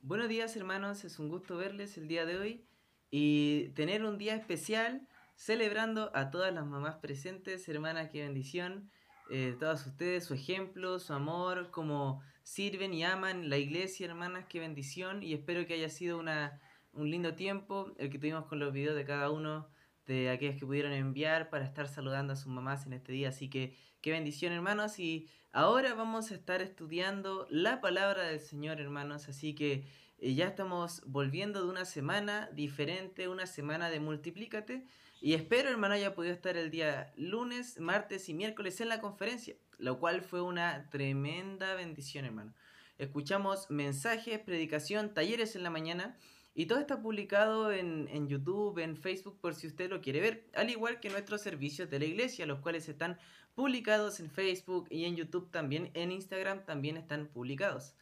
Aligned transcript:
Buenos 0.00 0.28
días 0.28 0.56
hermanos, 0.56 1.04
es 1.04 1.18
un 1.18 1.28
gusto 1.28 1.56
verles 1.56 1.98
el 1.98 2.06
día 2.06 2.24
de 2.24 2.38
hoy 2.38 2.64
y 3.10 3.70
tener 3.70 4.04
un 4.04 4.16
día 4.16 4.36
especial 4.36 5.08
celebrando 5.34 6.12
a 6.14 6.30
todas 6.30 6.54
las 6.54 6.64
mamás 6.64 6.96
presentes, 6.98 7.68
hermanas, 7.68 8.08
qué 8.10 8.22
bendición, 8.22 8.90
eh, 9.28 9.56
todas 9.58 9.84
ustedes, 9.86 10.24
su 10.24 10.34
ejemplo, 10.34 11.00
su 11.00 11.12
amor, 11.12 11.72
cómo 11.72 12.22
sirven 12.44 12.94
y 12.94 13.02
aman 13.02 13.50
la 13.50 13.58
iglesia, 13.58 14.06
hermanas, 14.06 14.46
qué 14.48 14.60
bendición 14.60 15.24
y 15.24 15.34
espero 15.34 15.66
que 15.66 15.74
haya 15.74 15.88
sido 15.88 16.18
una, 16.18 16.60
un 16.92 17.10
lindo 17.10 17.34
tiempo 17.34 17.92
el 17.98 18.08
que 18.08 18.20
tuvimos 18.20 18.46
con 18.46 18.60
los 18.60 18.72
videos 18.72 18.94
de 18.94 19.04
cada 19.04 19.30
uno 19.30 19.68
de 20.08 20.30
aquellas 20.30 20.56
que 20.56 20.66
pudieron 20.66 20.92
enviar 20.92 21.50
para 21.50 21.64
estar 21.64 21.86
saludando 21.86 22.32
a 22.32 22.36
sus 22.36 22.48
mamás 22.48 22.86
en 22.86 22.94
este 22.94 23.12
día. 23.12 23.28
Así 23.28 23.48
que 23.48 23.76
qué 24.00 24.10
bendición 24.10 24.52
hermanos 24.52 24.98
y 24.98 25.28
ahora 25.52 25.94
vamos 25.94 26.30
a 26.30 26.34
estar 26.34 26.62
estudiando 26.62 27.46
la 27.50 27.80
palabra 27.80 28.22
del 28.22 28.40
Señor 28.40 28.80
hermanos. 28.80 29.28
Así 29.28 29.54
que 29.54 29.84
eh, 30.18 30.34
ya 30.34 30.46
estamos 30.46 31.02
volviendo 31.06 31.62
de 31.62 31.70
una 31.70 31.84
semana 31.84 32.48
diferente, 32.52 33.28
una 33.28 33.46
semana 33.46 33.90
de 33.90 34.00
multiplícate. 34.00 34.86
Y 35.20 35.34
espero 35.34 35.68
hermano 35.68 35.94
haya 35.94 36.14
podido 36.14 36.32
estar 36.32 36.56
el 36.56 36.70
día 36.70 37.12
lunes, 37.16 37.78
martes 37.78 38.28
y 38.28 38.34
miércoles 38.34 38.80
en 38.80 38.88
la 38.88 39.00
conferencia, 39.00 39.56
lo 39.78 39.98
cual 39.98 40.22
fue 40.22 40.40
una 40.40 40.88
tremenda 40.90 41.74
bendición 41.74 42.24
hermano. 42.24 42.54
Escuchamos 42.96 43.70
mensajes, 43.70 44.38
predicación, 44.38 45.12
talleres 45.12 45.54
en 45.54 45.64
la 45.64 45.70
mañana 45.70 46.16
y 46.58 46.66
todo 46.66 46.80
está 46.80 47.00
publicado 47.00 47.70
en, 47.70 48.08
en, 48.10 48.26
YouTube, 48.26 48.80
en 48.80 48.96
Facebook, 48.96 49.38
por 49.40 49.54
si 49.54 49.68
usted 49.68 49.88
lo 49.88 50.00
quiere 50.00 50.20
ver. 50.20 50.44
Al 50.56 50.70
igual 50.70 50.98
que 50.98 51.08
nuestros 51.08 51.40
servicios 51.40 51.88
de 51.88 52.00
la 52.00 52.04
iglesia, 52.04 52.46
los 52.46 52.58
cuales 52.58 52.88
están 52.88 53.16
publicados 53.54 54.18
en 54.18 54.28
Facebook 54.28 54.88
y 54.90 55.04
en 55.04 55.14
YouTube 55.14 55.52
también. 55.52 55.92
En 55.94 56.10
Instagram 56.10 56.64
también 56.64 56.96
están 56.96 57.28
publicados. 57.28 57.94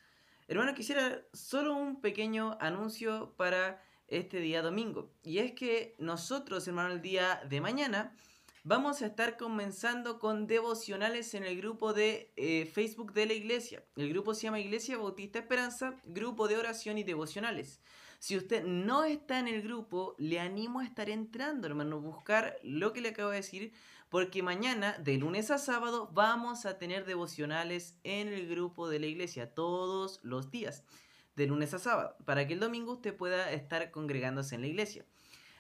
Hermano, 0.49 0.73
quisiera 0.73 1.21
solo 1.35 1.77
un 1.77 2.01
pequeño 2.01 2.57
anuncio 2.59 3.35
para 3.37 3.83
este 4.09 4.41
día 4.41 4.63
domingo. 4.63 5.13
Y 5.23 5.37
es 5.41 5.53
que 5.53 5.95
nosotros, 5.99 6.67
hermano, 6.67 6.95
el 6.95 7.03
día 7.03 7.43
de 7.51 7.61
mañana 7.61 8.17
vamos 8.65 9.03
a 9.03 9.07
estar 9.09 9.37
comenzando 9.37 10.19
con 10.19 10.47
devocionales 10.47 11.35
en 11.35 11.45
el 11.45 11.59
grupo 11.59 11.93
de 11.93 12.33
eh, 12.37 12.65
Facebook 12.65 13.13
de 13.13 13.27
la 13.27 13.35
iglesia. 13.35 13.85
El 13.97 14.09
grupo 14.09 14.33
se 14.33 14.45
llama 14.45 14.61
Iglesia 14.61 14.97
Bautista 14.97 15.41
Esperanza, 15.41 16.01
grupo 16.07 16.49
de 16.49 16.57
oración 16.57 16.97
y 16.97 17.05
devocionales. 17.05 17.83
Si 18.19 18.37
usted 18.37 18.65
no 18.65 19.05
está 19.05 19.39
en 19.39 19.49
el 19.49 19.63
grupo, 19.63 20.15
le 20.19 20.41
animo 20.41 20.81
a 20.81 20.85
estar 20.85 21.11
entrando, 21.11 21.67
hermano, 21.67 22.01
buscar 22.01 22.57
lo 22.63 22.93
que 22.93 23.01
le 23.01 23.11
acabo 23.11 23.31
de 23.31 23.37
decir, 23.37 23.73
porque 24.09 24.43
mañana, 24.43 24.97
de 24.99 25.17
lunes 25.17 25.51
a 25.51 25.59
sábado, 25.59 26.11
vamos 26.13 26.65
a 26.65 26.79
tener 26.79 27.05
devocionales 27.05 27.99
en 28.05 28.29
el 28.29 28.49
grupo 28.49 28.89
de 28.89 29.01
la 29.01 29.07
iglesia 29.07 29.53
todos 29.55 30.21
los 30.23 30.51
días, 30.51 30.85
de 31.35 31.47
lunes 31.47 31.75
a 31.75 31.79
sábado, 31.79 32.17
para 32.25 32.47
que 32.47 32.55
el 32.55 32.61
domingo 32.61 32.93
usted 32.93 33.15
pueda 33.15 33.53
estar 33.53 33.91
congregándose 33.91 34.55
en 34.55 34.63
la 34.63 34.69
iglesia. 34.69 35.05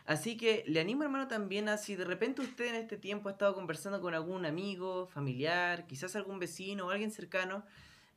Así 0.07 0.37
que 0.37 0.62
le 0.69 0.81
animo, 0.81 1.03
hermano, 1.03 1.27
también 1.27 1.69
a 1.69 1.79
si 1.79 1.97
de 1.97 2.05
repente 2.05 2.41
usted 2.41 2.67
en 2.67 2.77
este 2.77 2.97
tiempo 2.97 3.29
ha 3.29 3.33
estado 3.33 3.55
conversando 3.55 4.01
con 4.01 4.15
algún 4.15 4.47
amigo, 4.47 5.09
familiar, 5.09 5.87
quizás 5.89 6.15
algún 6.15 6.39
vecino 6.39 6.87
o 6.87 6.91
alguien 6.91 7.11
cercano, 7.11 7.65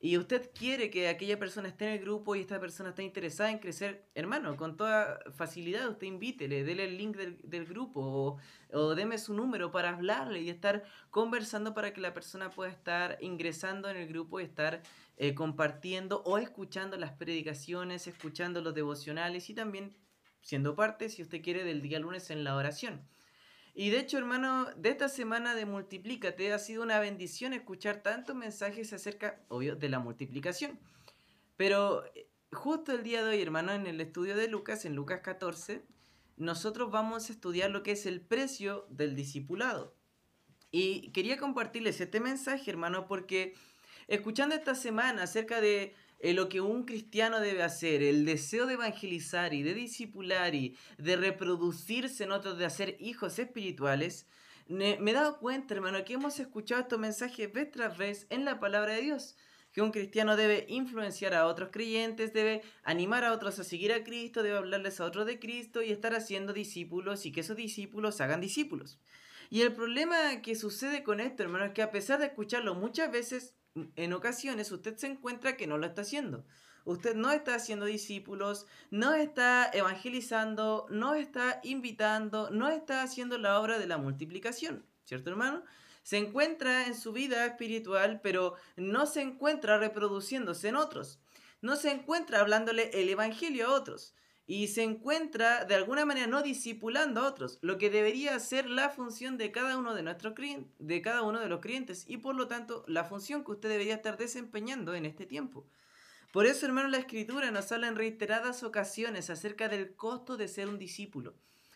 y 0.02 0.17
usted 0.17 0.52
quiere 0.53 0.89
que 0.89 1.09
aquella 1.09 1.38
persona 1.38 1.67
esté 1.67 1.86
en 1.88 1.94
el 1.94 2.00
grupo 2.00 2.36
y 2.36 2.39
esta 2.39 2.59
persona 2.59 2.89
está 2.89 3.03
interesada 3.03 3.52
en 3.52 3.59
crecer, 3.59 4.05
hermano, 4.16 4.55
con 4.55 4.78
toda 4.78 5.19
facilidad 5.36 5.89
usted 5.89 6.08
invítele, 6.08 6.64
dele 6.64 6.86
el 6.86 6.97
link 6.97 7.17
del, 7.17 7.66
grupo 7.66 8.00
o, 8.02 8.38
o, 8.72 8.95
deme 8.95 9.17
su 9.17 9.33
número 9.33 9.72
para 9.72 9.89
hablarle 9.89 10.42
y 10.42 10.50
estar 10.50 10.86
conversando 11.09 11.73
para 11.73 11.92
que 11.92 12.00
la 12.00 12.14
persona 12.14 12.50
pueda 12.50 12.72
estar 12.72 13.17
ingresando 13.20 13.89
en 13.89 13.97
el 13.97 14.08
grupo 14.08 14.39
y 14.39 14.44
estar 14.44 14.81
eh, 15.17 15.36
compartiendo 15.36 16.23
o 16.23 16.38
escuchando 16.38 16.95
las 16.95 17.11
predicaciones, 17.11 18.08
escuchando 18.08 18.61
los 18.61 18.73
devocionales 18.73 19.50
y 19.50 19.53
también 19.53 19.94
siendo 20.42 20.75
parte, 20.75 21.09
si 21.09 21.22
usted 21.22 21.42
quiere, 21.42 21.66
del 21.66 21.81
día 21.81 22.00
lunes 22.00 22.30
en 22.30 22.45
la 22.45 22.55
oración. 22.55 23.02
Y 23.73 23.92
de 23.92 24.00
hecho, 24.00 24.17
hermano, 24.17 24.66
de 24.75 24.89
esta 24.89 25.09
semana 25.09 25.55
de 25.55 25.66
Multiplícate 25.66 26.52
ha 26.54 26.60
sido 26.60 26.83
una 26.83 26.99
bendición 26.99 27.54
escuchar 27.54 28.02
tantos 28.02 28.36
mensajes 28.36 28.92
acerca, 28.93 29.42
obvio, 29.48 29.76
de 29.76 29.89
la 29.89 29.99
multiplicación. 29.99 30.80
Pero 31.55 32.05
eh, 32.16 32.27
justo 32.52 32.92
el 32.92 33.04
día 33.04 33.23
de 33.23 33.32
hoy, 33.32 33.42
hermano, 33.42 33.73
en 33.73 33.88
el 33.88 34.02
estudio 34.02 34.36
de 34.36 34.48
Lucas, 34.48 34.86
en 34.86 34.95
Lucas 34.95 35.21
14, 35.21 35.86
nosotros 36.38 36.92
vamos 36.92 37.30
a 37.30 37.33
estudiar 37.33 37.70
lo 37.70 37.83
que 37.83 37.92
es 37.92 38.05
el 38.05 38.21
precio 38.21 38.86
del 38.89 39.16
discipulado. 39.16 39.95
Y 40.72 41.11
quería 41.11 41.38
compartirles 41.38 41.99
este 41.99 42.20
mensaje, 42.20 42.70
hermano, 42.70 43.08
porque 43.08 43.55
escuchando 44.08 44.55
esta 44.55 44.76
semana 44.76 45.23
acerca 45.23 45.61
de 45.61 45.95
eh, 46.19 46.33
lo 46.33 46.49
que 46.49 46.61
un 46.61 46.83
cristiano 46.83 47.39
debe 47.39 47.63
hacer, 47.63 48.03
el 48.03 48.25
deseo 48.25 48.65
de 48.65 48.73
evangelizar 48.73 49.53
y 49.53 49.63
de 49.63 49.73
discipular 49.73 50.53
y 50.53 50.77
de 50.97 51.15
reproducirse 51.15 52.25
en 52.25 52.31
otros, 52.31 52.57
de 52.57 52.65
hacer 52.65 52.97
hijos 52.99 53.39
espirituales, 53.39 54.27
me, 54.69 54.99
he 55.03 55.13
dado 55.13 55.39
cuenta, 55.39 55.73
hermano, 55.73 56.05
que 56.05 56.13
hemos 56.13 56.39
escuchado 56.39 56.81
estos 56.81 56.99
mensajes 56.99 57.52
vez 57.52 57.71
tras 57.71 57.97
vez 57.97 58.27
en 58.30 58.45
la 58.45 58.59
palabra 58.59 58.93
de 58.93 59.02
Dios. 59.02 59.35
Que 59.71 59.81
un 59.81 59.91
cristiano 59.91 60.35
debe 60.35 60.65
influenciar 60.69 61.33
a 61.33 61.47
otros 61.47 61.69
creyentes, 61.71 62.33
debe 62.33 62.61
animar 62.83 63.23
a 63.23 63.33
otros 63.33 63.57
a 63.59 63.63
seguir 63.63 63.91
a 63.93 64.03
Cristo, 64.03 64.43
debe 64.43 64.57
hablarles 64.57 64.99
a 64.99 65.05
otros 65.05 65.25
de 65.25 65.39
Cristo 65.39 65.81
y 65.81 65.91
estar 65.91 66.13
haciendo 66.13 66.53
discípulos 66.53 67.25
y 67.25 67.31
que 67.31 67.41
esos 67.41 67.55
discípulos 67.55 68.21
hagan 68.21 68.41
discípulos. 68.41 68.99
Y 69.49 69.61
el 69.61 69.73
problema 69.73 70.41
que 70.43 70.55
sucede 70.55 71.03
con 71.03 71.19
esto, 71.19 71.41
hermano, 71.41 71.65
es 71.65 71.71
que 71.71 71.81
a 71.81 71.91
pesar 71.91 72.19
de 72.19 72.27
escucharlo 72.27 72.75
muchas 72.75 73.11
veces, 73.11 73.55
en 73.95 74.14
ocasiones 74.14 74.72
usted 74.72 74.95
se 74.98 75.08
encuentra 75.08 75.58
que 75.58 75.67
no 75.67 75.78
lo 75.78 75.86
está 75.86 76.02
haciendo. 76.02 76.45
Usted 76.86 77.16
no 77.16 77.32
está 77.32 77.56
haciendo 77.56 77.86
discípulos, 77.86 78.66
no 78.90 79.14
está 79.14 79.70
evangelizando, 79.73 80.88
no 80.90 81.14
está 81.16 81.60
invitando, 81.64 82.50
no 82.50 82.70
está 82.70 83.04
haciendo 83.04 83.38
la 83.38 83.60
obra 83.60 83.78
de 83.78 83.88
la 83.88 83.98
multiplicación, 83.98 84.86
¿cierto 85.06 85.30
hermano? 85.30 85.64
Se 86.04 86.17
encuentra 86.17 86.88
en 86.88 86.95
su 86.95 87.12
vida 87.12 87.45
espiritual, 87.45 88.22
pero 88.23 88.56
no 88.76 89.06
se 89.06 89.22
encuentra 89.22 89.78
reproduciéndose 89.78 90.70
en 90.70 90.78
otros. 90.78 91.20
No 91.61 91.76
se 91.76 91.92
encuentra 91.92 92.40
hablándole 92.40 92.90
el 92.94 93.10
evangelio 93.10 93.67
a 93.67 93.73
otros 93.73 94.16
y 94.49 94.70
se 94.70 94.82
encuentra 94.82 95.64
de 95.65 95.76
alguna 95.76 96.08
manera 96.08 96.26
no 96.26 96.42
discipulando 96.42 97.21
a 97.21 97.27
otros, 97.27 97.60
lo 97.61 97.77
que 97.77 97.92
debería 97.92 98.39
ser 98.39 98.67
la 98.67 98.89
función 98.89 99.37
de 99.37 99.52
cada 99.52 99.77
uno 99.77 99.93
de 99.93 100.02
nuestros 100.02 100.33
de 100.80 101.02
cada 101.04 101.21
uno 101.21 101.39
de 101.39 101.48
los 101.48 101.60
clientes 101.60 102.04
y 102.08 102.17
por 102.17 102.33
lo 102.33 102.48
tanto 102.48 102.83
la 102.87 103.04
función 103.04 103.43
que 103.43 103.52
usted 103.52 103.70
debería 103.70 103.93
estar 103.93 104.17
desempeñando 104.17 104.95
en 104.95 105.05
este 105.05 105.27
tiempo. 105.27 105.67
Por 106.33 106.48
eso, 106.48 106.65
hermano, 106.65 106.87
la 106.87 106.98
escritura 106.98 107.52
nos 107.52 107.71
habla 107.71 107.89
en 107.89 107.95
reiteradas 107.95 108.64
ocasiones 108.64 109.30
acerca 109.30 109.70
del 109.70 109.95
costo 109.95 110.36
de 110.36 110.48
ser 110.48 110.67
un 110.67 110.80
discípulo, 110.80 111.36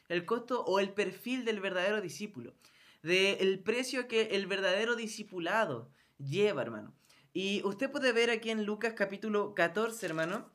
el 0.09 0.25
costo 0.25 0.65
o 0.65 0.79
el 0.79 0.93
perfil 0.93 1.45
del 1.45 1.59
verdadero 1.59 2.01
discípulo, 2.01 2.55
del 3.03 3.59
precio 3.59 4.07
que 4.07 4.29
el 4.31 4.47
verdadero 4.47 4.95
discipulado 4.95 5.91
lleva, 6.17 6.63
hermano. 6.63 6.95
Y 7.33 7.61
usted 7.65 7.91
puede 7.91 8.13
ver 8.13 8.31
aquí 8.31 8.49
en 8.49 8.65
Lucas 8.65 8.93
capítulo 8.95 9.53
14, 9.53 10.03
hermano, 10.07 10.51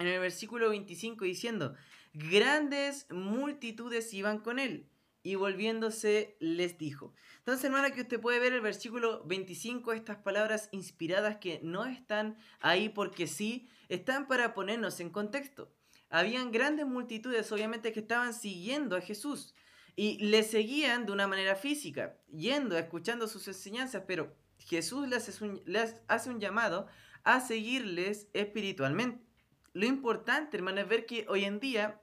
en 0.00 0.06
el 0.06 0.18
versículo 0.18 0.70
25 0.70 1.26
diciendo, 1.26 1.74
grandes 2.14 3.06
multitudes 3.10 4.12
iban 4.14 4.38
con 4.38 4.58
él. 4.58 4.88
Y 5.22 5.34
volviéndose 5.34 6.38
les 6.40 6.78
dijo. 6.78 7.12
Entonces, 7.38 7.66
hermana, 7.66 7.90
que 7.90 8.00
usted 8.00 8.18
puede 8.18 8.40
ver 8.40 8.54
el 8.54 8.62
versículo 8.62 9.22
25, 9.26 9.92
estas 9.92 10.16
palabras 10.16 10.70
inspiradas 10.72 11.36
que 11.36 11.60
no 11.62 11.84
están 11.84 12.38
ahí 12.60 12.88
porque 12.88 13.26
sí, 13.26 13.68
están 13.90 14.26
para 14.26 14.54
ponernos 14.54 14.98
en 15.00 15.10
contexto. 15.10 15.70
Habían 16.08 16.50
grandes 16.50 16.86
multitudes, 16.86 17.52
obviamente, 17.52 17.92
que 17.92 18.00
estaban 18.00 18.32
siguiendo 18.32 18.96
a 18.96 19.02
Jesús 19.02 19.54
y 19.94 20.16
le 20.24 20.42
seguían 20.42 21.04
de 21.04 21.12
una 21.12 21.26
manera 21.26 21.54
física, 21.54 22.16
yendo, 22.32 22.78
escuchando 22.78 23.28
sus 23.28 23.46
enseñanzas, 23.46 24.04
pero 24.06 24.34
Jesús 24.58 25.12
hace 25.12 25.44
un, 25.44 25.60
les 25.66 25.96
hace 26.08 26.30
un 26.30 26.40
llamado 26.40 26.86
a 27.24 27.40
seguirles 27.40 28.28
espiritualmente 28.32 29.29
lo 29.72 29.86
importante, 29.86 30.56
hermano, 30.56 30.80
es 30.80 30.88
ver 30.88 31.06
que 31.06 31.26
hoy 31.28 31.44
en 31.44 31.60
día 31.60 32.00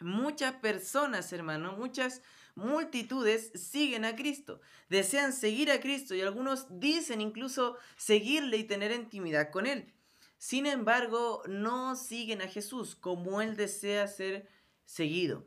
muchas 0.00 0.54
personas, 0.54 1.32
hermano, 1.32 1.72
muchas 1.72 2.22
multitudes 2.54 3.52
siguen 3.54 4.04
a 4.04 4.16
Cristo, 4.16 4.60
desean 4.88 5.32
seguir 5.32 5.70
a 5.70 5.80
Cristo 5.80 6.14
y 6.14 6.22
algunos 6.22 6.66
dicen 6.80 7.20
incluso 7.20 7.76
seguirle 7.96 8.56
y 8.56 8.64
tener 8.64 8.92
intimidad 8.92 9.50
con 9.50 9.66
Él. 9.66 9.92
Sin 10.38 10.66
embargo, 10.66 11.42
no 11.46 11.96
siguen 11.96 12.42
a 12.42 12.48
Jesús 12.48 12.94
como 12.94 13.40
Él 13.40 13.56
desea 13.56 14.06
ser 14.06 14.48
seguido. 14.84 15.46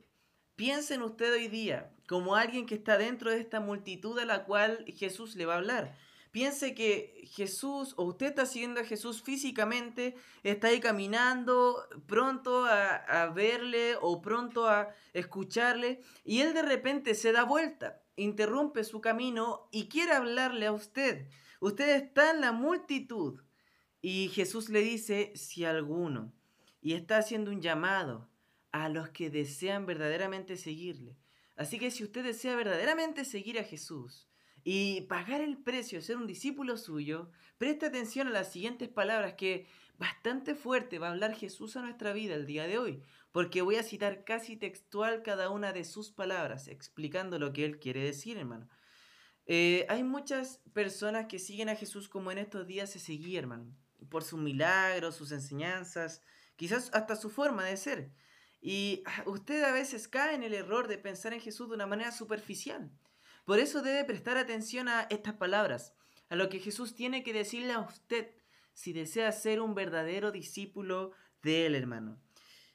Piensen 0.55 1.01
usted 1.01 1.33
hoy 1.33 1.47
día 1.47 1.93
como 2.07 2.35
alguien 2.35 2.65
que 2.65 2.75
está 2.75 2.97
dentro 2.97 3.31
de 3.31 3.39
esta 3.39 3.59
multitud 3.59 4.17
a 4.19 4.25
la 4.25 4.45
cual 4.45 4.85
Jesús 4.87 5.35
le 5.35 5.45
va 5.45 5.53
a 5.53 5.57
hablar. 5.57 5.95
Piense 6.31 6.75
que 6.75 7.23
Jesús, 7.25 7.95
o 7.97 8.03
usted 8.03 8.27
está 8.27 8.45
siguiendo 8.45 8.79
a 8.79 8.83
Jesús 8.85 9.23
físicamente, 9.23 10.15
está 10.43 10.67
ahí 10.67 10.79
caminando, 10.79 11.87
pronto 12.05 12.65
a, 12.65 13.31
verle 13.33 13.95
o 13.99 14.21
pronto 14.21 14.67
a 14.67 14.89
escucharle, 15.13 16.01
y 16.23 16.41
él 16.41 16.53
de 16.53 16.61
repente 16.61 17.15
se 17.15 17.31
da 17.31 17.45
vuelta, 17.45 18.03
interrumpe 18.15 18.83
su 18.83 19.01
camino 19.01 19.67
y 19.71 19.89
quiere 19.89 20.13
hablarle 20.13 20.67
a 20.67 20.71
usted. 20.71 21.27
Usted 21.61 21.95
está 21.95 22.31
en 22.31 22.41
la 22.41 22.51
multitud. 22.51 23.41
Y 24.01 24.29
Jesús 24.29 24.69
le 24.69 24.79
dice, 24.79 25.33
si 25.35 25.65
alguno. 25.65 26.31
y 26.81 26.93
está 26.93 27.17
haciendo 27.17 27.51
un 27.51 27.61
llamado 27.61 28.29
a 28.71 28.87
los 28.87 29.09
que 29.09 29.29
desean 29.29 29.85
verdaderamente 29.85 30.55
seguirle. 30.55 31.17
Así 31.57 31.77
que 31.77 31.91
si 31.91 32.05
usted 32.05 32.23
desea 32.23 32.55
verdaderamente 32.55 33.25
seguir 33.25 33.59
a 33.59 33.65
Jesús 33.65 34.28
y 34.63 35.01
pagar 35.01 35.41
el 35.41 35.57
precio, 35.57 36.01
ser 36.01 36.17
un 36.17 36.27
discípulo 36.27 36.77
suyo, 36.77 37.31
preste 37.57 37.85
atención 37.85 38.27
a 38.27 38.31
las 38.31 38.51
siguientes 38.51 38.89
palabras 38.89 39.33
que 39.33 39.67
bastante 39.97 40.55
fuerte 40.55 40.99
va 40.99 41.07
a 41.07 41.11
hablar 41.11 41.35
Jesús 41.35 41.75
a 41.75 41.81
nuestra 41.81 42.13
vida 42.13 42.35
el 42.35 42.45
día 42.45 42.67
de 42.67 42.77
hoy, 42.77 43.03
porque 43.31 43.61
voy 43.61 43.75
a 43.75 43.83
citar 43.83 44.23
casi 44.23 44.57
textual 44.57 45.21
cada 45.23 45.49
una 45.49 45.73
de 45.73 45.83
sus 45.83 46.11
palabras, 46.11 46.67
explicando 46.67 47.37
lo 47.37 47.53
que 47.53 47.65
él 47.65 47.79
quiere 47.79 48.03
decir, 48.03 48.37
hermano. 48.37 48.67
Eh, 49.45 49.85
hay 49.89 50.03
muchas 50.03 50.61
personas 50.73 51.25
que 51.25 51.39
siguen 51.39 51.69
a 51.69 51.75
Jesús 51.75 52.07
como 52.07 52.31
en 52.31 52.37
estos 52.37 52.67
días 52.67 52.91
se 52.91 52.99
seguía, 52.99 53.39
hermano, 53.39 53.75
por 54.09 54.23
sus 54.23 54.39
milagros, 54.39 55.15
sus 55.15 55.31
enseñanzas, 55.31 56.21
quizás 56.55 56.91
hasta 56.93 57.15
su 57.15 57.29
forma 57.29 57.65
de 57.65 57.77
ser. 57.77 58.11
Y 58.61 59.03
ah, 59.05 59.23
usted 59.25 59.63
a 59.63 59.71
veces 59.71 60.07
cae 60.07 60.35
en 60.35 60.43
el 60.43 60.53
error 60.53 60.87
de 60.87 60.97
pensar 60.97 61.33
en 61.33 61.41
Jesús 61.41 61.69
de 61.69 61.75
una 61.75 61.87
manera 61.87 62.11
superficial. 62.11 62.91
Por 63.49 63.57
eso 63.57 63.81
debe 63.81 64.03
prestar 64.03 64.37
atención 64.37 64.87
a 64.87 65.07
estas 65.09 65.33
palabras, 65.33 65.95
a 66.29 66.35
lo 66.35 66.49
que 66.49 66.59
Jesús 66.59 66.93
tiene 66.93 67.23
que 67.23 67.33
decirle 67.33 67.73
a 67.73 67.79
usted 67.79 68.29
si 68.75 68.93
desea 68.93 69.31
ser 69.31 69.59
un 69.59 69.73
verdadero 69.73 70.31
discípulo 70.31 71.13
de 71.41 71.65
él, 71.65 71.73
hermano. 71.73 72.21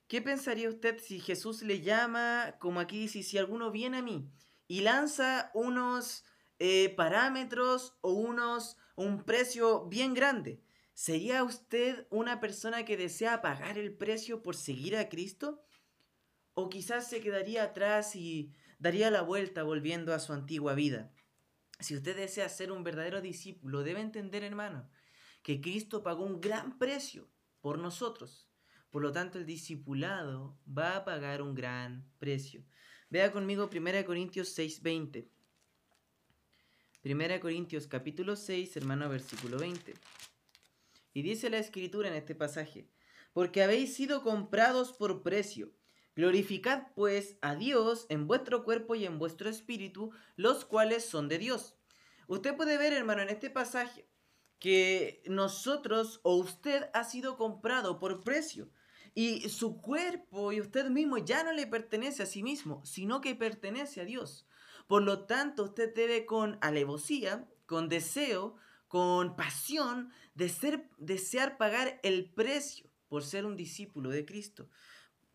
¿Qué 0.09 0.21
pensaría 0.21 0.69
usted 0.69 0.99
si 0.99 1.21
Jesús 1.21 1.63
le 1.63 1.81
llama, 1.81 2.57
como 2.59 2.81
aquí 2.81 2.99
dice, 2.99 3.23
si 3.23 3.39
alguno 3.39 3.71
viene 3.71 3.99
a 3.99 4.03
mí 4.03 4.29
y 4.67 4.81
lanza 4.81 5.53
unos 5.55 6.25
eh, 6.59 6.93
parámetros 6.97 7.97
o 8.01 8.11
unos, 8.11 8.77
un 8.97 9.23
precio 9.23 9.87
bien 9.87 10.13
grande. 10.13 10.61
¿Sería 10.93 11.45
usted 11.45 12.09
una 12.11 12.41
persona 12.41 12.85
que 12.85 12.97
desea 12.97 13.43
pagar 13.43 13.79
el 13.79 13.97
precio 13.97 14.43
por 14.43 14.57
seguir 14.57 14.97
a 14.97 15.09
Cristo? 15.09 15.63
¿O 16.53 16.69
quizás 16.69 17.09
se 17.09 17.21
quedaría 17.21 17.63
atrás 17.63 18.17
y 18.17 18.53
daría 18.85 19.11
la 19.11 19.23
vuelta 19.23 19.63
volviendo 19.63 20.13
a 20.13 20.19
su 20.19 20.35
antigua 20.35 20.75
vida? 20.75 21.11
Si 21.81 21.97
usted 21.97 22.15
desea 22.15 22.51
ser 22.51 22.71
un 22.71 22.85
verdadero 22.85 23.23
discípulo, 23.23 23.83
debe 23.83 24.03
entender, 24.03 24.45
hermano, 24.45 24.91
que 25.43 25.63
Cristo 25.63 26.03
pagó 26.03 26.23
un 26.23 26.39
gran 26.39 26.79
precio 26.79 27.31
por 27.63 27.79
nosotros. 27.79 28.47
Por 28.91 29.01
lo 29.01 29.11
tanto, 29.11 29.39
el 29.39 29.47
discipulado 29.47 30.59
va 30.69 30.97
a 30.97 31.05
pagar 31.07 31.41
un 31.41 31.55
gran 31.55 32.13
precio. 32.19 32.63
Vea 33.09 33.33
conmigo 33.33 33.71
1 33.71 34.05
Corintios 34.05 34.55
6:20. 34.55 35.31
Primera 37.01 37.41
Corintios 37.41 37.87
capítulo 37.87 38.37
6, 38.37 38.77
hermano, 38.77 39.09
versículo 39.09 39.57
20. 39.57 39.95
Y 41.15 41.23
dice 41.23 41.49
la 41.49 41.57
escritura 41.57 42.11
en 42.11 42.17
este 42.17 42.35
pasaje, 42.35 42.87
porque 43.33 43.63
habéis 43.63 43.95
sido 43.95 44.23
comprados 44.23 44.93
por 44.93 45.23
precio. 45.23 45.73
Glorificad 46.17 46.89
pues 46.95 47.37
a 47.43 47.57
Dios 47.57 48.07
en 48.09 48.27
vuestro 48.27 48.65
cuerpo 48.65 48.95
y 48.95 49.05
en 49.05 49.19
vuestro 49.19 49.49
espíritu, 49.49 50.13
los 50.37 50.65
cuales 50.65 51.05
son 51.05 51.29
de 51.29 51.39
Dios. 51.39 51.75
Usted 52.29 52.57
puede 52.57 52.79
ver, 52.79 52.93
hermano, 52.93 53.23
en 53.23 53.31
este 53.31 53.51
pasaje 53.51 54.09
que 54.59 55.23
nosotros 55.27 56.21
o 56.23 56.37
usted 56.37 56.89
ha 56.95 57.05
sido 57.05 57.37
comprado 57.37 57.99
por 57.99 58.23
precio. 58.23 58.71
Y 59.15 59.49
su 59.49 59.81
cuerpo 59.81 60.53
y 60.53 60.61
usted 60.61 60.89
mismo 60.89 61.19
ya 61.19 61.45
no 61.45 61.53
le 61.53 61.67
pertenece 61.67 62.23
a 62.23 62.27
sí 62.27 62.43
mismo, 62.43 62.85
sino 62.85 63.21
que 63.21 63.35
pertenece 63.35 64.01
a 64.01 64.05
Dios. 64.05 64.47
Por 64.87 65.03
lo 65.03 65.27
tanto, 65.27 65.65
usted 65.65 65.95
debe 65.95 66.27
con 66.27 66.59
alevosía, 66.63 67.49
con 67.67 67.89
deseo, 67.89 68.57
con 68.89 69.37
pasión, 69.37 70.11
de 70.35 70.49
ser, 70.49 70.89
desear 70.99 71.59
pagar 71.59 72.01
el 72.03 72.33
precio 72.33 72.91
por 73.09 73.23
ser 73.23 73.47
un 73.47 73.57
discípulo 73.57 74.11
de 74.11 74.25
Cristo. 74.25 74.69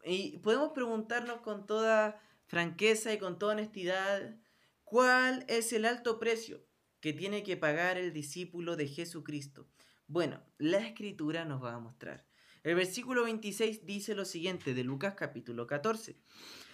Y 0.04 0.38
podemos 0.40 0.72
preguntarnos 0.72 1.42
con 1.42 1.66
toda 1.66 2.22
franqueza 2.48 3.14
y 3.14 3.18
con 3.18 3.38
toda 3.38 3.54
honestidad, 3.54 4.36
¿cuál 4.84 5.46
es 5.48 5.74
el 5.74 5.86
alto 5.86 6.20
precio 6.20 6.66
que 7.00 7.14
tiene 7.14 7.44
que 7.44 7.58
pagar 7.58 7.98
el 7.98 8.14
discípulo 8.14 8.76
de 8.76 8.88
Jesucristo? 8.88 9.68
Bueno, 10.08 10.42
la 10.58 10.80
escritura 10.80 11.46
nos 11.46 11.64
va 11.64 11.76
a 11.76 11.80
mostrar. 11.80 12.26
El 12.64 12.76
versículo 12.76 13.24
26 13.24 13.86
dice 13.86 14.16
lo 14.16 14.26
siguiente 14.26 14.74
de 14.74 14.84
Lucas 14.84 15.14
capítulo 15.16 15.68
14. 15.68 16.18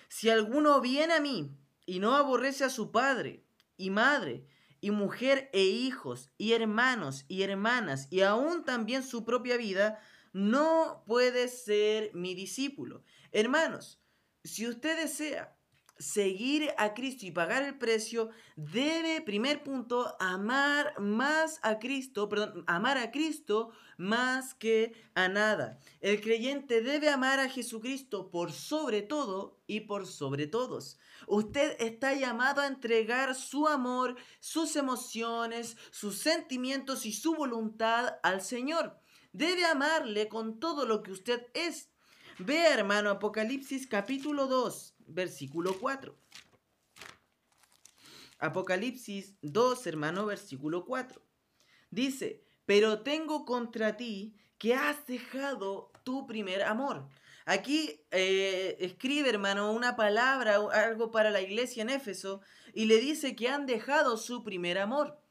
Si 0.08 0.30
alguno 0.30 0.80
viene 0.82 1.14
a 1.14 1.20
mí 1.20 1.52
y 1.86 2.00
no 2.00 2.16
aborrece 2.16 2.64
a 2.64 2.70
su 2.70 2.92
padre 2.92 3.44
y 3.78 3.90
madre 3.90 4.48
y 4.82 4.92
mujer 4.92 5.50
e 5.52 5.64
hijos 5.64 6.32
y 6.38 6.54
hermanos 6.54 7.26
y 7.28 7.44
hermanas 7.44 8.08
y 8.10 8.22
aún 8.22 8.64
también 8.64 9.04
su 9.04 9.26
propia 9.26 9.58
vida, 9.58 10.00
no 10.32 11.04
puede 11.06 11.48
ser 11.48 12.12
mi 12.14 12.36
discípulo. 12.36 13.04
Hermanos, 13.32 14.02
si 14.44 14.68
usted 14.68 14.98
desea 14.98 15.56
seguir 15.98 16.74
a 16.78 16.94
Cristo 16.94 17.26
y 17.26 17.32
pagar 17.32 17.64
el 17.64 17.78
precio, 17.78 18.30
debe, 18.56 19.22
primer 19.22 19.64
punto, 19.64 20.16
amar 20.20 21.00
más 21.00 21.60
a 21.64 21.80
Cristo, 21.80 22.28
perdón, 22.28 22.64
amar 22.68 22.98
a 22.98 23.12
Cristo 23.12 23.72
más 23.98 24.54
que 24.54 24.94
a 25.16 25.30
nada. 25.30 25.80
El 26.02 26.20
creyente 26.20 26.82
debe 26.82 27.10
amar 27.10 27.40
a 27.40 27.50
Jesucristo 27.50 28.30
por 28.30 28.52
sobre 28.52 29.04
todo 29.04 29.62
y 29.68 29.82
por 29.82 30.06
sobre 30.06 30.48
todos. 30.48 31.00
Usted 31.28 31.78
está 31.80 32.14
llamado 32.14 32.62
a 32.62 32.68
entregar 32.68 33.34
su 33.34 33.68
amor, 33.68 34.16
sus 34.40 34.76
emociones, 34.76 35.78
sus 35.92 36.18
sentimientos 36.18 37.06
y 37.06 37.14
su 37.14 37.36
voluntad 37.36 38.16
al 38.22 38.42
Señor. 38.42 39.00
Debe 39.32 39.66
amarle 39.66 40.28
con 40.28 40.60
todo 40.60 40.86
lo 40.86 41.04
que 41.04 41.12
usted 41.12 41.48
es. 41.54 41.90
Vea, 42.40 42.74
hermano, 42.74 43.10
Apocalipsis 43.10 43.88
capítulo 43.88 44.48
2 44.48 44.96
versículo 45.08 45.78
4. 45.80 46.18
Apocalipsis 48.40 49.36
2, 49.42 49.88
hermano, 49.88 50.26
versículo 50.26 50.86
4. 50.86 51.22
Dice, 51.90 52.44
pero 52.66 53.02
tengo 53.02 53.46
contra 53.46 53.96
ti 53.96 54.36
que 54.58 54.74
has 54.74 55.06
dejado 55.08 55.92
tu 56.04 56.28
primer 56.28 56.64
amor. 56.64 57.08
Aquí 57.46 58.02
eh, 58.12 58.76
escribe, 58.80 59.30
hermano, 59.30 59.72
una 59.72 59.96
palabra, 59.96 60.58
algo 60.74 61.12
para 61.12 61.30
la 61.30 61.42
iglesia 61.42 61.84
en 61.84 61.90
Éfeso, 61.90 62.42
y 62.74 62.86
le 62.86 62.98
dice 62.98 63.36
que 63.36 63.48
han 63.48 63.66
dejado 63.66 64.18
su 64.18 64.44
primer 64.44 64.78
amor. 64.80 65.22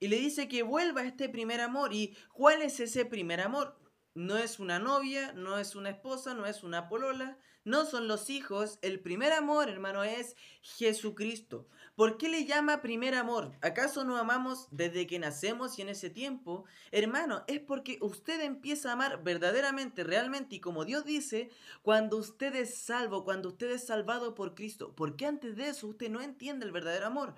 Y 0.00 0.08
le 0.08 0.16
dice 0.18 0.48
que 0.48 0.62
vuelva 0.62 1.02
a 1.02 1.06
este 1.06 1.28
primer 1.28 1.60
amor. 1.60 1.94
¿Y 1.94 2.16
cuál 2.32 2.60
es 2.60 2.80
ese 2.80 3.04
primer 3.04 3.40
amor? 3.40 3.78
No 4.14 4.36
es 4.36 4.58
una 4.58 4.78
novia, 4.78 5.32
no 5.32 5.56
es 5.56 5.74
una 5.74 5.88
esposa, 5.88 6.34
no 6.34 6.44
es 6.44 6.62
una 6.62 6.86
polola, 6.86 7.38
no 7.64 7.86
son 7.86 8.08
los 8.08 8.28
hijos. 8.28 8.78
El 8.82 9.00
primer 9.00 9.32
amor, 9.32 9.70
hermano, 9.70 10.04
es 10.04 10.36
Jesucristo. 10.60 11.66
¿Por 11.94 12.18
qué 12.18 12.28
le 12.28 12.44
llama 12.44 12.82
primer 12.82 13.14
amor? 13.14 13.52
¿Acaso 13.62 14.04
no 14.04 14.18
amamos 14.18 14.68
desde 14.70 15.06
que 15.06 15.18
nacemos 15.18 15.78
y 15.78 15.82
en 15.82 15.88
ese 15.88 16.10
tiempo? 16.10 16.66
Hermano, 16.90 17.44
es 17.46 17.60
porque 17.60 17.96
usted 18.02 18.42
empieza 18.42 18.90
a 18.90 18.92
amar 18.92 19.22
verdaderamente, 19.22 20.04
realmente 20.04 20.56
y 20.56 20.60
como 20.60 20.84
Dios 20.84 21.06
dice, 21.06 21.50
cuando 21.80 22.18
usted 22.18 22.54
es 22.54 22.74
salvo, 22.76 23.24
cuando 23.24 23.48
usted 23.48 23.70
es 23.70 23.86
salvado 23.86 24.34
por 24.34 24.54
Cristo. 24.54 24.94
Porque 24.94 25.24
antes 25.24 25.56
de 25.56 25.68
eso 25.68 25.86
usted 25.86 26.10
no 26.10 26.20
entiende 26.20 26.66
el 26.66 26.72
verdadero 26.72 27.06
amor. 27.06 27.34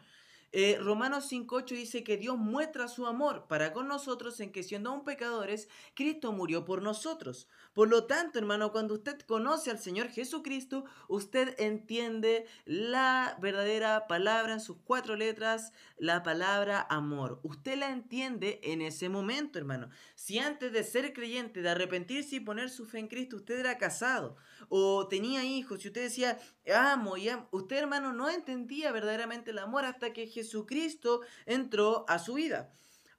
Eh, 0.56 0.78
Romanos 0.80 1.32
5.8 1.32 1.74
dice 1.74 2.04
que 2.04 2.16
Dios 2.16 2.38
muestra 2.38 2.86
su 2.86 3.08
amor 3.08 3.48
para 3.48 3.72
con 3.72 3.88
nosotros 3.88 4.38
en 4.38 4.52
que 4.52 4.62
siendo 4.62 4.90
aún 4.90 5.02
pecadores, 5.04 5.68
Cristo 5.94 6.30
murió 6.30 6.64
por 6.64 6.80
nosotros. 6.80 7.48
Por 7.74 7.88
lo 7.88 8.04
tanto, 8.04 8.38
hermano, 8.38 8.70
cuando 8.70 8.94
usted 8.94 9.20
conoce 9.22 9.72
al 9.72 9.80
Señor 9.80 10.08
Jesucristo, 10.08 10.84
usted 11.08 11.56
entiende 11.58 12.46
la 12.64 13.36
verdadera 13.40 14.06
palabra 14.06 14.52
en 14.52 14.60
sus 14.60 14.76
cuatro 14.84 15.16
letras, 15.16 15.72
la 15.98 16.22
palabra 16.22 16.86
amor. 16.88 17.40
Usted 17.42 17.76
la 17.76 17.90
entiende 17.90 18.60
en 18.62 18.80
ese 18.80 19.08
momento, 19.08 19.58
hermano. 19.58 19.90
Si 20.14 20.38
antes 20.38 20.72
de 20.72 20.84
ser 20.84 21.12
creyente, 21.12 21.62
de 21.62 21.70
arrepentirse 21.70 22.36
y 22.36 22.40
poner 22.40 22.70
su 22.70 22.86
fe 22.86 23.00
en 23.00 23.08
Cristo, 23.08 23.36
usted 23.36 23.58
era 23.58 23.76
casado 23.76 24.36
o 24.68 25.08
tenía 25.08 25.44
hijos 25.44 25.84
y 25.84 25.88
usted 25.88 26.02
decía, 26.02 26.38
amo 26.72 27.16
y 27.16 27.28
amo, 27.28 27.48
usted, 27.50 27.76
hermano, 27.76 28.12
no 28.12 28.30
entendía 28.30 28.92
verdaderamente 28.92 29.50
el 29.50 29.58
amor 29.58 29.84
hasta 29.84 30.12
que 30.12 30.28
Jesucristo 30.28 31.22
entró 31.44 32.04
a 32.08 32.20
su 32.20 32.34
vida. 32.34 32.72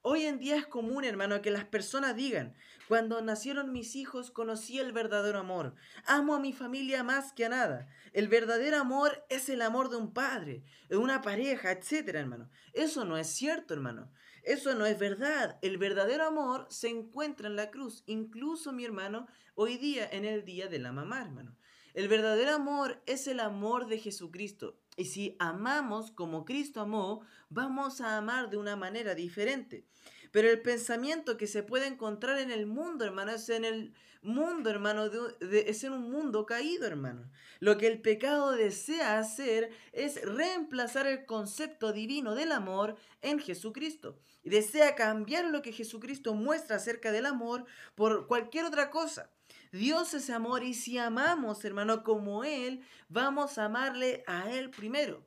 Hoy 0.08 0.26
en 0.26 0.38
día 0.38 0.56
es 0.56 0.68
común, 0.68 1.04
hermano, 1.04 1.42
que 1.42 1.50
las 1.50 1.66
personas 1.66 2.16
digan, 2.16 2.54
cuando 2.88 3.22
nacieron 3.22 3.72
mis 3.72 3.96
hijos 3.96 4.32
conocí 4.32 4.80
el 4.80 4.92
verdadero 4.92 5.40
amor. 5.40 5.76
Amo 6.06 6.36
a 6.36 6.40
mi 6.40 6.54
familia 6.54 7.04
más 7.04 7.34
que 7.34 7.46
a 7.46 7.50
nada. 7.50 7.88
El 8.14 8.28
verdadero 8.28 8.78
amor 8.78 9.26
es 9.30 9.50
el 9.50 9.62
amor 9.62 9.90
de 9.90 9.98
un 9.98 10.14
padre, 10.14 10.64
de 10.90 10.98
una 10.98 11.22
pareja, 11.22 11.72
etcétera, 11.72 12.20
hermano. 12.20 12.50
Eso 12.74 13.06
no 13.06 13.18
es 13.18 13.28
cierto, 13.28 13.74
hermano. 13.74 14.12
Eso 14.44 14.76
no 14.76 14.86
es 14.86 15.00
verdad. 15.00 15.58
El 15.62 15.78
verdadero 15.78 16.26
amor 16.26 16.68
se 16.70 16.90
encuentra 16.90 17.48
en 17.48 17.56
la 17.56 17.72
cruz. 17.72 18.04
Incluso, 18.06 18.72
mi 18.72 18.86
hermano, 18.86 19.28
hoy 19.56 19.78
día 19.78 20.08
en 20.12 20.24
el 20.24 20.46
día 20.46 20.68
de 20.68 20.80
la 20.80 20.92
mamá, 20.92 21.22
hermano. 21.22 21.58
El 21.96 22.10
verdadero 22.10 22.54
amor 22.54 23.02
es 23.06 23.26
el 23.26 23.40
amor 23.40 23.88
de 23.88 23.98
Jesucristo. 23.98 24.78
Y 24.98 25.06
si 25.06 25.36
amamos 25.40 26.12
como 26.12 26.46
Cristo 26.46 26.82
amó, 26.82 27.22
vamos 27.50 28.02
a 28.02 28.18
amar 28.18 28.50
de 28.50 28.58
una 28.58 28.76
manera 28.76 29.16
diferente. 29.16 29.88
Pero 30.36 30.50
el 30.50 30.62
pensamiento 30.62 31.38
que 31.38 31.48
se 31.48 31.64
puede 31.64 31.88
encontrar 31.88 32.40
en 32.40 32.52
el 32.52 32.66
mundo, 32.66 33.06
hermano, 33.06 33.32
es 33.32 33.48
en 33.48 33.64
el 33.64 33.94
mundo, 34.22 34.70
hermano, 34.70 35.10
es 35.40 35.84
en 35.86 35.94
un 35.94 36.12
mundo 36.12 36.46
caído, 36.46 36.86
hermano. 36.86 37.32
Lo 37.62 37.78
que 37.78 37.88
el 37.88 38.02
pecado 38.02 38.52
desea 38.52 39.18
hacer 39.18 39.70
es 39.94 40.22
reemplazar 40.22 41.08
el 41.08 41.26
concepto 41.26 41.94
divino 41.94 42.36
del 42.36 42.52
amor 42.52 42.98
en 43.22 43.40
Jesucristo. 43.40 44.20
Y 44.44 44.50
desea 44.50 44.96
cambiar 44.96 45.46
lo 45.46 45.62
que 45.62 45.72
Jesucristo 45.72 46.34
muestra 46.34 46.76
acerca 46.76 47.14
del 47.14 47.28
amor 47.28 47.64
por 47.96 48.28
cualquier 48.28 48.66
otra 48.66 48.90
cosa. 48.90 49.32
Dios 49.72 50.14
es 50.14 50.30
amor 50.30 50.66
y 50.66 50.74
si 50.74 50.98
amamos, 50.98 51.64
hermano, 51.64 52.04
como 52.04 52.44
Él, 52.44 52.82
vamos 53.08 53.58
a 53.58 53.64
amarle 53.64 54.26
a 54.28 54.52
Él 54.52 54.70
primero. 54.70 55.26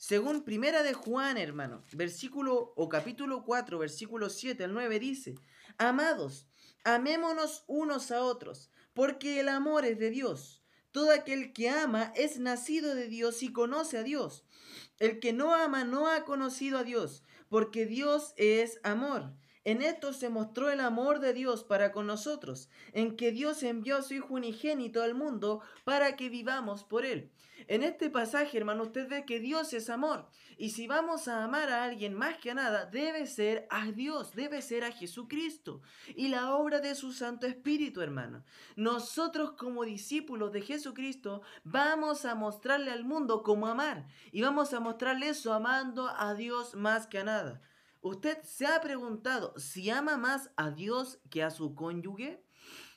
Según 0.00 0.44
Primera 0.44 0.82
de 0.82 0.94
Juan, 0.94 1.36
hermano, 1.36 1.84
versículo 1.92 2.72
o 2.74 2.88
capítulo 2.88 3.44
4, 3.44 3.78
versículo 3.78 4.30
7 4.30 4.64
al 4.64 4.72
9 4.72 4.98
dice, 4.98 5.34
Amados, 5.76 6.46
amémonos 6.84 7.64
unos 7.66 8.10
a 8.10 8.22
otros, 8.22 8.70
porque 8.94 9.40
el 9.40 9.50
amor 9.50 9.84
es 9.84 9.98
de 9.98 10.08
Dios. 10.08 10.64
Todo 10.90 11.12
aquel 11.12 11.52
que 11.52 11.68
ama 11.68 12.14
es 12.16 12.38
nacido 12.38 12.94
de 12.94 13.08
Dios 13.08 13.42
y 13.42 13.52
conoce 13.52 13.98
a 13.98 14.02
Dios. 14.02 14.46
El 14.98 15.20
que 15.20 15.34
no 15.34 15.54
ama 15.54 15.84
no 15.84 16.08
ha 16.08 16.24
conocido 16.24 16.78
a 16.78 16.84
Dios, 16.84 17.22
porque 17.50 17.84
Dios 17.84 18.32
es 18.38 18.80
amor. 18.82 19.34
En 19.64 19.82
esto 19.82 20.14
se 20.14 20.30
mostró 20.30 20.70
el 20.70 20.80
amor 20.80 21.20
de 21.20 21.34
Dios 21.34 21.62
para 21.62 21.92
con 21.92 22.06
nosotros, 22.06 22.70
en 22.94 23.18
que 23.18 23.32
Dios 23.32 23.62
envió 23.62 23.98
a 23.98 24.02
su 24.02 24.14
Hijo 24.14 24.32
unigénito 24.32 25.02
al 25.02 25.14
mundo 25.14 25.60
para 25.84 26.16
que 26.16 26.30
vivamos 26.30 26.84
por 26.84 27.04
Él. 27.04 27.30
En 27.70 27.84
este 27.84 28.10
pasaje, 28.10 28.58
hermano, 28.58 28.82
usted 28.82 29.08
ve 29.08 29.24
que 29.24 29.38
Dios 29.38 29.72
es 29.74 29.90
amor. 29.90 30.28
Y 30.58 30.70
si 30.70 30.88
vamos 30.88 31.28
a 31.28 31.44
amar 31.44 31.70
a 31.70 31.84
alguien 31.84 32.14
más 32.14 32.36
que 32.38 32.50
a 32.50 32.54
nada, 32.54 32.86
debe 32.86 33.28
ser 33.28 33.68
a 33.70 33.92
Dios, 33.92 34.32
debe 34.32 34.60
ser 34.60 34.82
a 34.82 34.90
Jesucristo 34.90 35.80
y 36.16 36.26
la 36.26 36.52
obra 36.56 36.80
de 36.80 36.96
su 36.96 37.12
Santo 37.12 37.46
Espíritu, 37.46 38.00
hermano. 38.00 38.42
Nosotros 38.74 39.52
como 39.52 39.84
discípulos 39.84 40.50
de 40.50 40.62
Jesucristo 40.62 41.42
vamos 41.62 42.24
a 42.24 42.34
mostrarle 42.34 42.90
al 42.90 43.04
mundo 43.04 43.44
cómo 43.44 43.68
amar. 43.68 44.08
Y 44.32 44.42
vamos 44.42 44.74
a 44.74 44.80
mostrarle 44.80 45.28
eso 45.28 45.52
amando 45.52 46.08
a 46.08 46.34
Dios 46.34 46.74
más 46.74 47.06
que 47.06 47.18
a 47.20 47.24
nada. 47.24 47.62
¿Usted 48.00 48.42
se 48.42 48.66
ha 48.66 48.80
preguntado 48.80 49.54
si 49.56 49.90
ama 49.90 50.16
más 50.16 50.50
a 50.56 50.72
Dios 50.72 51.20
que 51.30 51.44
a 51.44 51.52
su 51.52 51.76
cónyuge? 51.76 52.42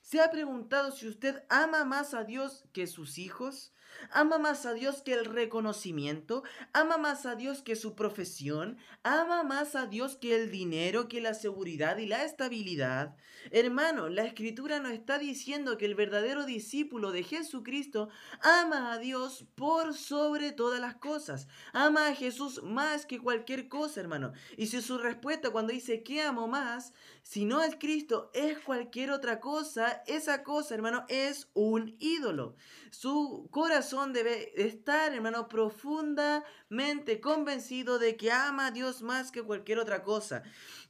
¿Se 0.02 0.20
ha 0.20 0.32
preguntado 0.32 0.90
si 0.90 1.08
usted 1.08 1.44
ama 1.48 1.86
más 1.86 2.16
a 2.16 2.24
Dios 2.24 2.66
que 2.74 2.88
sus 2.88 3.20
hijos? 3.20 3.73
Ama 4.12 4.38
más 4.38 4.66
a 4.66 4.74
Dios 4.74 5.02
que 5.02 5.14
el 5.14 5.26
reconocimiento, 5.26 6.44
ama 6.74 6.98
más 6.98 7.26
a 7.26 7.36
Dios 7.36 7.62
que 7.62 7.76
su 7.76 7.96
profesión, 7.96 8.78
ama 9.04 9.44
más 9.44 9.76
a 9.76 9.88
Dios 9.88 10.16
que 10.16 10.36
el 10.36 10.52
dinero, 10.52 11.08
que 11.08 11.22
la 11.22 11.34
seguridad 11.34 11.98
y 11.98 12.06
la 12.06 12.24
estabilidad. 12.24 13.16
Hermano, 13.52 14.10
la 14.10 14.24
escritura 14.24 14.80
nos 14.80 14.94
está 14.94 15.20
diciendo 15.20 15.78
que 15.78 15.86
el 15.86 15.96
verdadero 15.96 16.46
discípulo 16.46 17.12
de 17.12 17.24
Jesucristo 17.24 18.10
ama 18.42 18.94
a 18.94 18.98
Dios 18.98 19.46
por 19.56 19.94
sobre 19.94 20.52
todas 20.52 20.80
las 20.80 20.96
cosas, 20.96 21.48
ama 21.74 22.08
a 22.08 22.16
Jesús 22.16 22.64
más 22.64 23.06
que 23.06 23.20
cualquier 23.20 23.68
cosa, 23.68 24.00
hermano. 24.00 24.34
Y 24.58 24.68
si 24.68 24.82
su 24.82 24.98
respuesta 24.98 25.50
cuando 25.52 25.74
dice 25.74 26.04
que 26.04 26.22
amo 26.22 26.48
más, 26.48 26.94
si 27.22 27.46
no 27.46 27.62
es 27.64 27.76
Cristo, 27.76 28.32
es 28.34 28.60
cualquier 28.60 29.12
otra 29.12 29.40
cosa, 29.40 30.04
esa 30.08 30.44
cosa, 30.44 30.76
hermano, 30.76 31.06
es 31.08 31.50
un 31.54 31.96
ídolo. 32.00 32.56
Su 32.92 33.48
corazón 33.52 33.93
debe 34.14 34.52
estar, 34.56 35.14
hermano, 35.14 35.48
profundamente 35.48 37.22
convencido 37.22 38.00
de 38.00 38.18
que 38.18 38.32
ama 38.32 38.68
a 38.68 38.72
Dios 38.72 39.02
más 39.04 39.32
que 39.32 39.44
cualquier 39.44 39.78
otra 39.78 40.04
cosa. 40.04 40.44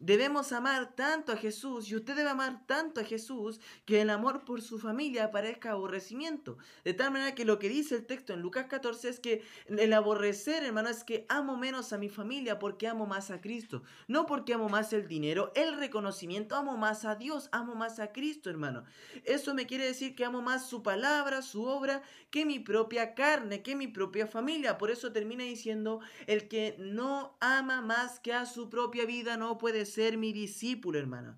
Debemos 0.06 0.52
amar 0.52 0.96
tanto 0.96 1.32
a 1.32 1.38
Jesús 1.38 1.90
y 1.90 1.96
usted 1.96 2.18
debe 2.18 2.30
amar 2.30 2.68
tanto 2.68 3.00
a 3.00 3.06
Jesús 3.06 3.62
que 3.86 4.02
el 4.02 4.10
amor 4.10 4.44
por 4.44 4.62
su 4.62 4.78
familia 4.78 5.32
parezca 5.32 5.72
aborrecimiento. 5.72 6.58
De 6.84 6.94
tal 6.94 7.12
manera 7.12 7.36
que 7.36 7.46
lo 7.46 7.58
que 7.58 7.70
dice 7.70 7.96
el 7.96 8.06
texto 8.06 8.34
en 8.34 8.42
Lucas 8.42 8.66
14 8.66 9.08
es 9.08 9.22
que 9.22 9.44
el 9.66 9.94
aborrecer, 9.94 10.66
hermano, 10.66 10.90
es 10.90 11.06
que 11.06 11.26
amo 11.30 11.56
menos 11.56 11.94
a 11.94 11.98
mi 11.98 12.10
familia 12.10 12.60
porque 12.60 12.90
amo 12.90 13.06
más 13.06 13.32
a 13.32 13.40
Cristo. 13.40 13.84
No 14.10 14.26
porque 14.26 14.54
amo 14.54 14.68
más 14.68 14.92
el 14.92 15.08
dinero, 15.08 15.54
el 15.56 15.78
reconocimiento, 15.78 16.58
amo 16.58 16.76
más 16.76 17.06
a 17.06 17.16
Dios, 17.16 17.48
amo 17.54 17.74
más 17.74 18.02
a 18.02 18.12
Cristo, 18.12 18.50
hermano. 18.50 18.84
Eso 19.24 19.54
me 19.54 19.68
quiere 19.68 19.86
decir 19.86 20.16
que 20.16 20.26
amo 20.26 20.42
más 20.42 20.68
su 20.68 20.84
palabra, 20.84 21.42
su 21.42 21.64
obra, 21.64 22.02
que 22.30 22.46
mi 22.46 22.60
propia 22.60 23.14
carne, 23.16 23.64
que 23.64 23.78
mi 23.78 23.88
propia 23.88 24.28
familia. 24.28 24.78
Por 24.78 24.92
eso 24.92 25.14
termina 25.14 25.46
diciendo, 25.46 26.02
el 26.28 26.50
que 26.50 26.76
no 26.78 27.38
ama 27.40 27.80
más 27.80 28.20
que 28.20 28.34
a 28.34 28.46
su 28.46 28.70
propia 28.70 29.06
vida 29.06 29.38
no 29.38 29.58
puede 29.58 29.86
ser 29.86 29.93
ser 29.94 30.18
mi 30.18 30.34
discípulo, 30.34 31.00
hermano. 31.00 31.38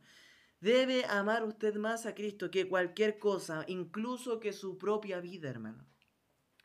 Debe 0.59 1.05
amar 1.05 1.43
usted 1.43 1.75
más 1.75 2.05
a 2.05 2.15
Cristo 2.15 2.50
que 2.50 2.67
cualquier 2.67 3.19
cosa, 3.19 3.65
incluso 3.67 4.39
que 4.39 4.53
su 4.53 4.77
propia 4.77 5.19
vida, 5.19 5.50
hermano. 5.50 5.85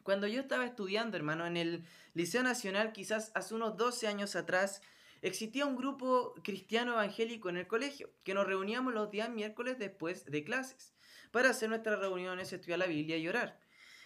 Cuando 0.02 0.26
yo 0.26 0.40
estaba 0.40 0.64
estudiando, 0.64 1.16
hermano, 1.16 1.46
en 1.46 1.56
el 1.56 1.84
Liceo 2.14 2.42
Nacional, 2.42 2.92
quizás 2.92 3.32
hace 3.34 3.54
unos 3.54 3.76
12 3.76 4.06
años 4.06 4.36
atrás, 4.36 4.80
existía 5.20 5.66
un 5.66 5.76
grupo 5.76 6.34
cristiano 6.42 6.92
evangélico 6.92 7.50
en 7.50 7.58
el 7.58 7.66
colegio, 7.66 8.10
que 8.24 8.32
nos 8.32 8.46
reuníamos 8.46 8.94
los 8.94 9.10
días 9.10 9.28
miércoles 9.28 9.78
después 9.78 10.24
de 10.24 10.44
clases, 10.44 10.94
para 11.30 11.50
hacer 11.50 11.68
nuestras 11.68 11.98
reuniones, 11.98 12.52
estudiar 12.52 12.78
la 12.78 12.86
Biblia 12.86 13.18
y 13.18 13.28
orar. 13.28 13.60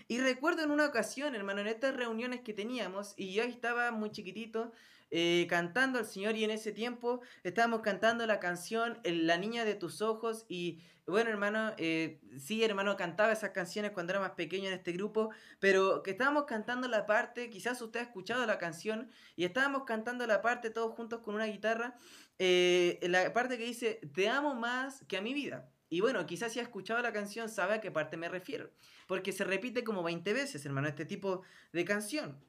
Y 0.08 0.18
recuerdo 0.18 0.64
en 0.64 0.70
una 0.70 0.86
ocasión, 0.86 1.34
hermano, 1.34 1.60
en 1.60 1.68
estas 1.68 1.94
reuniones 1.96 2.40
que 2.40 2.52
teníamos, 2.52 3.14
y 3.16 3.32
yo 3.32 3.44
estaba 3.44 3.90
muy 3.90 4.10
chiquitito, 4.10 4.72
eh, 5.16 5.47
cantando 5.49 6.00
al 6.00 6.06
Señor 6.06 6.35
y 6.35 6.42
en 6.42 6.50
ese 6.50 6.73
tiempo 6.73 7.21
estábamos 7.44 7.83
cantando 7.83 8.26
la 8.26 8.40
canción 8.40 8.99
La 9.04 9.38
niña 9.38 9.64
de 9.64 9.76
tus 9.76 10.02
ojos 10.02 10.44
y 10.49 10.80
bueno 11.06 11.30
hermano, 11.30 11.73
eh, 11.78 12.21
sí 12.37 12.64
hermano 12.64 12.97
cantaba 12.97 13.33
esas 13.33 13.50
canciones 13.50 13.92
cuando 13.92 14.12
era 14.12 14.18
más 14.18 14.33
pequeño 14.33 14.66
en 14.66 14.75
este 14.75 14.90
grupo, 14.90 15.30
pero 15.61 16.02
que 16.02 16.11
estábamos 16.11 16.47
cantando 16.47 16.88
la 16.88 17.06
parte, 17.06 17.49
quizás 17.49 17.80
usted 17.80 18.00
ha 18.00 18.02
escuchado 18.02 18.44
la 18.44 18.59
canción 18.59 19.09
y 19.37 19.44
estábamos 19.44 19.85
cantando 19.85 20.26
la 20.26 20.42
parte 20.42 20.71
todos 20.71 20.92
juntos 20.97 21.21
con 21.21 21.37
una 21.37 21.44
guitarra, 21.44 21.94
eh, 22.40 22.99
la 23.02 23.33
parte 23.33 23.56
que 23.56 23.66
dice, 23.66 24.00
te 24.12 24.28
amo 24.28 24.56
más 24.56 25.04
que 25.06 25.16
a 25.16 25.23
mi 25.23 25.33
vida. 25.33 25.71
Y 25.90 26.00
bueno, 26.00 26.26
quizás 26.26 26.52
si 26.52 26.59
ha 26.59 26.62
escuchado 26.62 27.00
la 27.02 27.12
canción 27.12 27.49
sabe 27.49 27.75
a 27.75 27.80
qué 27.80 27.92
parte 27.92 28.16
me 28.16 28.28
refiero, 28.28 28.73
porque 29.06 29.30
se 29.30 29.44
repite 29.44 29.85
como 29.85 30.02
20 30.02 30.33
veces, 30.33 30.66
hermano, 30.66 30.88
este 30.88 31.04
tipo 31.04 31.42
de 31.73 31.85
canción. 31.85 32.42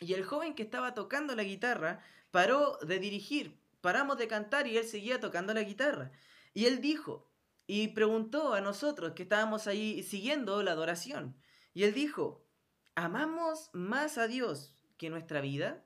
Y 0.00 0.14
el 0.14 0.24
joven 0.24 0.54
que 0.54 0.62
estaba 0.62 0.94
tocando 0.94 1.34
la 1.34 1.44
guitarra 1.44 2.00
paró 2.30 2.78
de 2.82 2.98
dirigir, 2.98 3.58
paramos 3.80 4.18
de 4.18 4.28
cantar 4.28 4.66
y 4.66 4.76
él 4.76 4.86
seguía 4.86 5.20
tocando 5.20 5.54
la 5.54 5.62
guitarra. 5.62 6.12
Y 6.52 6.66
él 6.66 6.80
dijo, 6.80 7.30
y 7.66 7.88
preguntó 7.88 8.54
a 8.54 8.60
nosotros 8.60 9.12
que 9.14 9.24
estábamos 9.24 9.66
ahí 9.66 10.02
siguiendo 10.02 10.62
la 10.62 10.72
adoración. 10.72 11.36
Y 11.74 11.84
él 11.84 11.94
dijo, 11.94 12.46
¿amamos 12.94 13.70
más 13.72 14.18
a 14.18 14.28
Dios 14.28 14.74
que 14.96 15.10
nuestra 15.10 15.40
vida? 15.40 15.84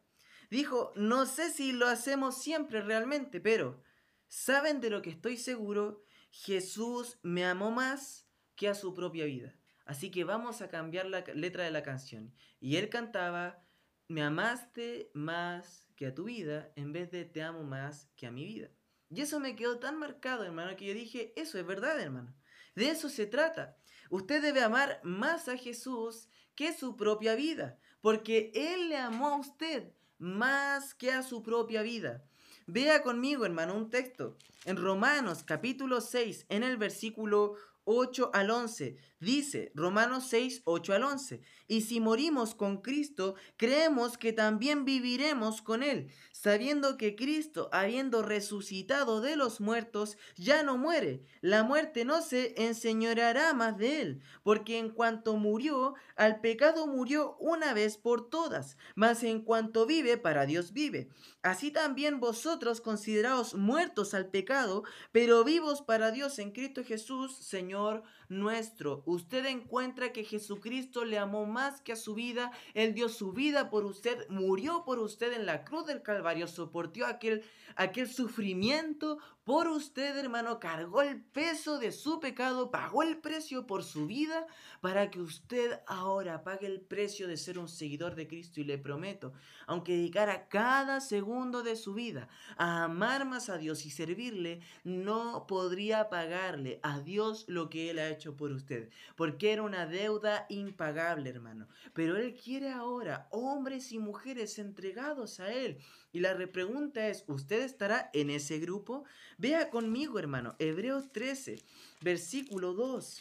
Dijo, 0.51 0.93
no 0.97 1.27
sé 1.27 1.51
si 1.51 1.73
lo 1.73 1.87
hacemos 1.87 2.43
siempre 2.43 2.83
realmente, 2.83 3.41
pero 3.41 3.83
¿saben 4.29 4.81
de 4.81 4.91
lo 4.91 5.03
que 5.03 5.11
estoy 5.11 5.37
seguro? 5.37 6.03
Jesús 6.31 7.19
me 7.23 7.45
amó 7.45 7.71
más 7.71 8.27
que 8.57 8.69
a 8.69 8.75
su 8.75 8.95
propia 8.95 9.25
vida. 9.25 9.55
Así 9.87 10.11
que 10.11 10.25
vamos 10.25 10.61
a 10.61 10.69
cambiar 10.69 11.07
la 11.07 11.25
letra 11.35 11.65
de 11.65 11.71
la 11.71 11.83
canción. 11.83 12.35
Y 12.61 12.77
él 12.77 12.89
cantaba, 12.89 13.65
me 14.11 14.25
amaste 14.25 15.09
más 15.15 15.89
que 15.95 16.07
a 16.07 16.15
tu 16.15 16.25
vida 16.25 16.73
en 16.75 16.93
vez 16.93 17.13
de 17.13 17.25
te 17.25 17.43
amo 17.43 17.63
más 17.63 18.09
que 18.17 18.27
a 18.27 18.33
mi 18.33 18.45
vida. 18.45 18.69
Y 19.09 19.21
eso 19.21 19.39
me 19.39 19.55
quedó 19.55 19.79
tan 19.79 19.97
marcado, 20.01 20.43
hermano, 20.43 20.77
que 20.77 20.87
yo 20.87 20.95
dije, 20.95 21.33
eso 21.37 21.61
es 21.61 21.65
verdad, 21.65 22.01
hermano. 22.01 22.35
De 22.75 22.91
eso 22.91 23.09
se 23.09 23.27
trata. 23.27 23.77
Usted 24.11 24.43
debe 24.43 24.65
amar 24.65 25.01
más 25.05 25.49
a 25.49 25.57
Jesús 25.57 26.29
que 26.57 26.73
su 26.73 26.97
propia 26.97 27.37
vida, 27.37 27.79
porque 28.01 28.51
Él 28.53 28.89
le 28.89 28.97
amó 28.97 29.29
a 29.29 29.39
usted 29.39 29.93
más 30.19 30.93
que 30.93 31.13
a 31.13 31.23
su 31.23 31.45
propia 31.45 31.83
vida. 31.83 32.25
Vea 32.67 33.05
conmigo, 33.05 33.45
hermano, 33.45 33.77
un 33.77 33.91
texto 33.91 34.37
en 34.65 34.77
Romanos 34.77 35.45
capítulo 35.45 36.01
6, 36.01 36.47
en 36.49 36.65
el 36.65 36.79
versículo 36.79 37.55
8 37.85 38.33
al 38.35 38.51
11. 38.51 38.97
Dice 39.21 39.71
Romanos 39.75 40.25
6, 40.31 40.63
8 40.65 40.95
al 40.95 41.03
11. 41.03 41.43
Y 41.69 41.83
si 41.83 42.01
morimos 42.01 42.55
con 42.55 42.81
Cristo, 42.81 43.35
creemos 43.59 44.17
que 44.17 44.33
también 44.33 44.87
viviremos 44.87 45.61
con 45.61 45.83
Él, 45.83 46.11
sabiendo 46.33 46.97
que 46.97 47.17
Cristo, 47.17 47.69
habiendo 47.71 48.23
resucitado 48.23 49.21
de 49.21 49.37
los 49.37 49.61
muertos, 49.61 50.17
ya 50.37 50.63
no 50.63 50.79
muere. 50.79 51.23
La 51.43 51.63
muerte 51.65 52.07
no 52.07 52.23
se 52.23 52.55
enseñoreará 52.65 53.53
más 53.53 53.77
de 53.77 54.01
Él, 54.01 54.23
porque 54.43 54.79
en 54.79 54.89
cuanto 54.89 55.37
murió, 55.37 55.95
al 56.17 56.41
pecado 56.41 56.87
murió 56.87 57.37
una 57.39 57.75
vez 57.75 57.99
por 57.99 58.31
todas, 58.31 58.79
mas 58.95 59.23
en 59.23 59.43
cuanto 59.43 59.85
vive, 59.85 60.17
para 60.17 60.47
Dios 60.47 60.73
vive. 60.73 61.11
Así 61.43 61.71
también 61.71 62.21
vosotros 62.21 62.81
consideraos 62.81 63.55
muertos 63.55 64.15
al 64.15 64.31
pecado, 64.31 64.83
pero 65.13 65.45
vivos 65.45 65.83
para 65.83 66.11
Dios 66.11 66.39
en 66.39 66.53
Cristo 66.53 66.83
Jesús, 66.85 67.37
Señor 67.37 68.03
nuestro. 68.31 69.03
Usted 69.11 69.45
encuentra 69.47 70.13
que 70.13 70.23
Jesucristo 70.23 71.05
le 71.05 71.19
amó 71.19 71.45
más 71.45 71.81
que 71.81 71.93
a 71.93 71.97
su 71.97 72.15
vida, 72.15 72.53
Él 72.75 72.95
dio 72.95 73.09
su 73.09 73.33
vida 73.33 73.69
por 73.69 73.85
usted, 73.85 74.29
murió 74.29 74.85
por 74.85 75.01
usted 75.01 75.33
en 75.33 75.47
la 75.47 75.65
cruz 75.65 75.85
del 75.87 76.03
Calvario, 76.03 76.47
soportó 76.47 77.05
aquel, 77.05 77.43
aquel 77.75 78.09
sufrimiento 78.09 79.19
por 79.51 79.67
usted, 79.67 80.17
hermano, 80.17 80.61
cargó 80.61 81.03
el 81.03 81.21
peso 81.21 81.81
de 81.81 81.91
su 81.91 82.21
pecado, 82.21 82.71
pagó 82.71 83.03
el 83.03 83.19
precio 83.19 83.67
por 83.67 83.83
su 83.83 84.07
vida 84.07 84.47
para 84.81 85.11
que 85.11 85.21
usted 85.21 85.81
ahora 85.89 86.45
pague 86.45 86.69
el 86.69 86.81
precio 86.81 87.27
de 87.27 87.37
ser 87.37 87.59
un 87.59 87.67
seguidor 87.67 88.15
de 88.15 88.29
Cristo. 88.29 88.61
Y 88.61 88.65
le 88.65 88.79
prometo, 88.79 89.33
aunque 89.67 89.97
dedicara 89.97 90.47
cada 90.47 91.01
segundo 91.01 91.65
de 91.65 91.75
su 91.75 91.95
vida 91.95 92.29
a 92.59 92.85
amar 92.85 93.25
más 93.25 93.49
a 93.49 93.59
Dios 93.59 93.87
y 93.87 93.91
servirle, 93.91 94.61
no 94.85 95.49
podría 95.49 96.09
pagarle 96.11 96.79
a 96.85 97.01
Dios 97.01 97.45
lo 97.49 97.71
que 97.71 97.91
Él 97.91 97.99
ha 97.99 98.09
hecho 98.09 98.37
por 98.37 98.53
usted, 98.53 98.89
porque 99.17 99.53
era 99.53 99.65
una 99.65 99.85
deuda 99.85 100.47
impagable, 100.49 101.29
hermano. 101.29 101.67
Pero 101.93 102.17
Él 102.17 102.37
quiere 102.37 102.71
ahora 102.71 103.27
hombres 103.33 103.91
y 103.91 103.99
mujeres 103.99 104.61
entregados 104.61 105.41
a 105.41 105.53
Él. 105.53 105.81
Y 106.13 106.21
la 106.21 106.37
pregunta 106.51 107.09
es, 107.09 107.25
¿usted 107.29 107.63
estará 107.63 108.11
en 108.13 108.31
ese 108.31 108.59
grupo? 108.59 109.05
Vea 109.39 109.71
conmigo, 109.71 110.19
hermano, 110.19 110.57
Hebreos 110.59 111.13
13, 111.13 111.63
versículo 112.01 112.75
2. 112.75 113.21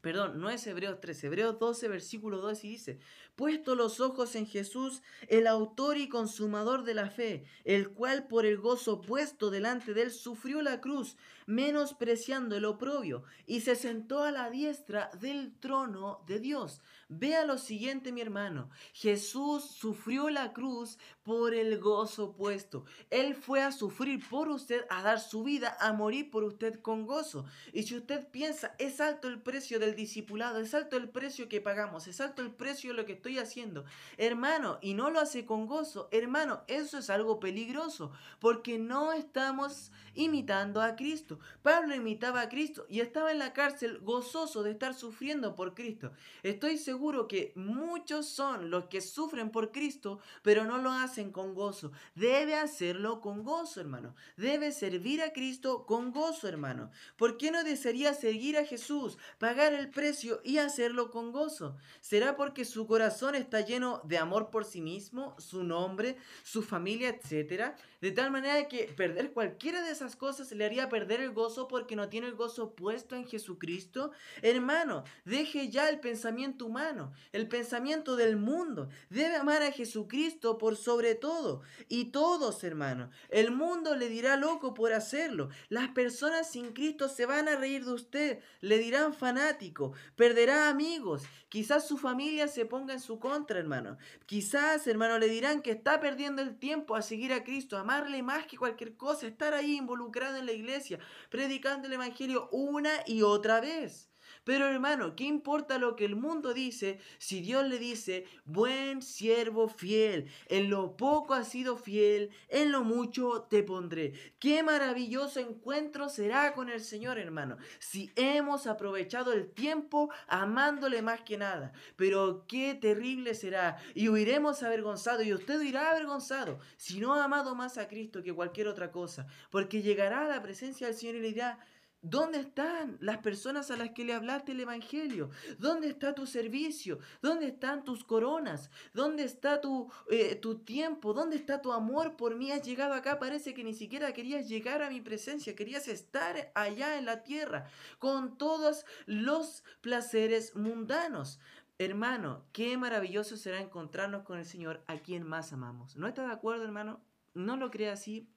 Perdón, 0.00 0.40
no 0.40 0.48
es 0.48 0.66
Hebreos 0.66 1.00
13, 1.00 1.26
Hebreos 1.26 1.58
12, 1.58 1.88
versículo 1.88 2.38
2 2.38 2.64
y 2.64 2.68
dice, 2.68 2.98
puesto 3.34 3.74
los 3.74 4.00
ojos 4.00 4.36
en 4.36 4.46
Jesús, 4.46 5.02
el 5.28 5.46
autor 5.46 5.98
y 5.98 6.08
consumador 6.08 6.84
de 6.84 6.94
la 6.94 7.10
fe, 7.10 7.44
el 7.64 7.90
cual 7.90 8.26
por 8.28 8.46
el 8.46 8.58
gozo 8.58 9.00
puesto 9.00 9.50
delante 9.50 9.94
de 9.94 10.02
él 10.02 10.10
sufrió 10.10 10.62
la 10.62 10.80
cruz, 10.80 11.16
menospreciando 11.48 12.56
el 12.56 12.66
oprobio, 12.66 13.24
y 13.46 13.62
se 13.62 13.74
sentó 13.74 14.22
a 14.22 14.30
la 14.30 14.50
diestra 14.50 15.10
del 15.18 15.58
trono 15.58 16.22
de 16.26 16.40
Dios. 16.40 16.82
Vea 17.08 17.46
lo 17.46 17.56
siguiente, 17.56 18.12
mi 18.12 18.20
hermano. 18.20 18.68
Jesús 18.92 19.64
sufrió 19.64 20.28
la 20.28 20.52
cruz 20.52 20.98
por 21.22 21.54
el 21.54 21.78
gozo 21.78 22.34
puesto. 22.36 22.84
Él 23.08 23.34
fue 23.34 23.62
a 23.62 23.72
sufrir 23.72 24.22
por 24.28 24.50
usted, 24.50 24.84
a 24.90 25.02
dar 25.02 25.20
su 25.20 25.42
vida, 25.42 25.74
a 25.80 25.94
morir 25.94 26.30
por 26.30 26.44
usted 26.44 26.82
con 26.82 27.06
gozo. 27.06 27.46
Y 27.72 27.84
si 27.84 27.96
usted 27.96 28.28
piensa, 28.28 28.74
es 28.78 29.00
alto 29.00 29.26
el 29.28 29.40
precio 29.40 29.78
del 29.78 29.94
discipulado, 29.94 30.60
es 30.60 30.74
alto 30.74 30.98
el 30.98 31.08
precio 31.08 31.48
que 31.48 31.62
pagamos, 31.62 32.08
es 32.08 32.20
alto 32.20 32.42
el 32.42 32.50
precio 32.50 32.90
de 32.90 32.96
lo 32.98 33.06
que 33.06 33.14
estoy 33.14 33.38
haciendo. 33.38 33.86
Hermano, 34.18 34.78
y 34.82 34.92
no 34.92 35.08
lo 35.08 35.18
hace 35.18 35.46
con 35.46 35.66
gozo, 35.66 36.08
hermano, 36.10 36.62
eso 36.68 36.98
es 36.98 37.08
algo 37.08 37.40
peligroso, 37.40 38.12
porque 38.38 38.78
no 38.78 39.14
estamos 39.14 39.92
imitando 40.14 40.82
a 40.82 40.94
Cristo. 40.94 41.37
Pablo 41.62 41.94
imitaba 41.94 42.40
a 42.42 42.48
Cristo 42.48 42.86
y 42.88 43.00
estaba 43.00 43.32
en 43.32 43.38
la 43.38 43.52
cárcel 43.52 43.98
gozoso 44.00 44.62
de 44.62 44.72
estar 44.72 44.94
sufriendo 44.94 45.54
por 45.54 45.74
Cristo. 45.74 46.12
Estoy 46.42 46.78
seguro 46.78 47.28
que 47.28 47.52
muchos 47.54 48.26
son 48.28 48.70
los 48.70 48.86
que 48.86 49.00
sufren 49.00 49.50
por 49.50 49.72
Cristo, 49.72 50.20
pero 50.42 50.64
no 50.64 50.78
lo 50.78 50.90
hacen 50.90 51.32
con 51.32 51.54
gozo. 51.54 51.92
Debe 52.14 52.54
hacerlo 52.54 53.20
con 53.20 53.44
gozo, 53.44 53.80
hermano. 53.80 54.14
Debe 54.36 54.72
servir 54.72 55.22
a 55.22 55.32
Cristo 55.32 55.86
con 55.86 56.12
gozo, 56.12 56.48
hermano. 56.48 56.90
¿Por 57.16 57.36
qué 57.36 57.50
no 57.50 57.64
desearía 57.64 58.14
seguir 58.14 58.56
a 58.56 58.64
Jesús, 58.64 59.18
pagar 59.38 59.72
el 59.72 59.90
precio 59.90 60.40
y 60.44 60.58
hacerlo 60.58 61.10
con 61.10 61.32
gozo? 61.32 61.76
¿Será 62.00 62.36
porque 62.36 62.64
su 62.64 62.86
corazón 62.86 63.34
está 63.34 63.60
lleno 63.60 64.00
de 64.04 64.18
amor 64.18 64.50
por 64.50 64.64
sí 64.64 64.80
mismo, 64.80 65.34
su 65.38 65.64
nombre, 65.64 66.16
su 66.42 66.62
familia, 66.62 67.08
etcétera? 67.08 67.76
De 68.00 68.12
tal 68.12 68.30
manera 68.30 68.68
que 68.68 68.84
perder 68.84 69.32
cualquiera 69.32 69.82
de 69.82 69.90
esas 69.90 70.14
cosas 70.16 70.52
le 70.52 70.64
haría 70.64 70.88
perder 70.88 71.20
el 71.20 71.27
gozo 71.32 71.68
porque 71.68 71.96
no 71.96 72.08
tiene 72.08 72.26
el 72.26 72.34
gozo 72.34 72.74
puesto 72.74 73.16
en 73.16 73.26
Jesucristo. 73.26 74.12
Hermano, 74.42 75.04
deje 75.24 75.68
ya 75.68 75.88
el 75.88 76.00
pensamiento 76.00 76.66
humano 76.66 77.12
el 77.32 77.48
pensamiento 77.48 78.16
del 78.16 78.36
mundo. 78.36 78.88
Debe 79.10 79.36
amar 79.36 79.62
a 79.62 79.72
Jesucristo 79.72 80.58
por 80.58 80.76
sobre 80.76 81.14
todo. 81.14 81.62
Y 81.88 82.06
todos, 82.06 82.64
hermanos, 82.64 83.10
el 83.28 83.50
mundo 83.50 83.96
le 83.96 84.08
dirá 84.08 84.36
loco 84.36 84.74
por 84.74 84.92
hacerlo. 84.92 85.48
Las 85.68 85.88
personas 85.90 86.50
sin 86.50 86.72
Cristo 86.72 87.08
se 87.08 87.26
van 87.26 87.48
a 87.48 87.56
reír 87.56 87.84
de 87.84 87.92
usted, 87.92 88.38
le 88.60 88.78
dirán 88.78 89.14
fanático, 89.14 89.92
perderá 90.16 90.68
amigos. 90.68 91.22
Quizás 91.48 91.88
su 91.88 91.96
familia 91.96 92.46
se 92.46 92.66
ponga 92.66 92.92
en 92.92 93.00
su 93.00 93.18
contra, 93.18 93.58
hermano. 93.58 93.96
Quizás, 94.26 94.86
hermano, 94.86 95.18
le 95.18 95.28
dirán 95.28 95.62
que 95.62 95.70
está 95.70 95.98
perdiendo 95.98 96.42
el 96.42 96.58
tiempo 96.58 96.94
a 96.94 97.02
seguir 97.02 97.32
a 97.32 97.42
Cristo, 97.42 97.78
amarle 97.78 98.22
más 98.22 98.46
que 98.46 98.58
cualquier 98.58 98.96
cosa, 98.96 99.26
estar 99.26 99.54
ahí 99.54 99.76
involucrado 99.76 100.36
en 100.36 100.44
la 100.44 100.52
iglesia, 100.52 100.98
predicando 101.30 101.86
el 101.86 101.94
Evangelio 101.94 102.48
una 102.52 102.90
y 103.06 103.22
otra 103.22 103.60
vez. 103.60 104.07
Pero 104.48 104.66
hermano, 104.66 105.14
¿qué 105.14 105.24
importa 105.24 105.76
lo 105.76 105.94
que 105.94 106.06
el 106.06 106.16
mundo 106.16 106.54
dice 106.54 106.98
si 107.18 107.42
Dios 107.42 107.68
le 107.68 107.78
dice, 107.78 108.24
buen 108.46 109.02
siervo 109.02 109.68
fiel, 109.68 110.30
en 110.46 110.70
lo 110.70 110.96
poco 110.96 111.34
has 111.34 111.48
sido 111.48 111.76
fiel, 111.76 112.30
en 112.48 112.72
lo 112.72 112.82
mucho 112.82 113.42
te 113.50 113.62
pondré? 113.62 114.14
Qué 114.38 114.62
maravilloso 114.62 115.38
encuentro 115.38 116.08
será 116.08 116.54
con 116.54 116.70
el 116.70 116.80
Señor, 116.80 117.18
hermano, 117.18 117.58
si 117.78 118.10
hemos 118.16 118.66
aprovechado 118.66 119.34
el 119.34 119.50
tiempo 119.50 120.08
amándole 120.28 121.02
más 121.02 121.20
que 121.20 121.36
nada. 121.36 121.74
Pero 121.96 122.46
qué 122.48 122.74
terrible 122.74 123.34
será 123.34 123.76
y 123.94 124.08
huiremos 124.08 124.62
avergonzados 124.62 125.26
y 125.26 125.34
usted 125.34 125.60
irá 125.60 125.90
avergonzado 125.90 126.58
si 126.78 127.00
no 127.00 127.12
ha 127.12 127.24
amado 127.24 127.54
más 127.54 127.76
a 127.76 127.86
Cristo 127.86 128.22
que 128.22 128.32
cualquier 128.32 128.68
otra 128.68 128.92
cosa, 128.92 129.26
porque 129.50 129.82
llegará 129.82 130.24
a 130.24 130.28
la 130.28 130.40
presencia 130.40 130.86
del 130.86 130.96
Señor 130.96 131.16
y 131.16 131.20
le 131.20 131.28
dirá, 131.28 131.58
¿Dónde 132.00 132.38
están 132.38 132.96
las 133.00 133.18
personas 133.18 133.72
a 133.72 133.76
las 133.76 133.90
que 133.90 134.04
le 134.04 134.14
hablaste 134.14 134.52
el 134.52 134.60
Evangelio? 134.60 135.30
¿Dónde 135.58 135.88
está 135.88 136.14
tu 136.14 136.26
servicio? 136.26 137.00
¿Dónde 137.22 137.48
están 137.48 137.82
tus 137.82 138.04
coronas? 138.04 138.70
¿Dónde 138.94 139.24
está 139.24 139.60
tu, 139.60 139.90
eh, 140.08 140.36
tu 140.36 140.60
tiempo? 140.60 141.12
¿Dónde 141.12 141.34
está 141.34 141.60
tu 141.60 141.72
amor 141.72 142.16
por 142.16 142.36
mí? 142.36 142.52
Has 142.52 142.62
llegado 142.62 142.94
acá, 142.94 143.18
parece 143.18 143.52
que 143.52 143.64
ni 143.64 143.74
siquiera 143.74 144.12
querías 144.12 144.48
llegar 144.48 144.82
a 144.82 144.90
mi 144.90 145.00
presencia, 145.00 145.56
querías 145.56 145.88
estar 145.88 146.52
allá 146.54 146.98
en 146.98 147.04
la 147.04 147.24
tierra 147.24 147.68
con 147.98 148.38
todos 148.38 148.86
los 149.06 149.64
placeres 149.80 150.54
mundanos. 150.54 151.40
Hermano, 151.78 152.44
qué 152.52 152.76
maravilloso 152.76 153.36
será 153.36 153.60
encontrarnos 153.60 154.22
con 154.22 154.38
el 154.38 154.46
Señor 154.46 154.84
a 154.86 154.98
quien 154.98 155.24
más 155.24 155.52
amamos. 155.52 155.96
¿No 155.96 156.06
está 156.06 156.26
de 156.26 156.32
acuerdo, 156.32 156.64
hermano? 156.64 157.00
No 157.34 157.56
lo 157.56 157.70
crea 157.70 157.92
así, 157.92 158.28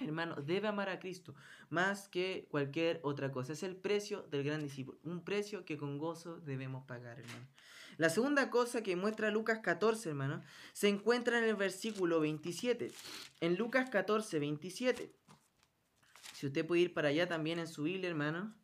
Hermano, 0.00 0.36
debe 0.36 0.68
amar 0.68 0.88
a 0.88 1.00
Cristo 1.00 1.34
más 1.70 2.08
que 2.08 2.46
cualquier 2.50 3.00
otra 3.02 3.32
cosa. 3.32 3.52
Es 3.52 3.62
el 3.62 3.76
precio 3.76 4.22
del 4.30 4.44
gran 4.44 4.62
discípulo. 4.62 4.98
Un 5.02 5.24
precio 5.24 5.64
que 5.64 5.76
con 5.76 5.98
gozo 5.98 6.38
debemos 6.40 6.84
pagar, 6.84 7.18
hermano. 7.18 7.46
La 7.96 8.10
segunda 8.10 8.48
cosa 8.48 8.82
que 8.82 8.94
muestra 8.94 9.32
Lucas 9.32 9.58
14, 9.58 10.10
hermano, 10.10 10.40
se 10.72 10.88
encuentra 10.88 11.38
en 11.38 11.44
el 11.44 11.56
versículo 11.56 12.20
27. 12.20 12.92
En 13.40 13.56
Lucas 13.56 13.90
14, 13.90 14.38
27. 14.38 15.12
Si 16.34 16.46
usted 16.46 16.64
puede 16.64 16.82
ir 16.82 16.94
para 16.94 17.08
allá 17.08 17.26
también 17.26 17.58
en 17.58 17.66
su 17.66 17.82
Biblia, 17.82 18.08
hermano. 18.08 18.54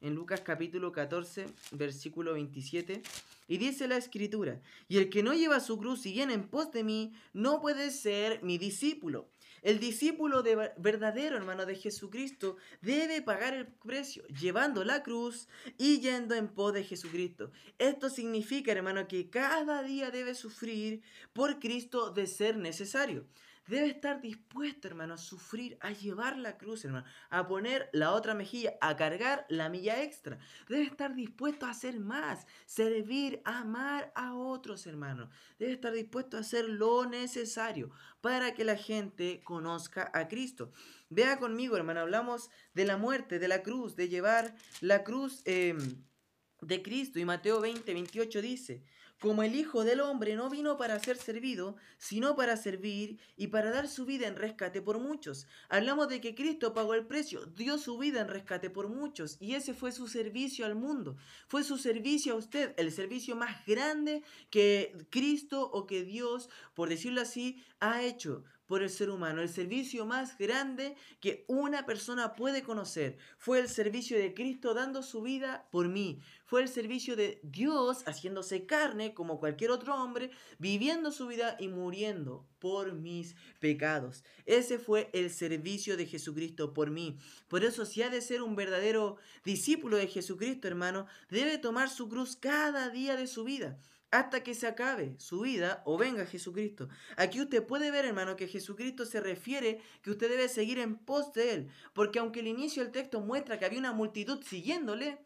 En 0.00 0.16
Lucas 0.16 0.40
capítulo 0.40 0.90
14, 0.90 1.46
versículo 1.70 2.32
27. 2.32 3.02
Y 3.46 3.58
dice 3.58 3.86
la 3.86 3.96
escritura, 3.96 4.60
y 4.88 4.98
el 4.98 5.08
que 5.08 5.22
no 5.22 5.34
lleva 5.34 5.60
su 5.60 5.78
cruz 5.78 6.06
y 6.06 6.12
viene 6.12 6.34
en 6.34 6.48
pos 6.48 6.72
de 6.72 6.82
mí, 6.82 7.12
no 7.32 7.60
puede 7.60 7.90
ser 7.90 8.42
mi 8.42 8.58
discípulo. 8.58 9.28
El 9.62 9.78
discípulo 9.78 10.42
de 10.42 10.72
verdadero, 10.76 11.36
hermano, 11.36 11.66
de 11.66 11.76
Jesucristo 11.76 12.56
debe 12.80 13.22
pagar 13.22 13.54
el 13.54 13.66
precio 13.66 14.26
llevando 14.28 14.84
la 14.84 15.02
cruz 15.02 15.48
y 15.76 16.00
yendo 16.00 16.34
en 16.34 16.48
pos 16.48 16.72
de 16.72 16.84
Jesucristo. 16.84 17.50
Esto 17.78 18.08
significa, 18.08 18.72
hermano, 18.72 19.06
que 19.06 19.28
cada 19.28 19.82
día 19.82 20.10
debe 20.10 20.34
sufrir 20.34 21.02
por 21.32 21.58
Cristo 21.58 22.10
de 22.10 22.26
ser 22.26 22.56
necesario. 22.56 23.26
Debe 23.66 23.88
estar 23.88 24.20
dispuesto, 24.20 24.88
hermano, 24.88 25.14
a 25.14 25.18
sufrir, 25.18 25.78
a 25.80 25.92
llevar 25.92 26.36
la 26.36 26.58
cruz, 26.58 26.84
hermano, 26.84 27.06
a 27.28 27.46
poner 27.46 27.88
la 27.92 28.12
otra 28.12 28.34
mejilla, 28.34 28.74
a 28.80 28.96
cargar 28.96 29.46
la 29.48 29.68
milla 29.68 30.02
extra. 30.02 30.38
Debe 30.68 30.84
estar 30.84 31.14
dispuesto 31.14 31.66
a 31.66 31.70
hacer 31.70 32.00
más, 32.00 32.46
servir, 32.66 33.40
amar 33.44 34.12
a 34.16 34.34
otros, 34.34 34.86
hermano. 34.86 35.30
Debe 35.58 35.72
estar 35.72 35.92
dispuesto 35.92 36.36
a 36.36 36.40
hacer 36.40 36.64
lo 36.68 37.06
necesario 37.06 37.90
para 38.20 38.54
que 38.54 38.64
la 38.64 38.76
gente 38.76 39.42
conozca 39.44 40.10
a 40.14 40.26
Cristo. 40.26 40.72
Vea 41.08 41.38
conmigo, 41.38 41.76
hermano, 41.76 42.00
hablamos 42.00 42.50
de 42.74 42.84
la 42.84 42.96
muerte, 42.96 43.38
de 43.38 43.48
la 43.48 43.62
cruz, 43.62 43.94
de 43.94 44.08
llevar 44.08 44.54
la 44.80 45.04
cruz 45.04 45.42
em, 45.44 46.02
de 46.60 46.82
Cristo. 46.82 47.18
Y 47.18 47.24
Mateo 47.24 47.60
20, 47.60 47.92
28 47.92 48.42
dice, 48.42 48.84
como 49.20 49.42
el 49.42 49.54
Hijo 49.54 49.84
del 49.84 50.00
Hombre 50.00 50.34
no 50.34 50.48
vino 50.48 50.76
para 50.76 50.98
ser 50.98 51.16
servido, 51.16 51.76
sino 51.98 52.34
para 52.36 52.56
servir 52.56 53.18
y 53.36 53.48
para 53.48 53.70
dar 53.70 53.86
su 53.86 54.06
vida 54.06 54.26
en 54.26 54.36
rescate 54.36 54.80
por 54.80 54.98
muchos. 54.98 55.46
Hablamos 55.68 56.08
de 56.08 56.20
que 56.20 56.34
Cristo 56.34 56.72
pagó 56.72 56.94
el 56.94 57.06
precio, 57.06 57.44
dio 57.44 57.76
su 57.78 57.98
vida 57.98 58.22
en 58.22 58.28
rescate 58.28 58.70
por 58.70 58.88
muchos, 58.88 59.36
y 59.38 59.54
ese 59.54 59.74
fue 59.74 59.92
su 59.92 60.08
servicio 60.08 60.64
al 60.64 60.74
mundo. 60.74 61.16
Fue 61.48 61.62
su 61.64 61.76
servicio 61.76 62.32
a 62.32 62.36
usted, 62.36 62.74
el 62.78 62.90
servicio 62.92 63.36
más 63.36 63.64
grande 63.66 64.22
que 64.48 64.96
Cristo 65.10 65.70
o 65.70 65.86
que 65.86 66.02
Dios, 66.02 66.48
por 66.74 66.88
decirlo 66.88 67.20
así, 67.20 67.62
ha 67.78 68.02
hecho 68.02 68.42
por 68.70 68.84
el 68.84 68.90
ser 68.90 69.10
humano. 69.10 69.42
El 69.42 69.48
servicio 69.48 70.06
más 70.06 70.38
grande 70.38 70.94
que 71.18 71.44
una 71.48 71.86
persona 71.86 72.36
puede 72.36 72.62
conocer 72.62 73.18
fue 73.36 73.58
el 73.58 73.68
servicio 73.68 74.16
de 74.16 74.32
Cristo 74.32 74.74
dando 74.74 75.02
su 75.02 75.22
vida 75.22 75.66
por 75.72 75.88
mí. 75.88 76.20
Fue 76.44 76.62
el 76.62 76.68
servicio 76.68 77.16
de 77.16 77.40
Dios 77.42 78.04
haciéndose 78.06 78.66
carne 78.66 79.12
como 79.12 79.40
cualquier 79.40 79.72
otro 79.72 79.96
hombre, 80.00 80.30
viviendo 80.60 81.10
su 81.10 81.26
vida 81.26 81.56
y 81.58 81.66
muriendo 81.66 82.46
por 82.60 82.92
mis 82.92 83.34
pecados. 83.58 84.22
Ese 84.46 84.78
fue 84.78 85.10
el 85.14 85.30
servicio 85.30 85.96
de 85.96 86.06
Jesucristo 86.06 86.72
por 86.72 86.92
mí. 86.92 87.18
Por 87.48 87.64
eso 87.64 87.84
si 87.84 88.02
ha 88.02 88.08
de 88.08 88.20
ser 88.20 88.40
un 88.40 88.54
verdadero 88.54 89.16
discípulo 89.44 89.96
de 89.96 90.06
Jesucristo, 90.06 90.68
hermano, 90.68 91.06
debe 91.28 91.58
tomar 91.58 91.90
su 91.90 92.08
cruz 92.08 92.36
cada 92.36 92.88
día 92.88 93.16
de 93.16 93.26
su 93.26 93.42
vida 93.42 93.80
hasta 94.10 94.42
que 94.42 94.54
se 94.54 94.66
acabe 94.66 95.14
su 95.18 95.40
vida 95.40 95.82
o 95.84 95.96
venga 95.96 96.26
Jesucristo. 96.26 96.88
Aquí 97.16 97.40
usted 97.40 97.64
puede 97.64 97.90
ver, 97.90 98.04
hermano, 98.04 98.36
que 98.36 98.48
Jesucristo 98.48 99.06
se 99.06 99.20
refiere 99.20 99.80
que 100.02 100.10
usted 100.10 100.28
debe 100.28 100.48
seguir 100.48 100.78
en 100.78 100.96
pos 100.96 101.32
de 101.32 101.54
él, 101.54 101.68
porque 101.94 102.18
aunque 102.18 102.40
el 102.40 102.48
inicio 102.48 102.82
del 102.82 102.92
texto 102.92 103.20
muestra 103.20 103.58
que 103.58 103.64
había 103.64 103.78
una 103.78 103.92
multitud 103.92 104.42
siguiéndole, 104.42 105.18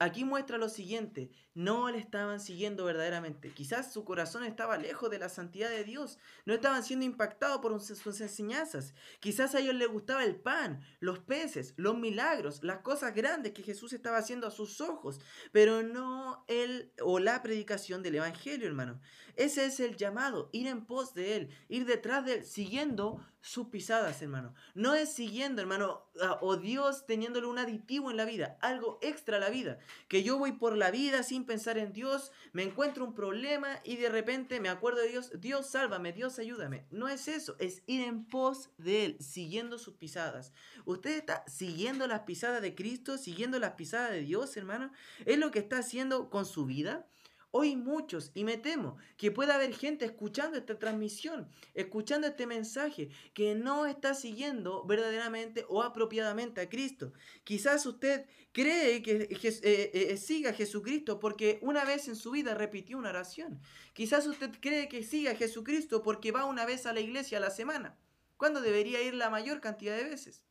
Aquí 0.00 0.24
muestra 0.24 0.58
lo 0.58 0.68
siguiente, 0.68 1.32
no 1.54 1.90
le 1.90 1.98
estaban 1.98 2.38
siguiendo 2.38 2.84
verdaderamente. 2.84 3.50
Quizás 3.52 3.92
su 3.92 4.04
corazón 4.04 4.44
estaba 4.44 4.78
lejos 4.78 5.10
de 5.10 5.18
la 5.18 5.28
santidad 5.28 5.70
de 5.70 5.82
Dios, 5.82 6.18
no 6.46 6.54
estaban 6.54 6.84
siendo 6.84 7.04
impactados 7.04 7.60
por 7.60 7.80
sus 7.80 8.20
enseñanzas. 8.20 8.94
Quizás 9.18 9.56
a 9.56 9.58
ellos 9.58 9.74
les 9.74 9.88
gustaba 9.88 10.22
el 10.22 10.36
pan, 10.36 10.80
los 11.00 11.18
peces, 11.18 11.74
los 11.76 11.98
milagros, 11.98 12.62
las 12.62 12.78
cosas 12.78 13.12
grandes 13.12 13.54
que 13.54 13.64
Jesús 13.64 13.92
estaba 13.92 14.18
haciendo 14.18 14.46
a 14.46 14.52
sus 14.52 14.80
ojos, 14.80 15.20
pero 15.50 15.82
no 15.82 16.44
él 16.46 16.92
o 17.02 17.18
la 17.18 17.42
predicación 17.42 18.00
del 18.04 18.14
Evangelio, 18.14 18.68
hermano. 18.68 19.00
Ese 19.34 19.66
es 19.66 19.80
el 19.80 19.96
llamado, 19.96 20.48
ir 20.52 20.68
en 20.68 20.86
pos 20.86 21.14
de 21.14 21.36
Él, 21.36 21.48
ir 21.68 21.86
detrás 21.86 22.24
de 22.24 22.34
Él, 22.34 22.44
siguiendo 22.44 23.24
sus 23.40 23.68
pisadas, 23.68 24.20
hermano. 24.22 24.54
No 24.74 24.94
es 24.94 25.12
siguiendo, 25.12 25.62
hermano, 25.62 26.06
o 26.40 26.56
Dios 26.56 27.06
teniéndole 27.06 27.46
un 27.46 27.58
aditivo 27.58 28.10
en 28.10 28.16
la 28.16 28.24
vida, 28.24 28.58
algo 28.60 28.98
extra 29.02 29.36
a 29.36 29.40
la 29.40 29.50
vida. 29.50 29.78
Que 30.08 30.22
yo 30.22 30.38
voy 30.38 30.52
por 30.52 30.76
la 30.76 30.90
vida 30.90 31.22
sin 31.22 31.44
pensar 31.44 31.78
en 31.78 31.92
Dios, 31.92 32.32
me 32.52 32.62
encuentro 32.62 33.04
un 33.04 33.14
problema 33.14 33.80
y 33.84 33.96
de 33.96 34.08
repente 34.08 34.60
me 34.60 34.68
acuerdo 34.68 35.00
de 35.00 35.08
Dios, 35.08 35.30
Dios 35.40 35.70
sálvame, 35.70 36.12
Dios 36.12 36.38
ayúdame. 36.38 36.86
No 36.90 37.08
es 37.08 37.28
eso, 37.28 37.56
es 37.58 37.82
ir 37.86 38.02
en 38.02 38.24
pos 38.24 38.70
de 38.78 39.04
Él, 39.04 39.16
siguiendo 39.20 39.78
sus 39.78 39.94
pisadas. 39.94 40.52
Usted 40.84 41.16
está 41.16 41.44
siguiendo 41.46 42.06
las 42.06 42.20
pisadas 42.20 42.62
de 42.62 42.74
Cristo, 42.74 43.18
siguiendo 43.18 43.58
las 43.58 43.72
pisadas 43.72 44.10
de 44.12 44.20
Dios, 44.20 44.56
hermano. 44.56 44.90
Es 45.24 45.38
lo 45.38 45.50
que 45.50 45.60
está 45.60 45.78
haciendo 45.78 46.30
con 46.30 46.44
su 46.44 46.66
vida. 46.66 47.06
Hoy 47.50 47.76
muchos, 47.76 48.30
y 48.34 48.44
me 48.44 48.58
temo 48.58 48.98
que 49.16 49.30
pueda 49.30 49.54
haber 49.54 49.74
gente 49.74 50.04
escuchando 50.04 50.58
esta 50.58 50.78
transmisión, 50.78 51.48
escuchando 51.72 52.26
este 52.26 52.46
mensaje, 52.46 53.08
que 53.32 53.54
no 53.54 53.86
está 53.86 54.12
siguiendo 54.12 54.84
verdaderamente 54.84 55.64
o 55.70 55.82
apropiadamente 55.82 56.60
a 56.60 56.68
Cristo. 56.68 57.14
Quizás 57.44 57.86
usted 57.86 58.26
cree 58.52 59.02
que 59.02 59.28
eh, 59.30 59.60
eh, 59.62 59.90
eh, 59.94 60.16
siga 60.18 60.50
a 60.50 60.52
Jesucristo 60.52 61.18
porque 61.18 61.58
una 61.62 61.86
vez 61.86 62.08
en 62.08 62.16
su 62.16 62.32
vida 62.32 62.54
repitió 62.54 62.98
una 62.98 63.08
oración. 63.08 63.60
Quizás 63.94 64.26
usted 64.26 64.50
cree 64.60 64.90
que 64.90 65.02
siga 65.02 65.30
a 65.30 65.36
Jesucristo 65.36 66.02
porque 66.02 66.32
va 66.32 66.44
una 66.44 66.66
vez 66.66 66.84
a 66.84 66.92
la 66.92 67.00
iglesia 67.00 67.38
a 67.38 67.40
la 67.40 67.50
semana, 67.50 67.98
cuando 68.36 68.60
debería 68.60 69.00
ir 69.00 69.14
la 69.14 69.30
mayor 69.30 69.62
cantidad 69.62 69.96
de 69.96 70.04
veces. 70.04 70.47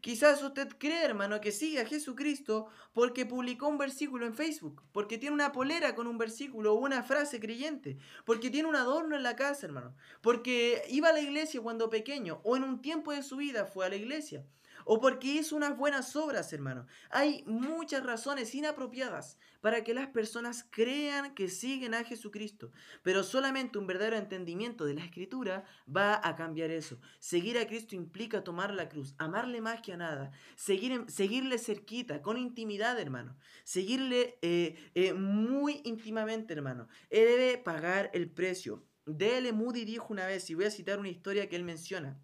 Quizás 0.00 0.42
usted 0.42 0.68
cree, 0.78 1.04
hermano, 1.04 1.40
que 1.40 1.52
sigue 1.52 1.80
a 1.80 1.86
Jesucristo 1.86 2.68
porque 2.92 3.26
publicó 3.26 3.68
un 3.68 3.78
versículo 3.78 4.26
en 4.26 4.34
Facebook, 4.34 4.82
porque 4.92 5.18
tiene 5.18 5.34
una 5.34 5.52
polera 5.52 5.94
con 5.94 6.06
un 6.06 6.18
versículo 6.18 6.74
o 6.74 6.78
una 6.78 7.02
frase 7.02 7.40
creyente, 7.40 7.98
porque 8.24 8.50
tiene 8.50 8.68
un 8.68 8.76
adorno 8.76 9.16
en 9.16 9.22
la 9.22 9.36
casa, 9.36 9.66
hermano, 9.66 9.94
porque 10.20 10.82
iba 10.88 11.08
a 11.08 11.12
la 11.12 11.20
iglesia 11.20 11.60
cuando 11.60 11.90
pequeño 11.90 12.40
o 12.44 12.56
en 12.56 12.64
un 12.64 12.80
tiempo 12.80 13.12
de 13.12 13.22
su 13.22 13.36
vida 13.36 13.66
fue 13.66 13.86
a 13.86 13.88
la 13.88 13.96
iglesia 13.96 14.44
o 14.84 15.00
porque 15.00 15.28
hizo 15.28 15.56
unas 15.56 15.76
buenas 15.76 16.14
obras, 16.16 16.52
hermano. 16.52 16.86
Hay 17.10 17.44
muchas 17.46 18.04
razones 18.04 18.54
inapropiadas 18.54 19.38
para 19.60 19.82
que 19.82 19.94
las 19.94 20.08
personas 20.08 20.66
crean 20.70 21.34
que 21.34 21.48
siguen 21.48 21.94
a 21.94 22.04
Jesucristo, 22.04 22.70
pero 23.02 23.22
solamente 23.22 23.78
un 23.78 23.86
verdadero 23.86 24.16
entendimiento 24.16 24.84
de 24.84 24.94
la 24.94 25.04
escritura 25.04 25.64
va 25.88 26.20
a 26.22 26.36
cambiar 26.36 26.70
eso. 26.70 27.00
Seguir 27.18 27.58
a 27.58 27.66
Cristo 27.66 27.96
implica 27.96 28.44
tomar 28.44 28.74
la 28.74 28.88
cruz, 28.88 29.14
amarle 29.18 29.60
más 29.60 29.80
que 29.80 29.94
a 29.94 29.96
nada, 29.96 30.32
seguir, 30.56 31.04
seguirle 31.08 31.58
cerquita, 31.58 32.20
con 32.20 32.36
intimidad, 32.36 33.00
hermano, 33.00 33.36
seguirle 33.64 34.38
eh, 34.42 34.76
eh, 34.94 35.14
muy 35.14 35.80
íntimamente, 35.84 36.52
hermano. 36.52 36.88
Él 37.08 37.26
debe 37.26 37.58
pagar 37.58 38.10
el 38.12 38.30
precio. 38.30 38.84
D.L. 39.06 39.52
Moody 39.52 39.84
dijo 39.84 40.08
una 40.10 40.26
vez, 40.26 40.48
y 40.50 40.54
voy 40.54 40.64
a 40.64 40.70
citar 40.70 40.98
una 40.98 41.08
historia 41.08 41.48
que 41.48 41.56
él 41.56 41.64
menciona, 41.64 42.18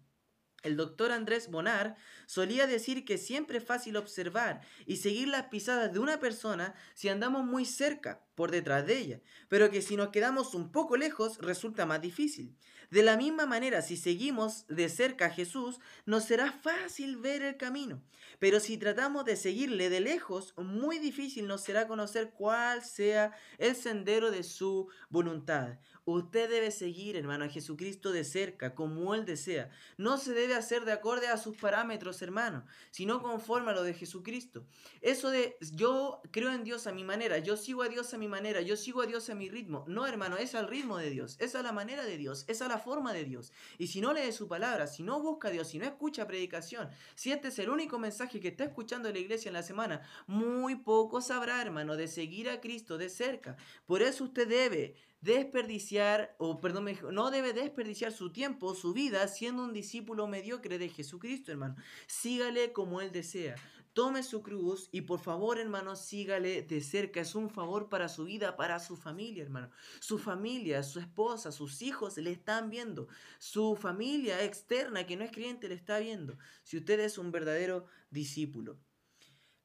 el 0.63 0.77
doctor 0.77 1.11
Andrés 1.11 1.49
Bonar 1.49 1.95
solía 2.25 2.67
decir 2.67 3.05
que 3.05 3.17
siempre 3.17 3.57
es 3.57 3.63
fácil 3.63 3.97
observar 3.97 4.61
y 4.85 4.97
seguir 4.97 5.27
las 5.27 5.47
pisadas 5.47 5.91
de 5.91 5.99
una 5.99 6.19
persona 6.19 6.73
si 6.93 7.09
andamos 7.09 7.45
muy 7.45 7.65
cerca, 7.65 8.23
por 8.35 8.51
detrás 8.51 8.85
de 8.87 8.97
ella, 8.97 9.21
pero 9.49 9.69
que 9.69 9.81
si 9.81 9.95
nos 9.95 10.09
quedamos 10.09 10.55
un 10.55 10.71
poco 10.71 10.97
lejos 10.97 11.37
resulta 11.39 11.85
más 11.85 12.01
difícil. 12.01 12.55
De 12.91 13.03
la 13.03 13.15
misma 13.15 13.45
manera, 13.45 13.81
si 13.81 13.95
seguimos 13.95 14.67
de 14.67 14.89
cerca 14.89 15.27
a 15.27 15.29
Jesús, 15.29 15.79
nos 16.05 16.25
será 16.25 16.51
fácil 16.51 17.15
ver 17.15 17.41
el 17.41 17.55
camino, 17.55 18.03
pero 18.37 18.59
si 18.59 18.77
tratamos 18.77 19.23
de 19.23 19.37
seguirle 19.37 19.89
de 19.89 20.01
lejos, 20.01 20.53
muy 20.57 20.99
difícil 20.99 21.47
nos 21.47 21.61
será 21.61 21.87
conocer 21.87 22.31
cuál 22.31 22.83
sea 22.83 23.31
el 23.59 23.77
sendero 23.77 24.29
de 24.29 24.43
su 24.43 24.89
voluntad. 25.09 25.79
Usted 26.03 26.49
debe 26.49 26.71
seguir, 26.71 27.15
hermano, 27.15 27.45
a 27.45 27.49
Jesucristo 27.49 28.11
de 28.11 28.23
cerca, 28.23 28.73
como 28.73 29.13
Él 29.13 29.23
desea. 29.23 29.69
No 29.97 30.17
se 30.17 30.33
debe 30.33 30.55
hacer 30.55 30.83
de 30.83 30.91
acorde 30.91 31.27
a 31.27 31.37
sus 31.37 31.55
parámetros, 31.57 32.21
hermano, 32.21 32.65
sino 32.89 33.21
conforme 33.21 33.71
a 33.71 33.73
lo 33.73 33.83
de 33.83 33.93
Jesucristo. 33.93 34.65
Eso 35.01 35.29
de 35.29 35.55
yo 35.61 36.21
creo 36.31 36.51
en 36.51 36.63
Dios 36.63 36.87
a 36.87 36.91
mi 36.91 37.03
manera, 37.03 37.37
yo 37.37 37.55
sigo 37.55 37.83
a 37.83 37.87
Dios 37.87 38.13
a 38.13 38.17
mi 38.17 38.27
manera, 38.27 38.61
yo 38.61 38.75
sigo 38.75 39.01
a 39.01 39.05
Dios 39.05 39.29
a 39.29 39.35
mi 39.35 39.47
ritmo. 39.47 39.85
No, 39.87 40.07
hermano, 40.07 40.37
es 40.37 40.55
al 40.55 40.67
ritmo 40.67 40.97
de 40.97 41.11
Dios, 41.11 41.37
es 41.39 41.55
a 41.55 41.61
la 41.61 41.71
manera 41.71 42.03
de 42.03 42.17
Dios, 42.17 42.45
es 42.47 42.61
a 42.61 42.67
la 42.67 42.80
forma 42.81 43.13
de 43.13 43.23
Dios. 43.23 43.53
Y 43.77 43.87
si 43.87 44.01
no 44.01 44.13
lee 44.13 44.31
su 44.31 44.47
palabra, 44.47 44.87
si 44.87 45.03
no 45.03 45.21
busca 45.21 45.47
a 45.47 45.51
Dios, 45.51 45.69
si 45.69 45.79
no 45.79 45.85
escucha 45.85 46.27
predicación, 46.27 46.89
si 47.15 47.31
este 47.31 47.47
es 47.47 47.59
el 47.59 47.69
único 47.69 47.97
mensaje 47.99 48.39
que 48.39 48.49
está 48.49 48.65
escuchando 48.65 49.11
la 49.11 49.19
iglesia 49.19 49.49
en 49.49 49.53
la 49.53 49.63
semana, 49.63 50.01
muy 50.27 50.75
poco 50.75 51.21
sabrá, 51.21 51.61
hermano, 51.61 51.95
de 51.95 52.07
seguir 52.07 52.49
a 52.49 52.59
Cristo 52.59 52.97
de 52.97 53.09
cerca. 53.09 53.55
Por 53.85 54.01
eso 54.01 54.25
usted 54.25 54.47
debe 54.47 54.95
desperdiciar, 55.21 56.35
o 56.39 56.59
perdón, 56.59 56.89
no 57.11 57.31
debe 57.31 57.53
desperdiciar 57.53 58.11
su 58.11 58.31
tiempo, 58.31 58.75
su 58.75 58.93
vida, 58.93 59.27
siendo 59.27 59.63
un 59.63 59.71
discípulo 59.73 60.27
mediocre 60.27 60.77
de 60.77 60.89
Jesucristo, 60.89 61.51
hermano. 61.51 61.75
Sígale 62.07 62.73
como 62.73 63.01
Él 63.01 63.11
desea. 63.11 63.55
Tome 63.93 64.23
su 64.23 64.41
cruz 64.41 64.87
y 64.91 65.01
por 65.01 65.19
favor, 65.19 65.59
hermano, 65.59 65.95
sígale 65.95 66.61
de 66.61 66.81
cerca. 66.81 67.19
Es 67.19 67.35
un 67.35 67.49
favor 67.49 67.89
para 67.89 68.07
su 68.07 68.23
vida, 68.23 68.55
para 68.55 68.79
su 68.79 68.95
familia, 68.95 69.43
hermano. 69.43 69.69
Su 69.99 70.17
familia, 70.17 70.81
su 70.81 70.99
esposa, 70.99 71.51
sus 71.51 71.81
hijos 71.81 72.17
le 72.17 72.31
están 72.31 72.69
viendo. 72.69 73.07
Su 73.37 73.75
familia 73.75 74.43
externa, 74.43 75.05
que 75.05 75.17
no 75.17 75.25
es 75.25 75.31
creyente, 75.31 75.67
le 75.67 75.75
está 75.75 75.99
viendo. 75.99 76.37
Si 76.63 76.77
usted 76.77 76.99
es 77.01 77.17
un 77.17 77.31
verdadero 77.31 77.85
discípulo. 78.09 78.79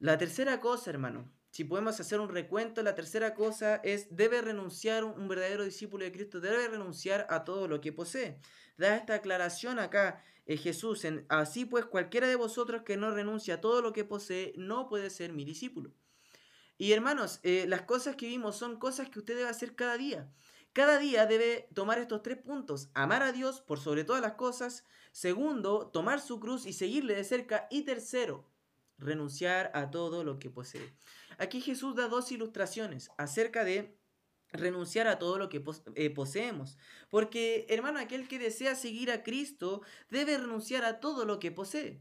La 0.01 0.19
tercera 0.19 0.61
cosa, 0.61 0.91
hermano, 0.91 1.33
si 1.57 1.65
podemos 1.65 1.99
hacer 1.99 2.21
un 2.21 2.29
recuento, 2.29 2.83
la 2.83 2.95
tercera 2.95 3.33
cosa 3.33 3.77
es, 3.77 4.15
debe 4.15 4.43
renunciar 4.43 5.05
un 5.05 5.27
verdadero 5.27 5.65
discípulo 5.65 6.05
de 6.05 6.13
Cristo, 6.13 6.39
debe 6.39 6.69
renunciar 6.69 7.27
a 7.31 7.45
todo 7.45 7.67
lo 7.67 7.81
que 7.81 7.95
posee. 7.95 8.39
Da 8.77 8.95
esta 8.95 9.15
aclaración 9.15 9.79
acá 9.79 10.23
eh, 10.45 10.59
Jesús, 10.59 11.07
en, 11.07 11.25
así 11.31 11.65
pues 11.65 11.87
cualquiera 11.87 12.29
de 12.29 12.37
vosotros 12.37 12.83
que 12.83 12.99
no 12.99 13.11
renuncia 13.11 13.55
a 13.55 13.61
todo 13.63 13.81
lo 13.81 13.95
que 13.95 14.05
posee, 14.05 14.53
no 14.59 14.87
puede 14.91 15.09
ser 15.09 15.33
mi 15.33 15.47
discípulo. 15.47 15.95
Y 16.77 16.93
hermanos, 16.93 17.41
eh, 17.43 17.65
las 17.67 17.81
cosas 17.81 18.17
que 18.17 18.27
vimos 18.27 18.59
son 18.59 18.79
cosas 18.79 19.09
que 19.09 19.21
usted 19.21 19.35
debe 19.35 19.49
hacer 19.49 19.75
cada 19.75 19.97
día. 19.97 20.31
Cada 20.75 20.99
día 20.99 21.25
debe 21.25 21.71
tomar 21.73 21.99
estos 21.99 22.23
tres 22.23 22.37
puntos. 22.37 22.91
Amar 22.93 23.23
a 23.23 23.33
Dios 23.33 23.63
por 23.63 23.81
sobre 23.81 24.05
todas 24.05 24.21
las 24.21 24.35
cosas. 24.35 24.85
Segundo, 25.11 25.87
tomar 25.87 26.21
su 26.21 26.39
cruz 26.39 26.67
y 26.67 26.75
seguirle 26.75 27.15
de 27.15 27.25
cerca. 27.25 27.67
Y 27.71 27.85
tercero, 27.85 28.45
renunciar 28.99 29.71
a 29.75 29.91
todo 29.91 30.25
lo 30.25 30.39
que 30.39 30.51
posee. 30.51 30.95
Aquí 31.39 31.61
Jesús 31.61 31.95
da 31.95 32.09
dos 32.09 32.33
ilustraciones 32.33 33.11
acerca 33.19 33.65
de 33.65 33.99
renunciar 34.53 35.07
a 35.07 35.19
todo 35.19 35.39
lo 35.39 35.49
que 35.49 35.63
eh, 35.95 36.11
poseemos. 36.11 36.79
Porque, 37.11 37.67
hermano, 37.69 37.99
aquel 37.99 38.29
que 38.29 38.39
desea 38.39 38.75
seguir 38.75 39.11
a 39.11 39.23
Cristo 39.23 39.83
debe 40.11 40.39
renunciar 40.39 40.85
a 40.85 41.01
todo 41.01 41.25
lo 41.25 41.39
que 41.39 41.51
posee. 41.51 42.01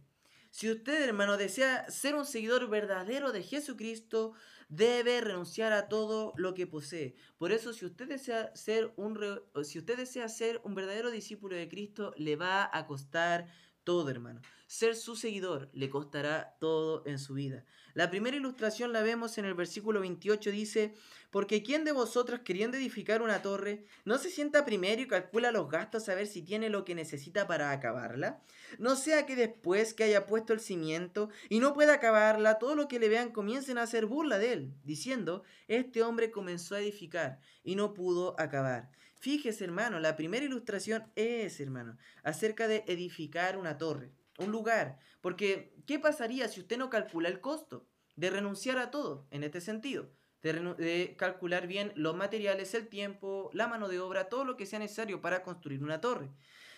Si 0.51 0.71
usted, 0.71 1.03
hermano, 1.03 1.35
desea 1.35 1.89
ser 1.91 2.15
un 2.15 2.25
seguidor 2.25 2.69
verdadero 2.69 3.33
de 3.33 3.43
Jesucristo, 3.43 4.33
debe 4.69 5.19
renunciar 5.19 5.73
a 5.73 5.89
todo 5.89 6.33
lo 6.37 6.53
que 6.53 6.65
posee. 6.65 7.15
Por 7.37 7.51
eso, 7.51 7.73
si 7.73 7.85
usted 7.85 8.07
desea 8.07 8.55
ser 8.55 8.93
un, 8.95 9.19
si 9.63 9.79
usted 9.79 9.97
desea 9.97 10.29
ser 10.29 10.61
un 10.63 10.73
verdadero 10.73 11.11
discípulo 11.11 11.57
de 11.57 11.67
Cristo, 11.67 12.13
le 12.15 12.37
va 12.37 12.69
a 12.71 12.87
costar 12.87 13.47
todo, 13.85 14.09
hermano. 14.09 14.41
ser 14.67 14.95
su 14.95 15.15
seguidor 15.15 15.69
le 15.73 15.89
costará 15.89 16.57
todo 16.59 17.03
en 17.05 17.19
su 17.19 17.35
vida. 17.35 17.63
La 17.93 18.09
primera 18.09 18.35
ilustración 18.35 18.91
la 18.91 19.03
vemos 19.03 19.37
en 19.37 19.45
el 19.45 19.53
versículo 19.53 20.01
28, 20.01 20.51
dice, 20.51 20.93
porque 21.31 21.63
¿quién 21.63 21.85
de 21.85 21.93
vosotros 21.93 22.41
queriendo 22.43 22.75
edificar 22.75 23.21
una 23.21 23.41
torre 23.41 23.85
no 24.03 24.17
se 24.17 24.29
sienta 24.29 24.65
primero 24.65 25.01
y 25.01 25.07
calcula 25.07 25.51
los 25.51 25.69
gastos 25.69 26.09
a 26.09 26.15
ver 26.15 26.27
si 26.27 26.41
tiene 26.41 26.69
lo 26.69 26.83
que 26.83 26.95
necesita 26.95 27.47
para 27.47 27.71
acabarla? 27.71 28.41
No 28.79 28.95
sea 28.95 29.25
que 29.25 29.35
después 29.35 29.93
que 29.93 30.03
haya 30.03 30.25
puesto 30.25 30.51
el 30.51 30.59
cimiento 30.59 31.29
y 31.47 31.59
no 31.59 31.73
pueda 31.73 31.93
acabarla, 31.93 32.57
todo 32.57 32.75
lo 32.75 32.87
que 32.87 32.99
le 32.99 33.07
vean 33.07 33.31
comiencen 33.31 33.77
a 33.77 33.83
hacer 33.83 34.07
burla 34.07 34.39
de 34.39 34.51
él, 34.51 34.73
diciendo, 34.83 35.43
este 35.67 36.03
hombre 36.03 36.31
comenzó 36.31 36.75
a 36.75 36.79
edificar 36.79 37.39
y 37.63 37.75
no 37.75 37.93
pudo 37.93 38.35
acabar. 38.39 38.89
Fíjese, 39.25 39.63
hermano, 39.63 39.99
la 39.99 40.15
primera 40.15 40.45
ilustración 40.45 41.11
es, 41.15 41.59
hermano, 41.59 41.97
acerca 42.21 42.67
de 42.67 42.83
edificar 42.85 43.57
una 43.57 43.79
torre, 43.79 44.11
un 44.37 44.51
lugar. 44.51 44.99
Porque, 45.19 45.73
¿qué 45.87 45.97
pasaría 45.97 46.47
si 46.47 46.59
usted 46.59 46.77
no 46.77 46.91
calcula 46.91 47.27
el 47.27 47.41
costo 47.41 47.87
de 48.15 48.29
renunciar 48.29 48.77
a 48.77 48.91
todo 48.91 49.25
en 49.31 49.43
este 49.43 49.61
sentido? 49.61 50.11
De, 50.43 51.15
calcular 51.17 51.65
bien 51.65 51.91
los 51.95 52.15
materiales, 52.15 52.75
el 52.75 52.87
tiempo, 52.87 53.49
la 53.51 53.67
mano 53.67 53.87
de 53.87 53.99
obra, 53.99 54.29
todo 54.29 54.45
lo 54.45 54.57
que 54.57 54.67
sea 54.67 54.77
necesario 54.77 55.21
para 55.21 55.41
construir 55.41 55.81
una 55.81 56.01
torre. 56.01 56.29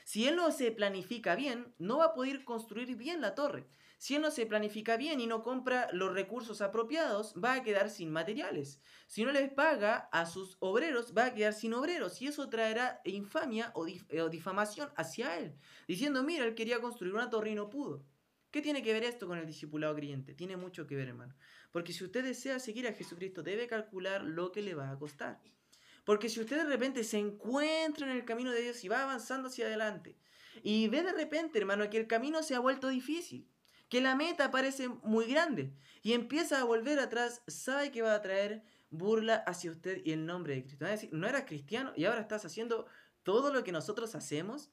Si 0.05 0.25
él 0.25 0.37
no 0.37 0.49
se 0.53 0.71
planifica 0.71 1.35
bien, 1.35 1.73
no 1.79 1.97
va 1.97 2.05
a 2.05 2.13
poder 2.13 2.45
construir 2.45 2.95
bien 2.95 3.19
la 3.19 3.35
torre. 3.35 3.67
Si 3.97 4.15
él 4.15 4.21
no 4.21 4.29
se 4.29 4.45
planifica 4.45 4.95
bien 4.95 5.19
y 5.19 5.25
no 5.25 5.41
compra 5.41 5.89
los 5.91 6.13
recursos 6.13 6.61
apropiados, 6.61 7.33
va 7.43 7.53
a 7.53 7.63
quedar 7.63 7.89
sin 7.89 8.11
materiales. 8.11 8.79
Si 9.07 9.25
no 9.25 9.31
les 9.31 9.51
paga 9.51 10.07
a 10.11 10.27
sus 10.27 10.55
obreros, 10.59 11.13
va 11.17 11.25
a 11.25 11.33
quedar 11.33 11.53
sin 11.53 11.73
obreros. 11.73 12.21
Y 12.21 12.27
eso 12.27 12.47
traerá 12.47 13.01
infamia 13.05 13.71
o, 13.73 13.85
difamación 14.29 14.89
hacia 14.95 15.37
él. 15.39 15.55
Diciendo, 15.87 16.23
mira, 16.23 16.45
él 16.45 16.53
quería 16.53 16.79
construir 16.79 17.13
una 17.13 17.29
torre 17.29 17.51
y 17.51 17.55
no 17.55 17.69
pudo. 17.69 18.05
¿Qué 18.51 18.61
tiene 18.61 18.83
que 18.83 18.93
ver 18.93 19.03
esto 19.03 19.27
con 19.27 19.39
el 19.39 19.47
discipulado 19.47 19.95
creyente? 19.95 20.35
Tiene 20.35 20.57
mucho 20.57 20.85
que 20.85 20.95
ver, 20.95 21.07
hermano. 21.07 21.35
Porque 21.71 21.91
si 21.91 22.03
usted 22.03 22.23
desea 22.23 22.59
seguir 22.59 22.87
a 22.87 22.93
Jesucristo, 22.93 23.41
debe 23.41 23.67
calcular 23.67 24.23
lo 24.23 24.51
que 24.51 24.61
le 24.61 24.75
va 24.75 24.91
a 24.91 24.97
costar. 24.97 25.41
Porque 26.05 26.29
si 26.29 26.39
usted 26.39 26.57
de 26.57 26.63
repente 26.63 27.03
se 27.03 27.17
encuentra 27.17 28.09
en 28.09 28.15
el 28.15 28.25
camino 28.25 28.51
de 28.51 28.61
Dios 28.61 28.81
y 28.83 28.87
va 28.87 29.03
avanzando 29.03 29.49
hacia 29.49 29.65
adelante, 29.65 30.17
y 30.63 30.87
ve 30.87 31.03
de 31.03 31.11
repente, 31.11 31.59
hermano, 31.59 31.89
que 31.89 31.97
el 31.97 32.07
camino 32.07 32.41
se 32.43 32.55
ha 32.55 32.59
vuelto 32.59 32.87
difícil, 32.87 33.47
que 33.89 34.01
la 34.01 34.15
meta 34.15 34.51
parece 34.51 34.89
muy 34.89 35.25
grande 35.25 35.73
y 36.01 36.13
empieza 36.13 36.61
a 36.61 36.63
volver 36.63 36.99
atrás, 36.99 37.41
sabe 37.47 37.91
que 37.91 38.01
va 38.01 38.13
a 38.13 38.21
traer 38.21 38.63
burla 38.89 39.35
hacia 39.35 39.71
usted 39.71 40.01
y 40.05 40.11
el 40.11 40.25
nombre 40.25 40.55
de 40.55 40.63
Cristo. 40.63 40.85
decir, 40.85 41.09
no 41.11 41.27
eras 41.27 41.43
cristiano 41.45 41.93
y 41.95 42.05
ahora 42.05 42.21
estás 42.21 42.45
haciendo 42.45 42.85
todo 43.23 43.53
lo 43.53 43.63
que 43.63 43.71
nosotros 43.71 44.15
hacemos. 44.15 44.71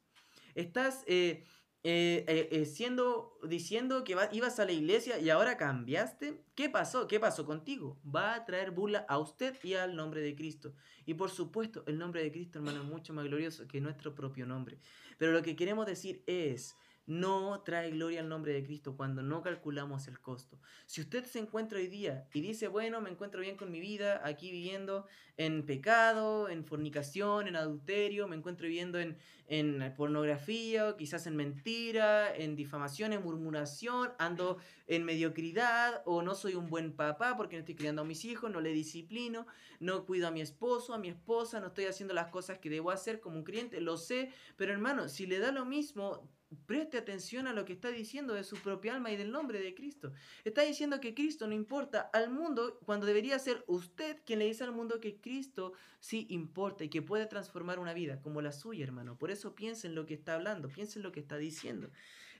Estás 0.54 1.02
eh, 1.06 1.44
eh, 1.82 2.48
eh, 2.50 2.64
siendo, 2.64 3.38
diciendo 3.46 4.04
que 4.04 4.16
ibas 4.32 4.60
a 4.60 4.64
la 4.64 4.72
iglesia 4.72 5.18
y 5.18 5.30
ahora 5.30 5.56
cambiaste. 5.56 6.44
¿Qué 6.54 6.70
pasó? 6.70 7.08
¿Qué 7.08 7.18
pasó 7.18 7.44
contigo? 7.44 8.00
Va 8.04 8.34
a 8.34 8.44
traer 8.44 8.70
burla 8.70 9.04
a 9.08 9.18
usted 9.18 9.56
y 9.62 9.74
al 9.74 9.96
nombre 9.96 10.20
de 10.20 10.34
Cristo. 10.34 10.74
Y 11.04 11.14
por 11.14 11.30
supuesto, 11.30 11.82
el 11.86 11.98
nombre 11.98 12.22
de 12.22 12.30
Cristo, 12.30 12.58
hermano, 12.58 12.82
es 12.82 12.88
mucho 12.88 13.12
más 13.12 13.24
glorioso 13.24 13.66
que 13.66 13.80
nuestro 13.80 14.14
propio 14.14 14.46
nombre. 14.46 14.78
Pero 15.18 15.32
lo 15.32 15.42
que 15.42 15.56
queremos 15.56 15.84
decir 15.84 16.22
es 16.26 16.74
no 17.06 17.62
trae 17.64 17.90
gloria 17.90 18.20
al 18.20 18.28
nombre 18.28 18.52
de 18.52 18.64
Cristo 18.64 18.96
cuando 18.96 19.22
no 19.22 19.42
calculamos 19.42 20.08
el 20.08 20.20
costo. 20.20 20.58
Si 20.86 21.00
usted 21.00 21.24
se 21.24 21.38
encuentra 21.38 21.78
hoy 21.78 21.88
día 21.88 22.28
y 22.32 22.40
dice, 22.40 22.68
bueno, 22.68 23.00
me 23.00 23.10
encuentro 23.10 23.40
bien 23.40 23.56
con 23.56 23.70
mi 23.70 23.80
vida, 23.80 24.22
aquí 24.24 24.50
viviendo 24.50 25.06
en 25.36 25.66
pecado, 25.66 26.48
en 26.48 26.64
fornicación, 26.64 27.48
en 27.48 27.56
adulterio, 27.56 28.28
me 28.28 28.36
encuentro 28.36 28.66
viviendo 28.66 28.98
en, 28.98 29.18
en 29.46 29.92
pornografía, 29.96 30.94
quizás 30.96 31.26
en 31.26 31.36
mentira, 31.36 32.34
en 32.34 32.56
difamación, 32.56 33.12
en 33.12 33.22
murmuración, 33.22 34.12
ando 34.18 34.58
en 34.86 35.04
mediocridad 35.04 36.02
o 36.06 36.22
no 36.22 36.34
soy 36.34 36.54
un 36.54 36.68
buen 36.68 36.92
papá 36.92 37.36
porque 37.36 37.56
no 37.56 37.60
estoy 37.60 37.74
criando 37.74 38.02
a 38.02 38.04
mis 38.04 38.24
hijos, 38.24 38.50
no 38.50 38.60
le 38.60 38.72
disciplino, 38.72 39.46
no 39.80 40.06
cuido 40.06 40.28
a 40.28 40.30
mi 40.30 40.40
esposo, 40.40 40.94
a 40.94 40.98
mi 40.98 41.08
esposa, 41.08 41.60
no 41.60 41.68
estoy 41.68 41.84
haciendo 41.86 42.14
las 42.14 42.28
cosas 42.28 42.58
que 42.58 42.70
debo 42.70 42.90
hacer 42.90 43.20
como 43.20 43.36
un 43.36 43.44
cliente, 43.44 43.80
lo 43.80 43.96
sé, 43.96 44.30
pero 44.56 44.72
hermano, 44.72 45.08
si 45.08 45.26
le 45.26 45.38
da 45.38 45.52
lo 45.52 45.64
mismo, 45.64 46.30
preste 46.54 46.98
atención 46.98 47.46
a 47.46 47.52
lo 47.52 47.64
que 47.64 47.72
está 47.72 47.90
diciendo 47.90 48.34
de 48.34 48.44
su 48.44 48.56
propia 48.56 48.94
alma 48.94 49.10
y 49.10 49.16
del 49.16 49.30
nombre 49.30 49.60
de 49.60 49.74
Cristo. 49.74 50.12
Está 50.44 50.62
diciendo 50.62 51.00
que 51.00 51.14
Cristo 51.14 51.46
no 51.46 51.54
importa 51.54 52.10
al 52.12 52.30
mundo 52.30 52.78
cuando 52.84 53.06
debería 53.06 53.38
ser 53.38 53.64
usted 53.66 54.18
quien 54.24 54.38
le 54.38 54.46
dice 54.46 54.64
al 54.64 54.72
mundo 54.72 55.00
que 55.00 55.20
Cristo 55.20 55.72
sí 56.00 56.26
importa 56.30 56.84
y 56.84 56.88
que 56.88 57.02
puede 57.02 57.26
transformar 57.26 57.78
una 57.78 57.94
vida 57.94 58.20
como 58.20 58.42
la 58.42 58.52
suya, 58.52 58.84
hermano. 58.84 59.16
Por 59.16 59.30
eso 59.30 59.54
piensen 59.54 59.92
en 59.92 59.94
lo 59.94 60.06
que 60.06 60.14
está 60.14 60.34
hablando, 60.34 60.68
piensen 60.68 61.00
en 61.00 61.04
lo 61.04 61.12
que 61.12 61.20
está 61.20 61.36
diciendo. 61.36 61.90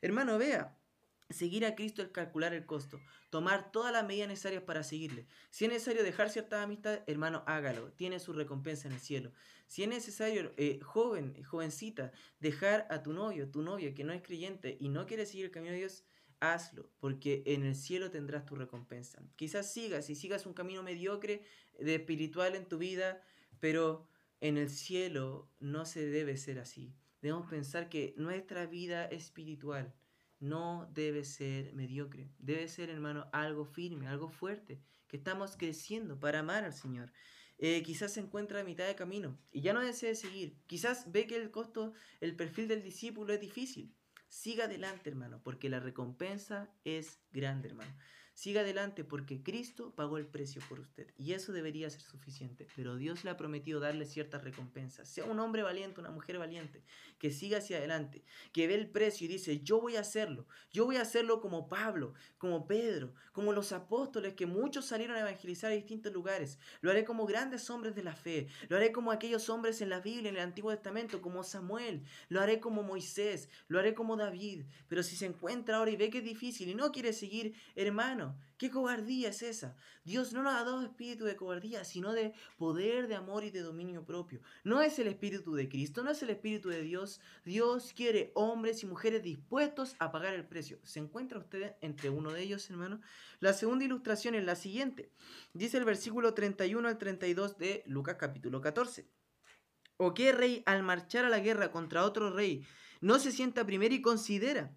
Hermano, 0.01 0.39
vea, 0.39 0.77
Seguir 1.31 1.65
a 1.65 1.75
Cristo 1.75 2.03
es 2.03 2.09
calcular 2.09 2.53
el 2.53 2.67
costo, 2.67 3.01
tomar 3.31 3.73
todas 3.73 3.93
las 3.93 4.07
medidas 4.07 4.29
necesarias 4.29 4.63
para 4.63 4.83
seguirle. 4.83 5.27
Si 5.51 5.65
es 5.65 5.71
necesario 5.71 6.03
dejar 6.03 6.29
ciertas 6.29 6.63
amistades, 6.63 7.03
hermano, 7.07 7.43
hágalo, 7.47 7.93
tiene 7.93 8.21
su 8.21 8.35
recompensa 8.35 8.89
en 8.89 8.95
el 8.95 9.01
cielo. 9.01 9.33
Si 9.67 9.83
es 9.83 9.89
necesario, 9.89 10.53
eh, 10.59 10.81
joven, 10.83 11.43
jovencita, 11.43 12.13
dejar 12.41 12.87
a 12.91 13.03
tu 13.03 13.15
novio, 13.15 13.51
tu 13.51 13.63
novia 13.63 13.95
que 13.95 14.05
no 14.05 14.13
es 14.13 14.23
creyente 14.23 14.77
y 14.79 14.91
no 14.91 15.07
quiere 15.07 15.25
seguir 15.25 15.47
el 15.47 15.51
camino 15.51 15.73
de 15.73 15.79
Dios, 15.79 16.05
hazlo, 16.41 16.91
porque 17.01 17.43
en 17.47 17.65
el 17.65 17.75
cielo 17.75 18.11
tendrás 18.11 18.45
tu 18.45 18.55
recompensa. 18.55 19.23
Quizás 19.37 19.73
sigas 19.73 20.11
y 20.11 20.15
sigas 20.15 20.45
un 20.45 20.53
camino 20.53 20.83
mediocre 20.83 21.43
de 21.79 21.95
espiritual 21.95 22.55
en 22.55 22.67
tu 22.67 22.77
vida, 22.77 23.23
pero 23.61 24.07
en 24.41 24.59
el 24.59 24.69
cielo 24.69 25.51
no 25.59 25.87
se 25.87 26.05
debe 26.07 26.37
ser 26.37 26.59
así. 26.59 26.95
Debemos 27.23 27.49
pensar 27.49 27.89
que 27.89 28.13
nuestra 28.19 28.67
vida 28.67 29.07
espiritual 29.07 29.95
no 30.45 30.91
debe 30.93 31.25
ser 31.25 31.73
mediocre, 31.73 32.29
debe 32.39 32.69
ser, 32.69 32.91
hermano, 32.91 33.29
algo 33.33 33.65
firme, 33.65 34.07
algo 34.07 34.29
fuerte, 34.29 34.81
que 35.09 35.17
estamos 35.17 35.57
creciendo 35.57 36.21
para 36.21 36.41
amar 36.41 36.65
al 36.65 36.75
Señor. 36.75 37.13
Eh, 37.57 37.83
quizás 37.83 38.13
se 38.13 38.21
encuentra 38.21 38.61
a 38.61 38.65
mitad 38.65 38.87
de 38.87 38.95
camino 38.95 39.39
y 39.53 39.63
ya 39.63 39.73
no 39.73 39.81
desee 39.81 40.15
seguir. 40.15 40.59
Quizás 40.67 41.11
ve 41.11 41.27
que 41.27 41.37
el 41.37 41.51
costo, 41.51 41.95
el 42.21 42.37
perfil 42.37 42.69
del 42.69 42.83
discípulo 42.83 43.33
es 43.33 43.41
difícil. 43.41 43.95
Siga 44.29 44.65
adelante, 44.65 45.09
hermano, 45.09 45.41
porque 45.43 45.71
la 45.71 45.81
recompensa 45.81 46.71
es 46.85 47.21
grande, 47.31 47.69
hermano. 47.69 47.97
Siga 48.35 48.63
adelante 48.63 49.05
porque 49.05 49.45
Cristo 49.45 49.95
pagó 49.95 50.19
el 50.19 50.27
precio 50.27 50.61
por 50.69 50.81
usted 50.81 51.07
y 51.17 51.33
eso 51.35 51.53
debería 51.53 51.89
ser 51.89 52.01
suficiente. 52.01 52.67
Pero 52.75 52.97
Dios 52.97 53.23
le 53.23 53.31
ha 53.31 53.37
prometido 53.37 53.79
darle 53.79 54.07
ciertas 54.07 54.43
recompensas. 54.43 55.09
Sea 55.09 55.25
un 55.25 55.39
hombre 55.39 55.63
valiente, 55.63 56.01
una 56.01 56.11
mujer 56.11 56.39
valiente, 56.39 56.83
que 57.19 57.31
siga 57.31 57.59
hacia 57.59 57.79
adelante, 57.79 58.25
que 58.53 58.67
ve 58.67 58.75
el 58.75 58.91
precio 58.91 59.27
y 59.27 59.29
dice, 59.29 59.61
yo 59.61 59.81
voy 59.81 59.95
a 59.95 60.01
hacerlo. 60.01 60.49
Yo 60.73 60.85
voy 60.85 60.97
a 60.97 61.03
hacerlo 61.03 61.41
como 61.41 61.69
Pablo, 61.69 62.15
como 62.37 62.67
Pedro, 62.67 63.15
como 63.33 63.53
los 63.53 63.71
apóstoles 63.71 64.35
que 64.35 64.47
muchos 64.47 64.85
salieron 64.85 65.17
a 65.17 65.21
evangelizar 65.21 65.71
a 65.71 65.77
distintos 65.77 66.13
lugares. 66.13 66.59
Lo 66.81 66.91
haré 66.91 67.05
como 67.05 67.27
grandes 67.27 67.71
hombres 67.71 67.95
de 67.95 68.03
la 68.03 68.17
fe. 68.17 68.49
Lo 68.69 68.77
haré 68.77 68.91
como 68.91 69.13
aquellos 69.13 69.49
hombres 69.49 69.81
en 69.81 69.91
la 69.91 70.01
Biblia, 70.01 70.31
en 70.31 70.37
el 70.37 70.43
Antiguo 70.43 70.73
Testamento, 70.73 71.23
como 71.23 71.45
Samuel. 71.45 72.03
Lo 72.29 72.41
haré 72.41 72.59
como 72.59 72.83
Moisés. 72.83 73.49
Lo 73.69 73.79
haré 73.79 73.95
como 73.95 74.17
David. 74.17 74.65
Pero 74.89 75.05
si 75.05 75.15
se 75.15 75.27
encuentra 75.27 75.77
ahora 75.77 75.93
y 75.93 75.97
ve 75.97 76.11
que 76.11 76.19
es 76.19 76.25
difícil 76.25 76.69
y 76.69 76.75
no 76.75 76.91
quiere 76.91 77.13
seguir, 77.13 77.55
hermano, 77.77 78.24
¿Qué 78.57 78.71
cobardía 78.71 79.31
es 79.31 79.43
esa? 79.43 79.77
Dios 80.05 80.33
no 80.33 80.43
nos 80.43 80.55
ha 80.55 80.65
dado 80.65 80.83
espíritu 80.83 81.25
de 81.25 81.35
cobardía, 81.35 81.85
sino 81.85 82.13
de 82.13 82.33
poder, 82.57 83.09
de 83.09 83.17
amor 83.17 83.45
y 83.45 83.51
de 83.51 83.61
dominio 83.61 84.05
propio. 84.05 84.41
No 84.63 84.81
es 84.81 84.99
el 84.99 85.09
espíritu 85.09 85.55
de 85.55 85.69
Cristo, 85.69 86.05
no 86.05 86.11
es 86.11 86.23
el 86.23 86.31
espíritu 86.31 86.69
de 86.69 86.83
Dios. 86.83 87.21
Dios 87.45 87.93
quiere 87.95 88.31
hombres 88.35 88.83
y 88.83 88.87
mujeres 88.87 89.23
dispuestos 89.23 89.97
a 89.99 90.13
pagar 90.13 90.35
el 90.35 90.47
precio. 90.47 90.79
¿Se 90.85 91.01
encuentra 91.01 91.39
usted 91.39 91.75
entre 91.81 92.11
uno 92.11 92.33
de 92.33 92.43
ellos, 92.43 92.71
hermano? 92.71 93.01
La 93.41 93.53
segunda 93.53 93.85
ilustración 93.85 94.35
es 94.35 94.45
la 94.45 94.57
siguiente. 94.57 95.11
Dice 95.53 95.79
el 95.79 95.85
versículo 95.85 96.33
31 96.33 96.87
al 96.89 96.99
32 96.99 97.59
de 97.59 97.83
Lucas 97.87 98.17
capítulo 98.19 98.61
14. 98.61 99.07
¿O 99.97 100.15
qué 100.15 100.33
rey 100.33 100.63
al 100.67 100.83
marchar 100.83 101.25
a 101.25 101.29
la 101.29 101.41
guerra 101.41 101.71
contra 101.71 102.05
otro 102.05 102.31
rey 102.31 102.67
no 103.01 103.19
se 103.19 103.33
sienta 103.33 103.67
primero 103.67 103.95
y 103.95 104.01
considera? 104.01 104.75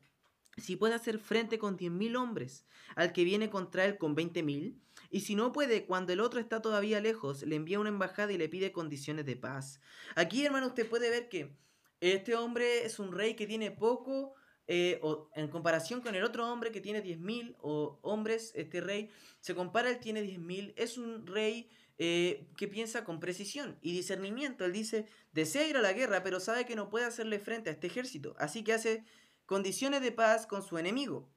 Si 0.58 0.76
puede 0.76 0.96
hacer 0.96 1.20
frente 1.20 1.60
con 1.60 1.78
10.000 1.78 2.18
hombres 2.18 2.66
al 2.96 3.14
que 3.14 3.24
viene 3.24 3.50
contra 3.50 3.86
él 3.86 3.98
con 3.98 4.16
20.000, 4.16 4.76
y 5.10 5.22
si 5.22 5.36
no 5.36 5.52
puede, 5.52 5.86
cuando 5.86 6.14
el 6.14 6.20
otro 6.20 6.40
está 6.40 6.62
todavía 6.62 7.00
lejos, 7.00 7.44
le 7.44 7.56
envía 7.56 7.80
una 7.80 7.90
embajada 7.90 8.34
y 8.34 8.38
le 8.38 8.50
pide 8.50 8.72
condiciones 8.72 9.26
de 9.26 9.36
paz. 9.36 9.80
Aquí, 10.16 10.46
hermano, 10.46 10.68
usted 10.68 10.88
puede 10.90 11.10
ver 11.10 11.30
que 11.30 11.56
este 12.02 12.36
hombre 12.36 12.86
es 12.86 13.00
un 13.00 13.12
rey 13.12 13.36
que 13.36 13.48
tiene 13.48 13.72
poco, 13.72 14.34
eh, 14.68 15.00
o 15.02 15.30
en 15.34 15.48
comparación 15.48 16.02
con 16.02 16.16
el 16.16 16.24
otro 16.24 16.52
hombre 16.52 16.72
que 16.72 16.82
tiene 16.82 17.02
10.000 17.02 17.56
o 17.62 18.00
hombres, 18.02 18.52
este 18.56 18.82
rey, 18.82 19.10
se 19.40 19.56
compara, 19.56 19.90
él 19.90 20.00
tiene 20.00 20.22
10.000, 20.24 20.74
es 20.76 20.98
un 20.98 21.26
rey 21.26 21.70
eh, 22.00 22.48
que 22.58 22.68
piensa 22.68 23.06
con 23.06 23.20
precisión 23.20 23.78
y 23.82 23.94
discernimiento. 23.94 24.66
Él 24.66 24.74
dice, 24.74 25.06
desea 25.32 25.68
ir 25.68 25.78
a 25.78 25.82
la 25.82 25.94
guerra, 25.94 26.22
pero 26.22 26.40
sabe 26.40 26.66
que 26.66 26.76
no 26.76 26.90
puede 26.90 27.06
hacerle 27.06 27.40
frente 27.40 27.70
a 27.70 27.74
este 27.74 27.88
ejército, 27.88 28.36
así 28.40 28.64
que 28.64 28.74
hace 28.74 29.06
condiciones 29.48 30.02
de 30.02 30.12
paz 30.12 30.46
con 30.46 30.62
su 30.62 30.78
enemigo. 30.78 31.28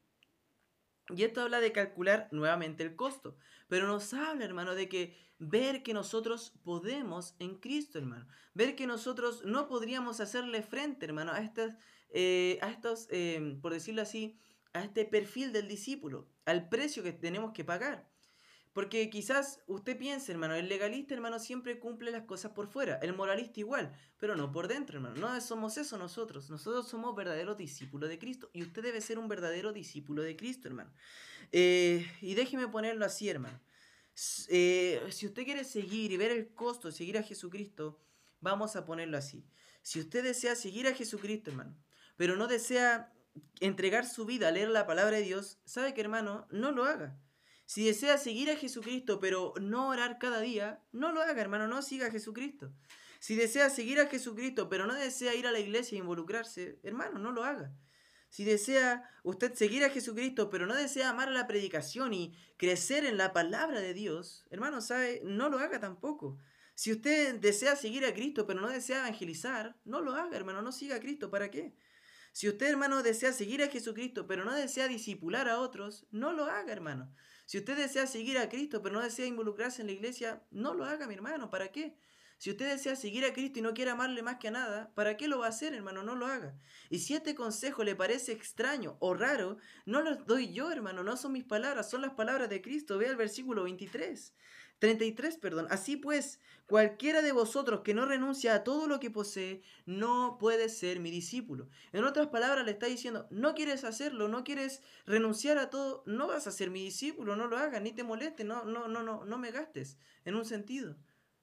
Y 1.08 1.22
esto 1.22 1.40
habla 1.40 1.60
de 1.60 1.72
calcular 1.72 2.28
nuevamente 2.32 2.82
el 2.82 2.94
costo. 2.94 3.36
Pero 3.68 3.86
nos 3.86 4.12
habla, 4.12 4.44
hermano, 4.44 4.74
de 4.74 4.88
que 4.88 5.16
ver 5.38 5.82
que 5.82 5.94
nosotros 5.94 6.52
podemos 6.62 7.34
en 7.38 7.56
Cristo, 7.58 7.98
hermano. 7.98 8.26
Ver 8.52 8.76
que 8.76 8.86
nosotros 8.86 9.42
no 9.44 9.68
podríamos 9.68 10.20
hacerle 10.20 10.62
frente, 10.62 11.06
hermano, 11.06 11.32
a 11.32 11.40
estas, 11.40 11.76
eh, 12.10 12.58
a 12.60 12.70
estos, 12.70 13.08
eh, 13.10 13.58
por 13.62 13.72
decirlo 13.72 14.02
así, 14.02 14.38
a 14.72 14.82
este 14.82 15.04
perfil 15.04 15.52
del 15.52 15.66
discípulo, 15.66 16.28
al 16.44 16.68
precio 16.68 17.02
que 17.02 17.12
tenemos 17.12 17.52
que 17.52 17.64
pagar. 17.64 18.09
Porque 18.72 19.10
quizás 19.10 19.60
usted 19.66 19.98
piense, 19.98 20.30
hermano, 20.30 20.54
el 20.54 20.68
legalista, 20.68 21.14
hermano, 21.14 21.40
siempre 21.40 21.80
cumple 21.80 22.12
las 22.12 22.22
cosas 22.22 22.52
por 22.52 22.68
fuera, 22.68 22.98
el 23.02 23.14
moralista 23.14 23.58
igual, 23.58 23.92
pero 24.18 24.36
no 24.36 24.52
por 24.52 24.68
dentro, 24.68 24.98
hermano. 24.98 25.16
No 25.16 25.40
somos 25.40 25.76
eso 25.76 25.98
nosotros. 25.98 26.50
Nosotros 26.50 26.88
somos 26.88 27.16
verdaderos 27.16 27.56
discípulos 27.56 28.08
de 28.08 28.18
Cristo 28.18 28.48
y 28.52 28.62
usted 28.62 28.82
debe 28.82 29.00
ser 29.00 29.18
un 29.18 29.26
verdadero 29.26 29.72
discípulo 29.72 30.22
de 30.22 30.36
Cristo, 30.36 30.68
hermano. 30.68 30.92
Eh, 31.50 32.06
y 32.20 32.34
déjeme 32.34 32.68
ponerlo 32.68 33.04
así, 33.04 33.28
hermano. 33.28 33.60
Eh, 34.48 35.02
si 35.10 35.26
usted 35.26 35.44
quiere 35.44 35.64
seguir 35.64 36.12
y 36.12 36.16
ver 36.16 36.30
el 36.30 36.54
costo 36.54 36.88
de 36.88 36.94
seguir 36.94 37.18
a 37.18 37.22
Jesucristo, 37.22 38.00
vamos 38.40 38.76
a 38.76 38.84
ponerlo 38.84 39.16
así. 39.16 39.44
Si 39.82 39.98
usted 39.98 40.22
desea 40.22 40.54
seguir 40.54 40.86
a 40.86 40.94
Jesucristo, 40.94 41.50
hermano, 41.50 41.76
pero 42.16 42.36
no 42.36 42.46
desea 42.46 43.12
entregar 43.60 44.06
su 44.06 44.26
vida 44.26 44.48
a 44.48 44.50
leer 44.52 44.68
la 44.68 44.86
palabra 44.86 45.16
de 45.16 45.22
Dios, 45.22 45.58
sabe 45.64 45.94
que, 45.94 46.00
hermano, 46.02 46.46
no 46.50 46.70
lo 46.70 46.84
haga. 46.84 47.18
Si 47.70 47.84
desea 47.84 48.18
seguir 48.18 48.50
a 48.50 48.56
Jesucristo, 48.56 49.20
pero 49.20 49.54
no 49.60 49.90
orar 49.90 50.18
cada 50.18 50.40
día, 50.40 50.82
no 50.90 51.12
lo 51.12 51.22
haga, 51.22 51.40
hermano, 51.40 51.68
no 51.68 51.82
siga 51.82 52.08
a 52.08 52.10
Jesucristo. 52.10 52.72
Si 53.20 53.36
desea 53.36 53.70
seguir 53.70 54.00
a 54.00 54.08
Jesucristo, 54.08 54.68
pero 54.68 54.88
no 54.88 54.94
desea 54.94 55.36
ir 55.36 55.46
a 55.46 55.52
la 55.52 55.60
iglesia 55.60 55.94
e 55.94 56.00
involucrarse, 56.00 56.80
hermano, 56.82 57.20
no 57.20 57.30
lo 57.30 57.44
haga. 57.44 57.72
Si 58.28 58.42
desea 58.42 59.08
usted 59.22 59.54
seguir 59.54 59.84
a 59.84 59.90
Jesucristo, 59.90 60.50
pero 60.50 60.66
no 60.66 60.74
desea 60.74 61.10
amar 61.10 61.30
la 61.30 61.46
predicación 61.46 62.12
y 62.12 62.34
crecer 62.56 63.04
en 63.04 63.16
la 63.16 63.32
palabra 63.32 63.78
de 63.78 63.94
Dios, 63.94 64.44
hermano, 64.50 64.80
sabe, 64.80 65.22
no 65.24 65.48
lo 65.48 65.60
haga 65.60 65.78
tampoco. 65.78 66.38
Si 66.74 66.90
usted 66.90 67.38
desea 67.38 67.76
seguir 67.76 68.04
a 68.04 68.12
Cristo, 68.12 68.48
pero 68.48 68.60
no 68.60 68.68
desea 68.68 68.98
evangelizar, 68.98 69.76
no 69.84 70.00
lo 70.00 70.14
haga, 70.14 70.36
hermano, 70.36 70.60
no 70.60 70.72
siga 70.72 70.96
a 70.96 71.00
Cristo, 71.00 71.30
¿para 71.30 71.52
qué? 71.52 71.72
Si 72.32 72.48
usted, 72.48 72.66
hermano, 72.66 73.04
desea 73.04 73.32
seguir 73.32 73.62
a 73.62 73.68
Jesucristo, 73.68 74.26
pero 74.26 74.44
no 74.44 74.54
desea 74.54 74.88
disipular 74.88 75.48
a 75.48 75.60
otros, 75.60 76.06
no 76.10 76.32
lo 76.32 76.46
haga, 76.46 76.72
hermano. 76.72 77.12
Si 77.50 77.58
usted 77.58 77.76
desea 77.76 78.06
seguir 78.06 78.38
a 78.38 78.48
Cristo, 78.48 78.80
pero 78.80 78.94
no 78.94 79.02
desea 79.02 79.26
involucrarse 79.26 79.80
en 79.80 79.88
la 79.88 79.92
iglesia, 79.92 80.40
no 80.52 80.72
lo 80.72 80.84
haga, 80.84 81.08
mi 81.08 81.14
hermano. 81.14 81.50
¿Para 81.50 81.72
qué? 81.72 81.96
Si 82.38 82.48
usted 82.48 82.70
desea 82.70 82.94
seguir 82.94 83.24
a 83.24 83.32
Cristo 83.32 83.58
y 83.58 83.62
no 83.62 83.74
quiere 83.74 83.90
amarle 83.90 84.22
más 84.22 84.36
que 84.36 84.46
a 84.46 84.52
nada, 84.52 84.94
¿para 84.94 85.16
qué 85.16 85.26
lo 85.26 85.40
va 85.40 85.46
a 85.46 85.48
hacer, 85.48 85.74
hermano? 85.74 86.04
No 86.04 86.14
lo 86.14 86.26
haga. 86.26 86.56
Y 86.90 87.00
si 87.00 87.14
este 87.14 87.34
consejo 87.34 87.82
le 87.82 87.96
parece 87.96 88.30
extraño 88.30 88.96
o 89.00 89.14
raro, 89.14 89.56
no 89.84 90.00
lo 90.00 90.14
doy 90.14 90.52
yo, 90.52 90.70
hermano, 90.70 91.02
no 91.02 91.16
son 91.16 91.32
mis 91.32 91.42
palabras, 91.42 91.90
son 91.90 92.02
las 92.02 92.12
palabras 92.12 92.48
de 92.48 92.62
Cristo. 92.62 92.98
Vea 92.98 93.10
el 93.10 93.16
versículo 93.16 93.64
23. 93.64 94.32
33, 94.80 95.36
perdón. 95.36 95.66
Así 95.70 95.96
pues, 95.96 96.40
cualquiera 96.66 97.22
de 97.22 97.32
vosotros 97.32 97.82
que 97.82 97.94
no 97.94 98.06
renuncia 98.06 98.54
a 98.54 98.64
todo 98.64 98.88
lo 98.88 98.98
que 98.98 99.10
posee, 99.10 99.62
no 99.86 100.38
puede 100.40 100.68
ser 100.70 101.00
mi 101.00 101.10
discípulo. 101.10 101.68
En 101.92 102.04
otras 102.04 102.28
palabras, 102.28 102.64
le 102.64 102.72
está 102.72 102.86
diciendo, 102.86 103.28
no 103.30 103.54
quieres 103.54 103.84
hacerlo, 103.84 104.26
no 104.28 104.42
quieres 104.42 104.82
renunciar 105.06 105.58
a 105.58 105.70
todo, 105.70 106.02
no 106.06 106.26
vas 106.26 106.46
a 106.46 106.50
ser 106.50 106.70
mi 106.70 106.82
discípulo, 106.82 107.36
no 107.36 107.46
lo 107.46 107.58
hagas, 107.58 107.82
ni 107.82 107.92
te 107.92 108.02
molestes, 108.02 108.46
no, 108.46 108.64
no, 108.64 108.88
no, 108.88 109.02
no, 109.02 109.24
no 109.24 109.38
me 109.38 109.52
gastes, 109.52 109.98
en 110.24 110.34
un 110.34 110.46
sentido. 110.46 110.96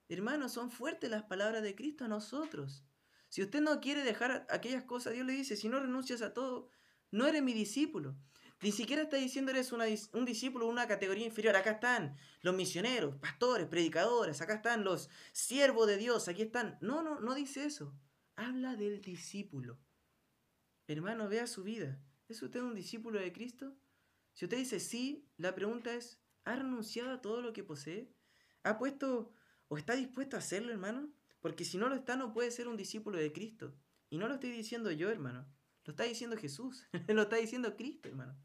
Hermanos, 0.10 0.54
son 0.54 0.72
fuertes 0.72 1.10
las 1.10 1.24
palabras 1.24 1.62
de 1.62 1.76
Cristo 1.76 2.06
a 2.06 2.08
nosotros. 2.08 2.84
Si 3.30 3.44
usted 3.44 3.62
no 3.62 3.80
quiere 3.82 4.04
dejar 4.04 4.48
aquellas 4.50 4.84
cosas, 4.84 5.14
Dios 5.14 5.28
le 5.28 5.34
dice, 5.34 5.56
si 5.56 5.70
no 5.70 5.80
renuncias 5.80 6.24
a 6.24 6.34
todo, 6.34 6.70
no 7.12 7.28
eres 7.28 7.44
mi 7.44 7.54
discípulo. 7.54 8.16
Ni 8.62 8.72
siquiera 8.72 9.04
está 9.04 9.18
diciendo 9.18 9.52
eres 9.52 9.72
un 9.72 10.26
discípulo 10.26 10.66
de 10.66 10.72
una 10.72 10.88
categoría 10.88 11.26
inferior. 11.26 11.56
Acá 11.56 11.72
están 11.72 12.18
los 12.42 12.56
misioneros, 12.56 13.16
pastores, 13.18 13.68
predicadores, 13.68 14.42
acá 14.42 14.56
están 14.56 14.84
los 14.84 15.10
siervos 15.32 15.88
de 15.88 15.98
Dios, 15.98 16.28
aquí 16.28 16.42
están. 16.42 16.78
No, 16.82 17.04
no, 17.04 17.20
no 17.20 17.36
dice 17.36 17.66
eso. 17.66 17.94
Habla 18.36 18.76
del 18.76 19.02
discípulo. 19.02 19.80
Hermano, 20.88 21.30
vea 21.30 21.46
su 21.46 21.64
vida. 21.64 22.02
¿Es 22.28 22.42
usted 22.42 22.62
un 22.62 22.74
discípulo 22.74 23.20
de 23.20 23.32
Cristo? 23.32 23.76
Si 24.34 24.46
usted 24.46 24.58
dice 24.58 24.80
sí, 24.80 25.28
la 25.38 25.54
pregunta 25.54 25.94
es, 25.94 26.20
¿ha 26.44 26.56
renunciado 26.56 27.12
a 27.12 27.22
todo 27.22 27.42
lo 27.42 27.54
que 27.54 27.64
posee? 27.64 28.12
¿Ha 28.64 28.78
puesto 28.78 29.32
o 29.68 29.78
está 29.78 29.96
dispuesto 29.96 30.36
a 30.36 30.40
hacerlo, 30.40 30.72
hermano? 30.72 31.12
Porque 31.42 31.64
si 31.64 31.78
no 31.78 31.90
lo 31.90 31.96
está, 31.96 32.16
no 32.16 32.34
puede 32.34 32.52
ser 32.52 32.68
un 32.68 32.78
discípulo 32.78 33.18
de 33.18 33.32
Cristo. 33.32 33.76
Y 34.10 34.18
no 34.18 34.28
lo 34.28 34.36
estoy 34.36 34.52
diciendo 34.52 34.92
yo, 34.92 35.12
hermano. 35.12 35.46
Lo 35.86 35.92
está 35.92 36.04
diciendo 36.04 36.38
Jesús. 36.38 36.86
lo 37.08 37.24
está 37.24 37.38
diciendo 37.38 37.76
Cristo, 37.76 38.10
hermano. 38.10 38.38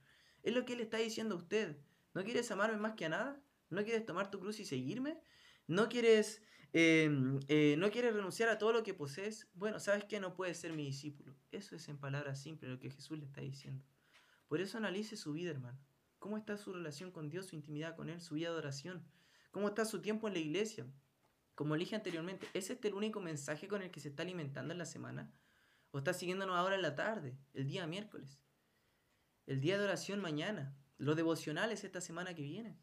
Es 0.42 0.54
lo 0.54 0.64
que 0.64 0.74
Él 0.74 0.80
está 0.80 0.98
diciendo 0.98 1.34
a 1.34 1.38
usted. 1.38 1.78
¿No 2.14 2.24
quieres 2.24 2.50
amarme 2.50 2.78
más 2.78 2.94
que 2.94 3.06
a 3.06 3.08
nada? 3.08 3.42
¿No 3.70 3.84
quieres 3.84 4.04
tomar 4.04 4.30
tu 4.30 4.38
cruz 4.38 4.60
y 4.60 4.64
seguirme? 4.64 5.18
¿No 5.66 5.88
quieres, 5.88 6.42
em, 6.72 7.40
eh, 7.48 7.76
¿no 7.78 7.90
quieres 7.90 8.14
renunciar 8.14 8.48
a 8.48 8.58
todo 8.58 8.72
lo 8.72 8.82
que 8.82 8.94
posees? 8.94 9.48
Bueno, 9.54 9.80
¿sabes 9.80 10.04
qué? 10.04 10.20
No 10.20 10.34
puedes 10.34 10.58
ser 10.58 10.72
mi 10.72 10.84
discípulo. 10.84 11.34
Eso 11.50 11.76
es 11.76 11.88
en 11.88 11.98
palabras 11.98 12.40
simples 12.42 12.70
lo 12.70 12.78
que 12.78 12.90
Jesús 12.90 13.18
le 13.18 13.24
está 13.24 13.40
diciendo. 13.40 13.84
Por 14.48 14.60
eso 14.60 14.76
analice 14.76 15.16
su 15.16 15.32
vida, 15.32 15.50
hermano. 15.50 15.78
¿Cómo 16.18 16.36
está 16.36 16.56
su 16.56 16.72
relación 16.72 17.10
con 17.10 17.30
Dios, 17.30 17.46
su 17.46 17.56
intimidad 17.56 17.96
con 17.96 18.10
Él, 18.10 18.20
su 18.20 18.34
vida 18.34 18.50
de 18.50 18.56
oración? 18.56 19.04
¿Cómo 19.50 19.68
está 19.68 19.84
su 19.84 20.02
tiempo 20.02 20.28
en 20.28 20.34
la 20.34 20.40
iglesia? 20.40 20.86
Como 21.54 21.76
dije 21.76 21.96
anteriormente, 21.96 22.46
¿es 22.54 22.70
este 22.70 22.88
el 22.88 22.94
único 22.94 23.20
mensaje 23.20 23.68
con 23.68 23.82
el 23.82 23.90
que 23.90 24.00
se 24.00 24.08
está 24.08 24.22
alimentando 24.22 24.72
en 24.72 24.78
la 24.78 24.86
semana? 24.86 25.32
¿O 25.90 25.98
está 25.98 26.14
siguiéndonos 26.14 26.56
ahora 26.56 26.74
en 26.74 26.82
la 26.82 26.94
tarde, 26.94 27.36
el 27.52 27.66
día 27.66 27.86
miércoles? 27.86 28.38
El 29.46 29.60
día 29.60 29.76
de 29.76 29.84
oración 29.84 30.20
mañana, 30.20 30.76
los 30.98 31.16
devocionales 31.16 31.82
esta 31.82 32.00
semana 32.00 32.34
que 32.34 32.42
viene. 32.42 32.78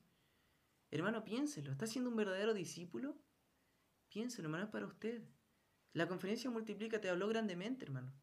Hermano, 0.92 1.24
piénselo, 1.24 1.72
¿está 1.72 1.88
siendo 1.88 2.10
un 2.10 2.18
verdadero 2.18 2.54
discípulo? 2.54 3.18
Piénselo, 4.10 4.48
hermano, 4.48 4.66
es 4.66 4.70
para 4.70 4.88
usted. 4.88 5.24
La 5.94 6.08
conferencia 6.08 6.50
Multiplica 6.50 7.00
te 7.00 7.10
habló 7.10 7.28
grandemente, 7.28 7.86
hermano. 7.86 8.14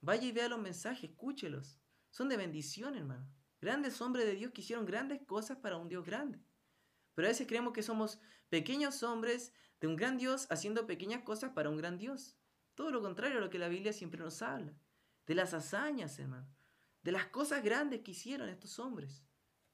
Vaya 0.00 0.26
y 0.26 0.32
vea 0.32 0.48
los 0.48 0.60
mensajes, 0.60 1.10
escúchelos. 1.10 1.78
Son 2.10 2.28
de 2.28 2.36
bendición, 2.36 2.96
hermano. 2.96 3.26
Grandes 3.60 4.00
hombres 4.02 4.26
de 4.26 4.34
Dios 4.34 4.52
que 4.52 4.60
hicieron 4.60 4.84
grandes 4.84 5.22
cosas 5.24 5.58
para 5.58 5.78
un 5.78 5.88
Dios 5.88 6.04
grande. 6.04 6.40
Pero 7.14 7.28
a 7.28 7.30
veces 7.30 7.46
creemos 7.46 7.72
que 7.72 7.82
somos 7.82 8.18
pequeños 8.48 9.02
hombres 9.02 9.52
de 9.80 9.86
un 9.86 9.96
gran 9.96 10.18
Dios 10.18 10.46
haciendo 10.50 10.86
pequeñas 10.86 11.22
cosas 11.22 11.52
para 11.52 11.70
un 11.70 11.76
gran 11.76 11.96
Dios. 11.96 12.36
Todo 12.74 12.90
lo 12.90 13.00
contrario 13.00 13.38
a 13.38 13.40
lo 13.40 13.50
que 13.50 13.58
la 13.58 13.68
Biblia 13.68 13.92
siempre 13.92 14.20
nos 14.20 14.42
habla. 14.42 14.74
De 15.26 15.34
las 15.34 15.54
hazañas, 15.54 16.18
hermano 16.18 16.48
de 17.02 17.12
las 17.12 17.26
cosas 17.26 17.62
grandes 17.62 18.00
que 18.00 18.12
hicieron 18.12 18.48
estos 18.48 18.78
hombres 18.78 19.24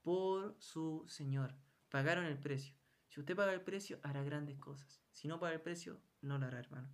por 0.03 0.57
su 0.59 1.05
Señor. 1.09 1.55
Pagaron 1.91 2.25
el 2.25 2.39
precio. 2.39 2.75
Si 3.09 3.21
usted 3.21 3.37
paga 3.37 3.53
el 3.53 3.63
precio, 3.63 3.99
hará 4.03 4.23
grandes 4.23 4.59
cosas. 4.59 5.03
Si 5.13 5.29
no 5.29 5.41
paga 5.41 5.55
el 5.55 5.61
precio, 5.61 6.01
no 6.21 6.39
lo 6.39 6.47
hará, 6.47 6.59
hermano. 6.59 6.89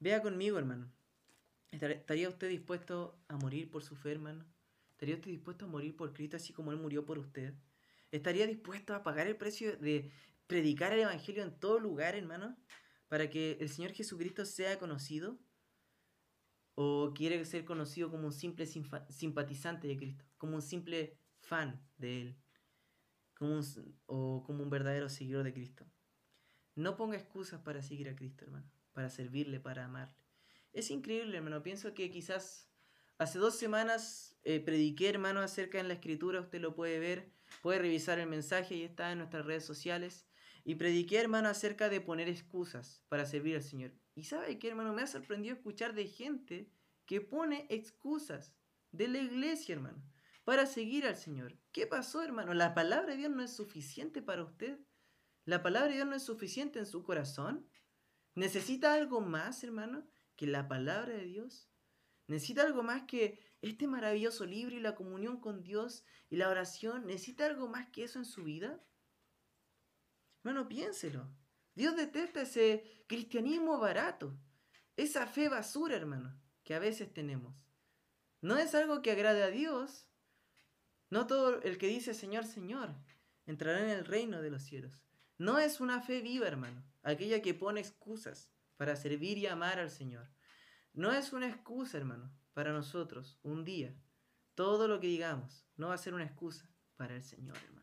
Vea 0.00 0.22
conmigo, 0.22 0.58
hermano. 0.58 0.92
¿Estaría 1.70 2.28
usted 2.28 2.48
dispuesto 2.48 3.20
a 3.28 3.36
morir 3.36 3.70
por 3.70 3.82
su 3.82 3.94
fe, 3.94 4.12
hermano? 4.12 4.46
¿Estaría 4.92 5.16
usted 5.16 5.30
dispuesto 5.30 5.66
a 5.66 5.68
morir 5.68 5.96
por 5.96 6.12
Cristo 6.12 6.36
así 6.36 6.52
como 6.52 6.72
Él 6.72 6.78
murió 6.78 7.04
por 7.04 7.18
usted? 7.18 7.54
¿Estaría 8.10 8.46
dispuesto 8.46 8.94
a 8.94 9.02
pagar 9.02 9.26
el 9.26 9.36
precio 9.36 9.76
de 9.76 10.10
predicar 10.46 10.92
el 10.92 11.00
Evangelio 11.00 11.42
en 11.42 11.58
todo 11.58 11.78
lugar, 11.78 12.14
hermano? 12.14 12.56
Para 13.08 13.28
que 13.28 13.58
el 13.60 13.68
Señor 13.68 13.92
Jesucristo 13.92 14.44
sea 14.44 14.78
conocido 14.78 15.38
o 16.80 17.12
quiere 17.12 17.44
ser 17.44 17.64
conocido 17.64 18.08
como 18.08 18.28
un 18.28 18.32
simple 18.32 18.64
simpatizante 18.64 19.88
de 19.88 19.96
Cristo, 19.96 20.24
como 20.36 20.54
un 20.54 20.62
simple 20.62 21.18
fan 21.40 21.84
de 21.96 22.20
Él, 22.20 22.36
como 23.34 23.60
o 24.06 24.44
como 24.44 24.62
un 24.62 24.70
verdadero 24.70 25.08
seguidor 25.08 25.42
de 25.42 25.52
Cristo. 25.52 25.84
No 26.76 26.96
ponga 26.96 27.16
excusas 27.16 27.60
para 27.60 27.82
seguir 27.82 28.08
a 28.08 28.14
Cristo, 28.14 28.44
hermano, 28.44 28.70
para 28.92 29.10
servirle, 29.10 29.58
para 29.58 29.86
amarle. 29.86 30.14
Es 30.72 30.92
increíble, 30.92 31.38
hermano. 31.38 31.64
Pienso 31.64 31.94
que 31.94 32.12
quizás 32.12 32.70
hace 33.18 33.40
dos 33.40 33.56
semanas 33.56 34.38
eh, 34.44 34.60
prediqué, 34.60 35.08
hermano, 35.08 35.40
acerca 35.40 35.80
en 35.80 35.88
la 35.88 35.94
escritura, 35.94 36.40
usted 36.40 36.60
lo 36.60 36.76
puede 36.76 37.00
ver, 37.00 37.32
puede 37.60 37.80
revisar 37.80 38.20
el 38.20 38.28
mensaje 38.28 38.76
y 38.76 38.84
está 38.84 39.10
en 39.10 39.18
nuestras 39.18 39.44
redes 39.44 39.64
sociales. 39.64 40.28
Y 40.62 40.76
prediqué, 40.76 41.18
hermano, 41.18 41.48
acerca 41.48 41.88
de 41.88 42.00
poner 42.00 42.28
excusas 42.28 43.02
para 43.08 43.26
servir 43.26 43.56
al 43.56 43.64
Señor. 43.64 43.90
Y 44.18 44.24
sabe 44.24 44.58
que, 44.58 44.66
hermano, 44.66 44.92
me 44.92 45.02
ha 45.02 45.06
sorprendido 45.06 45.54
escuchar 45.54 45.94
de 45.94 46.08
gente 46.08 46.68
que 47.06 47.20
pone 47.20 47.68
excusas 47.70 48.52
de 48.90 49.06
la 49.06 49.18
iglesia, 49.18 49.76
hermano, 49.76 50.02
para 50.42 50.66
seguir 50.66 51.06
al 51.06 51.14
Señor. 51.14 51.56
¿Qué 51.70 51.86
pasó, 51.86 52.20
hermano? 52.24 52.52
¿La 52.52 52.74
palabra 52.74 53.12
de 53.12 53.18
Dios 53.18 53.30
no 53.30 53.44
es 53.44 53.54
suficiente 53.54 54.20
para 54.20 54.42
usted? 54.42 54.80
¿La 55.44 55.62
palabra 55.62 55.90
de 55.90 55.94
Dios 55.94 56.08
no 56.08 56.16
es 56.16 56.24
suficiente 56.24 56.80
en 56.80 56.86
su 56.86 57.04
corazón? 57.04 57.70
¿Necesita 58.34 58.92
algo 58.92 59.20
más, 59.20 59.62
hermano, 59.62 60.04
que 60.34 60.48
la 60.48 60.66
palabra 60.66 61.14
de 61.14 61.24
Dios? 61.24 61.70
¿Necesita 62.26 62.62
algo 62.62 62.82
más 62.82 63.04
que 63.04 63.38
este 63.62 63.86
maravilloso 63.86 64.46
libro 64.46 64.74
y 64.74 64.80
la 64.80 64.96
comunión 64.96 65.38
con 65.38 65.62
Dios 65.62 66.04
y 66.28 66.38
la 66.38 66.48
oración? 66.48 67.06
¿Necesita 67.06 67.46
algo 67.46 67.68
más 67.68 67.88
que 67.90 68.02
eso 68.02 68.18
en 68.18 68.24
su 68.24 68.42
vida? 68.42 68.84
Hermano, 70.42 70.66
piénselo. 70.66 71.32
Dios 71.78 71.94
detesta 71.94 72.40
ese 72.40 73.04
cristianismo 73.06 73.78
barato, 73.78 74.36
esa 74.96 75.28
fe 75.28 75.48
basura, 75.48 75.94
hermano, 75.94 76.36
que 76.64 76.74
a 76.74 76.80
veces 76.80 77.14
tenemos. 77.14 77.54
No 78.40 78.56
es 78.56 78.74
algo 78.74 79.00
que 79.00 79.12
agrade 79.12 79.44
a 79.44 79.50
Dios, 79.50 80.08
No 81.08 81.28
todo 81.28 81.62
el 81.62 81.78
que 81.78 81.86
dice 81.86 82.14
Señor, 82.14 82.46
Señor 82.46 82.96
entrará 83.46 83.78
en 83.78 83.90
el 83.90 84.04
reino 84.04 84.42
de 84.42 84.50
los 84.50 84.64
cielos. 84.64 85.04
No 85.38 85.60
es 85.60 85.78
una 85.78 86.02
fe 86.02 86.20
viva, 86.20 86.48
hermano, 86.48 86.82
aquella 87.04 87.42
que 87.42 87.54
pone 87.54 87.78
excusas 87.78 88.50
para 88.76 88.96
servir 88.96 89.38
y 89.38 89.46
amar 89.46 89.78
al 89.78 89.90
Señor. 89.90 90.28
No 90.92 91.12
es 91.12 91.32
una 91.32 91.48
excusa, 91.48 91.96
hermano, 91.96 92.36
para 92.54 92.72
nosotros 92.72 93.38
un 93.44 93.64
día. 93.64 93.94
Todo 94.56 94.88
lo 94.88 94.98
que 94.98 95.06
digamos 95.06 95.64
no 95.76 95.90
va 95.90 95.94
a 95.94 95.98
ser 95.98 96.14
una 96.14 96.24
excusa 96.24 96.68
para 96.96 97.14
el 97.14 97.22
Señor, 97.22 97.56
hermano. 97.56 97.77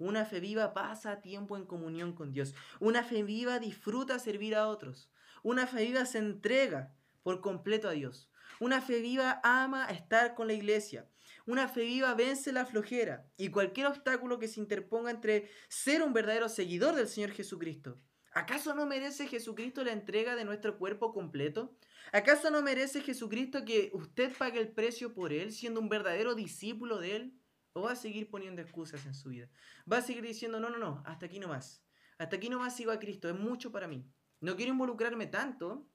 Una 0.00 0.24
fe 0.24 0.40
viva 0.40 0.72
pasa 0.72 1.20
tiempo 1.20 1.58
en 1.58 1.66
comunión 1.66 2.14
con 2.14 2.32
Dios. 2.32 2.54
Una 2.78 3.04
fe 3.04 3.22
viva 3.22 3.58
disfruta 3.58 4.18
servir 4.18 4.54
a 4.54 4.66
otros. 4.66 5.10
Una 5.42 5.66
fe 5.66 5.84
viva 5.84 6.06
se 6.06 6.16
entrega 6.16 6.94
por 7.22 7.42
completo 7.42 7.86
a 7.86 7.92
Dios. 7.92 8.30
Una 8.60 8.80
fe 8.80 9.02
viva 9.02 9.42
ama 9.44 9.84
estar 9.90 10.34
con 10.34 10.46
la 10.46 10.54
iglesia. 10.54 11.06
Una 11.44 11.68
fe 11.68 11.82
viva 11.82 12.14
vence 12.14 12.50
la 12.50 12.64
flojera 12.64 13.26
y 13.36 13.50
cualquier 13.50 13.88
obstáculo 13.88 14.38
que 14.38 14.48
se 14.48 14.58
interponga 14.58 15.10
entre 15.10 15.50
ser 15.68 16.02
un 16.02 16.14
verdadero 16.14 16.48
seguidor 16.48 16.94
del 16.94 17.06
Señor 17.06 17.32
Jesucristo. 17.32 18.00
¿Acaso 18.32 18.74
no 18.74 18.86
merece 18.86 19.26
Jesucristo 19.26 19.84
la 19.84 19.92
entrega 19.92 20.34
de 20.34 20.46
nuestro 20.46 20.78
cuerpo 20.78 21.12
completo? 21.12 21.76
¿Acaso 22.10 22.50
no 22.50 22.62
merece 22.62 23.02
Jesucristo 23.02 23.66
que 23.66 23.90
usted 23.92 24.32
pague 24.34 24.60
el 24.60 24.68
precio 24.68 25.12
por 25.12 25.34
Él, 25.34 25.52
siendo 25.52 25.78
un 25.78 25.90
verdadero 25.90 26.34
discípulo 26.34 27.00
de 27.00 27.16
Él? 27.16 27.39
¿O 27.72 27.82
va 27.82 27.92
a 27.92 27.96
seguir 27.96 28.28
poniendo 28.28 28.60
excusas 28.60 29.06
en 29.06 29.14
su 29.14 29.28
vida? 29.28 29.48
¿Va 29.90 29.98
a 29.98 30.02
seguir 30.02 30.22
diciendo, 30.22 30.58
no, 30.58 30.70
no, 30.70 30.78
no, 30.78 31.02
hasta 31.06 31.26
aquí 31.26 31.38
no 31.38 31.48
más? 31.48 31.84
Hasta 32.18 32.36
aquí 32.36 32.48
no 32.48 32.58
más 32.58 32.76
sigo 32.76 32.90
a 32.90 32.98
Cristo, 32.98 33.28
es 33.28 33.38
mucho 33.38 33.70
para 33.70 33.88
mí. 33.88 34.04
No 34.40 34.56
quiero 34.56 34.72
involucrarme 34.72 35.26
tanto, 35.26 35.88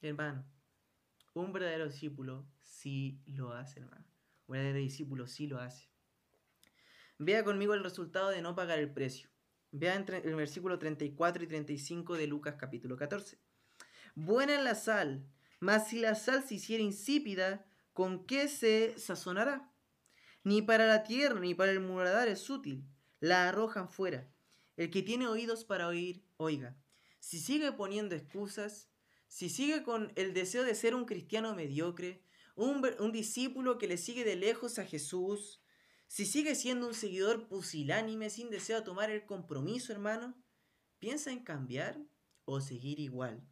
hermano. 0.00 0.44
Un 1.34 1.52
verdadero 1.52 1.86
discípulo 1.86 2.48
sí 2.60 3.22
lo 3.26 3.52
hace, 3.52 3.80
hermano. 3.80 4.04
Un 4.46 4.54
verdadero 4.54 4.78
discípulo 4.78 5.26
sí 5.26 5.46
lo 5.46 5.60
hace. 5.60 5.88
Vea 7.18 7.44
conmigo 7.44 7.74
el 7.74 7.82
resultado 7.82 8.30
de 8.30 8.42
no 8.42 8.54
pagar 8.54 8.78
el 8.78 8.92
precio. 8.92 9.30
Vea 9.70 9.94
entre 9.94 10.18
el 10.18 10.34
versículo 10.34 10.78
34 10.78 11.44
y 11.44 11.46
35 11.46 12.16
de 12.16 12.26
Lucas 12.26 12.56
capítulo 12.58 12.96
14. 12.96 13.38
Buena 14.14 14.54
es 14.54 14.62
la 14.62 14.74
sal, 14.74 15.26
mas 15.60 15.88
si 15.88 15.98
la 15.98 16.14
sal 16.14 16.42
se 16.42 16.54
hiciera 16.54 16.82
insípida, 16.82 17.66
¿con 17.92 18.24
qué 18.26 18.48
se 18.48 18.98
sazonará? 18.98 19.67
Ni 20.48 20.62
para 20.62 20.86
la 20.86 21.02
tierra 21.02 21.38
ni 21.40 21.54
para 21.54 21.72
el 21.72 21.80
muradar 21.80 22.26
es 22.26 22.48
útil. 22.48 22.82
La 23.20 23.50
arrojan 23.50 23.90
fuera. 23.90 24.32
El 24.78 24.90
que 24.90 25.02
tiene 25.02 25.26
oídos 25.26 25.62
para 25.62 25.88
oír, 25.88 26.24
oiga. 26.38 26.74
Si 27.20 27.38
sigue 27.38 27.70
poniendo 27.72 28.14
excusas, 28.14 28.88
si 29.26 29.50
sigue 29.50 29.82
con 29.82 30.10
el 30.16 30.32
deseo 30.32 30.64
de 30.64 30.74
ser 30.74 30.94
un 30.94 31.04
cristiano 31.04 31.54
mediocre, 31.54 32.22
un, 32.54 32.82
un 32.98 33.12
discípulo 33.12 33.76
que 33.76 33.88
le 33.88 33.98
sigue 33.98 34.24
de 34.24 34.36
lejos 34.36 34.78
a 34.78 34.86
Jesús, 34.86 35.60
si 36.06 36.24
sigue 36.24 36.54
siendo 36.54 36.88
un 36.88 36.94
seguidor 36.94 37.46
pusilánime 37.46 38.30
sin 38.30 38.48
deseo 38.48 38.78
de 38.78 38.86
tomar 38.86 39.10
el 39.10 39.26
compromiso, 39.26 39.92
hermano, 39.92 40.34
¿piensa 40.98 41.30
en 41.30 41.44
cambiar 41.44 42.00
o 42.46 42.62
seguir 42.62 43.00
igual? 43.00 43.46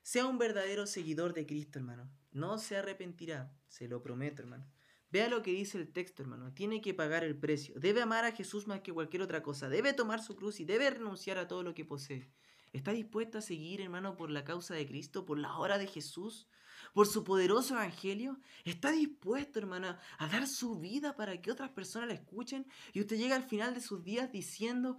Sea 0.00 0.24
un 0.24 0.38
verdadero 0.38 0.86
seguidor 0.86 1.34
de 1.34 1.44
Cristo, 1.44 1.78
hermano. 1.78 2.10
No 2.32 2.56
se 2.56 2.78
arrepentirá, 2.78 3.54
se 3.68 3.86
lo 3.86 4.00
prometo, 4.00 4.40
hermano. 4.40 4.75
Vea 5.10 5.28
lo 5.28 5.42
que 5.42 5.52
dice 5.52 5.78
el 5.78 5.92
texto, 5.92 6.22
hermano. 6.22 6.52
Tiene 6.52 6.80
que 6.80 6.92
pagar 6.92 7.22
el 7.22 7.38
precio. 7.38 7.78
Debe 7.78 8.02
amar 8.02 8.24
a 8.24 8.32
Jesús 8.32 8.66
más 8.66 8.80
que 8.80 8.92
cualquier 8.92 9.22
otra 9.22 9.42
cosa. 9.42 9.68
Debe 9.68 9.92
tomar 9.92 10.20
su 10.20 10.34
cruz 10.34 10.58
y 10.58 10.64
debe 10.64 10.90
renunciar 10.90 11.38
a 11.38 11.46
todo 11.46 11.62
lo 11.62 11.74
que 11.74 11.84
posee. 11.84 12.28
¿Está 12.72 12.90
dispuesto 12.90 13.38
a 13.38 13.40
seguir, 13.40 13.80
hermano, 13.80 14.16
por 14.16 14.30
la 14.30 14.44
causa 14.44 14.74
de 14.74 14.86
Cristo, 14.86 15.24
por 15.24 15.38
la 15.38 15.56
hora 15.56 15.78
de 15.78 15.86
Jesús, 15.86 16.48
por 16.92 17.06
su 17.06 17.22
poderoso 17.22 17.74
evangelio? 17.74 18.40
¿Está 18.64 18.90
dispuesto, 18.90 19.60
hermano, 19.60 19.96
a 20.18 20.26
dar 20.26 20.48
su 20.48 20.80
vida 20.80 21.14
para 21.14 21.40
que 21.40 21.52
otras 21.52 21.70
personas 21.70 22.08
la 22.08 22.14
escuchen? 22.14 22.66
Y 22.92 23.00
usted 23.00 23.16
llega 23.16 23.36
al 23.36 23.44
final 23.44 23.74
de 23.74 23.80
sus 23.80 24.02
días 24.02 24.32
diciendo, 24.32 24.98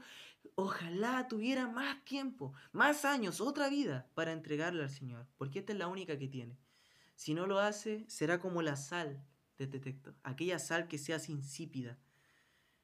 ojalá 0.55 1.27
tuviera 1.27 1.67
más 1.67 2.03
tiempo, 2.05 2.53
más 2.71 3.03
años, 3.03 3.41
otra 3.41 3.67
vida 3.69 4.09
para 4.15 4.31
entregarle 4.31 4.83
al 4.83 4.89
Señor, 4.89 5.27
porque 5.37 5.59
esta 5.59 5.73
es 5.73 5.79
la 5.79 5.87
única 5.87 6.17
que 6.17 6.29
tiene. 6.29 6.57
Si 7.15 7.33
no 7.33 7.45
lo 7.45 7.59
hace, 7.59 8.05
será 8.07 8.39
como 8.39 8.61
la 8.61 8.77
sal 8.77 9.23
de 9.57 9.65
este 9.65 9.79
texto, 9.79 10.15
aquella 10.23 10.59
sal 10.59 10.87
que 10.87 10.97
se 10.97 11.13
hace 11.13 11.31
insípida. 11.31 11.97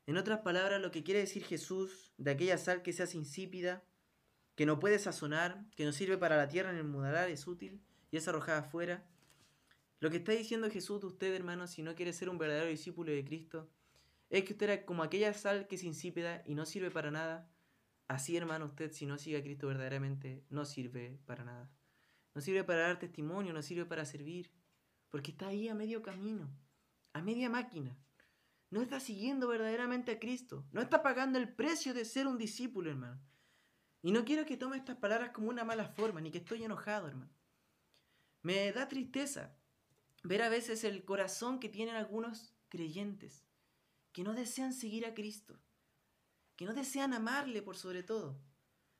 En 0.06 0.18
otras 0.18 0.40
palabras, 0.40 0.82
lo 0.82 0.92
que 0.92 1.04
quiere 1.04 1.22
decir 1.22 1.44
Jesús 1.44 2.14
de 2.18 2.32
aquella 2.32 2.58
sal 2.58 2.82
que 2.82 2.94
se 2.94 3.04
hace 3.04 3.18
insípida 3.18 3.84
que 4.56 4.66
no 4.66 4.80
puede 4.80 5.00
sazonar, 5.00 5.66
que 5.76 5.86
no 5.86 5.92
sirve 5.92 6.18
para 6.18 6.38
la 6.38 6.48
tierra 6.48 6.72
en 6.72 6.78
el 6.78 6.84
mudalar, 6.84 7.30
es 7.30 7.48
útil 7.48 7.82
y 8.12 8.18
es 8.18 8.28
arrojada 8.28 8.60
afuera. 8.60 9.04
Lo 10.00 10.10
que 10.10 10.18
está 10.18 10.34
diciendo 10.34 10.70
Jesús 10.70 11.02
de 11.02 11.08
usted, 11.08 11.34
hermano, 11.34 11.66
si 11.68 11.82
no 11.82 11.96
quiere 11.96 12.14
ser 12.14 12.30
un 12.30 12.38
verdadero 12.38 12.68
discípulo 12.68 13.12
de 13.12 13.24
Cristo, 13.24 13.70
es 14.30 14.44
que 14.44 14.54
usted 14.54 14.70
era 14.70 14.86
como 14.86 15.04
aquella 15.04 15.34
sal 15.34 15.68
que 15.68 15.76
es 15.76 15.84
insípida 15.84 16.44
y 16.46 16.56
no 16.56 16.66
sirve 16.66 16.92
para 16.92 17.10
nada. 17.10 17.50
Así, 18.08 18.36
hermano, 18.36 18.66
usted, 18.66 18.92
si 18.92 19.06
no 19.06 19.18
sigue 19.18 19.38
a 19.38 19.44
Cristo 19.44 19.68
verdaderamente, 19.68 20.44
no 20.50 20.66
sirve 20.66 21.20
para 21.26 21.46
nada. 21.46 21.72
No 22.36 22.42
sirve 22.42 22.64
para 22.64 22.82
dar 22.82 23.00
testimonio, 23.00 23.54
no 23.54 23.62
sirve 23.62 23.86
para 23.86 24.06
servir, 24.06 24.52
porque 25.10 25.32
está 25.32 25.48
ahí 25.48 25.68
a 25.68 25.76
medio 25.76 26.02
camino, 26.02 26.50
a 27.14 27.22
media 27.22 27.50
máquina. 27.50 27.98
No 28.70 28.82
está 28.82 29.00
siguiendo 29.00 29.48
verdaderamente 29.48 30.12
a 30.12 30.20
Cristo, 30.20 30.66
no 30.72 30.82
está 30.82 31.04
pagando 31.04 31.38
el 31.38 31.54
precio 31.54 31.94
de 31.94 32.06
ser 32.06 32.26
un 32.28 32.38
discípulo, 32.38 32.90
hermano. 32.90 33.22
Y 34.02 34.12
no 34.12 34.26
quiero 34.26 34.46
que 34.46 34.58
tome 34.58 34.78
estas 34.78 34.98
palabras 34.98 35.30
como 35.30 35.50
una 35.50 35.64
mala 35.64 35.88
forma, 35.88 36.20
ni 36.20 36.32
que 36.32 36.40
estoy 36.40 36.64
enojado, 36.64 37.08
hermano. 37.08 37.32
Me 38.42 38.72
da 38.72 38.88
tristeza 38.88 39.56
ver 40.24 40.42
a 40.42 40.50
veces 40.50 40.84
el 40.84 41.06
corazón 41.06 41.60
que 41.60 41.70
tienen 41.70 41.96
algunos 41.96 42.56
creyentes, 42.68 43.46
que 44.12 44.24
no 44.24 44.34
desean 44.34 44.74
seguir 44.74 45.06
a 45.06 45.14
Cristo, 45.14 45.60
que 46.56 46.66
no 46.66 46.74
desean 46.74 47.14
amarle 47.14 47.62
por 47.62 47.78
sobre 47.78 48.04
todo. 48.04 48.42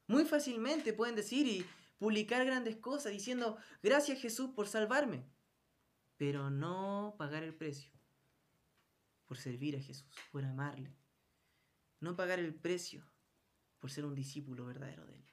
Muy 0.08 0.26
fácilmente 0.26 0.94
pueden 0.94 1.16
decir 1.16 1.48
y 1.48 1.66
publicar 1.98 2.46
grandes 2.46 2.76
cosas 2.78 3.12
diciendo, 3.12 3.58
gracias 3.82 4.22
Jesús 4.22 4.52
por 4.52 4.68
salvarme, 4.68 5.26
pero 6.18 6.50
no 6.50 7.16
pagar 7.18 7.44
el 7.44 7.56
precio 7.56 7.93
por 9.34 9.40
servir 9.40 9.76
a 9.76 9.82
Jesús, 9.82 10.06
por 10.32 10.46
amarle. 10.46 10.96
No 12.00 12.16
pagar 12.16 12.38
el 12.38 12.54
precio 12.54 13.04
por 13.80 13.90
ser 13.90 14.06
un 14.06 14.14
discípulo 14.14 14.64
verdadero 14.64 15.08
de 15.08 15.16
Él. 15.16 15.26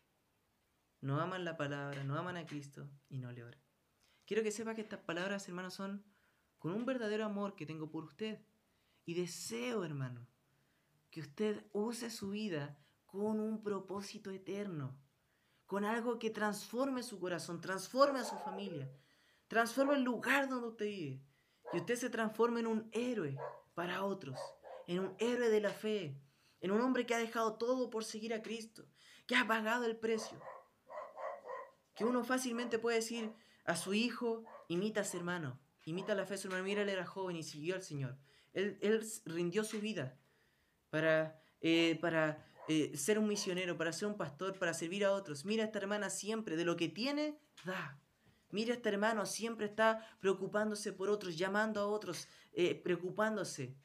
No 1.02 1.20
aman 1.20 1.44
la 1.44 1.58
palabra, 1.58 2.02
no 2.02 2.16
aman 2.16 2.38
a 2.38 2.46
Cristo 2.46 2.88
y 3.10 3.18
no 3.18 3.30
le 3.30 3.44
oran. 3.44 3.60
Quiero 4.24 4.42
que 4.42 4.52
sepa 4.52 4.74
que 4.74 4.80
estas 4.80 5.00
palabras, 5.00 5.46
hermanos, 5.48 5.74
son 5.74 6.02
con 6.58 6.72
un 6.72 6.86
verdadero 6.86 7.26
amor 7.26 7.54
que 7.56 7.66
tengo 7.66 7.90
por 7.90 8.04
usted. 8.04 8.40
Y 9.04 9.12
deseo, 9.12 9.84
hermano, 9.84 10.26
que 11.10 11.20
usted 11.20 11.66
use 11.74 12.08
su 12.08 12.30
vida 12.30 12.82
con 13.04 13.38
un 13.38 13.62
propósito 13.62 14.30
eterno, 14.30 14.98
con 15.66 15.84
algo 15.84 16.18
que 16.18 16.30
transforme 16.30 17.02
su 17.02 17.20
corazón, 17.20 17.60
transforme 17.60 18.20
a 18.20 18.24
su 18.24 18.38
familia, 18.38 18.90
transforme 19.46 19.96
el 19.96 20.04
lugar 20.04 20.48
donde 20.48 20.68
usted 20.68 20.86
vive. 20.86 21.22
Y 21.72 21.76
usted 21.76 21.96
se 21.96 22.10
transforme 22.10 22.60
en 22.60 22.66
un 22.66 22.88
héroe 22.92 23.38
para 23.74 24.04
otros, 24.04 24.38
en 24.86 25.00
un 25.00 25.16
héroe 25.18 25.48
de 25.48 25.60
la 25.60 25.70
fe, 25.70 26.20
en 26.60 26.70
un 26.70 26.80
hombre 26.80 27.06
que 27.06 27.14
ha 27.14 27.18
dejado 27.18 27.56
todo 27.56 27.90
por 27.90 28.04
seguir 28.04 28.34
a 28.34 28.42
Cristo, 28.42 28.86
que 29.26 29.36
ha 29.36 29.46
pagado 29.46 29.84
el 29.84 29.96
precio. 29.96 30.40
Que 31.94 32.04
uno 32.04 32.24
fácilmente 32.24 32.78
puede 32.78 32.96
decir 32.96 33.32
a 33.64 33.76
su 33.76 33.94
hijo, 33.94 34.44
imita 34.68 35.02
a 35.02 35.04
su 35.04 35.16
hermano, 35.16 35.60
imita 35.84 36.14
la 36.14 36.26
fe 36.26 36.34
de 36.34 36.38
su 36.38 36.48
hermano, 36.48 36.64
mira, 36.64 36.82
él 36.82 36.88
era 36.88 37.06
joven 37.06 37.36
y 37.36 37.42
siguió 37.42 37.74
al 37.74 37.82
Señor. 37.82 38.18
Él, 38.52 38.78
rindió 39.24 39.64
su 39.64 39.80
vida 39.80 40.18
para, 40.90 41.40
eh, 41.60 41.98
para 42.00 42.44
eh, 42.68 42.96
ser 42.96 43.18
un 43.18 43.28
misionero, 43.28 43.76
para 43.76 43.92
ser 43.92 44.08
un 44.08 44.16
pastor, 44.16 44.58
para 44.58 44.74
servir 44.74 45.04
a 45.04 45.12
otros. 45.12 45.44
Mira 45.44 45.62
a 45.62 45.66
esta 45.66 45.78
hermana 45.78 46.10
siempre, 46.10 46.56
de 46.56 46.64
lo 46.64 46.76
que 46.76 46.88
tiene, 46.88 47.38
da. 47.64 48.00
Mira 48.50 48.74
este 48.74 48.88
hermano, 48.88 49.26
siempre 49.26 49.66
está 49.66 50.04
preocupándose 50.20 50.92
por 50.92 51.08
otros, 51.08 51.36
llamando 51.36 51.80
a 51.80 51.86
otros, 51.86 52.28
eh, 52.52 52.74
preocupándose. 52.74 53.76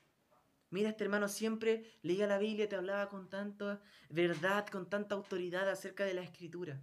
Mira, 0.72 0.90
este 0.90 1.04
hermano 1.04 1.28
siempre 1.28 2.00
leía 2.02 2.28
la 2.28 2.40
Biblia, 2.40 2.68
te 2.68 2.76
hablaba 2.76 3.08
con 3.08 3.30
tanta 3.30 3.82
verdad, 4.10 4.68
con 4.68 4.90
tanta 4.90 5.16
autoridad 5.16 5.70
acerca 5.70 6.04
de 6.04 6.16
la 6.16 6.22
escritura. 6.22 6.82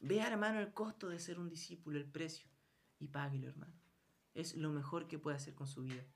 Vea, 0.00 0.28
hermano, 0.28 0.60
el 0.60 0.72
costo 0.72 1.08
de 1.08 1.18
ser 1.18 1.38
un 1.40 1.48
discípulo, 1.48 1.98
el 1.98 2.06
precio, 2.06 2.48
y 3.00 3.08
páguelo, 3.08 3.48
hermano. 3.48 3.74
Es 4.34 4.54
lo 4.54 4.70
mejor 4.70 5.08
que 5.08 5.18
puede 5.18 5.36
hacer 5.36 5.54
con 5.54 5.66
su 5.66 5.82
vida. 5.82 6.06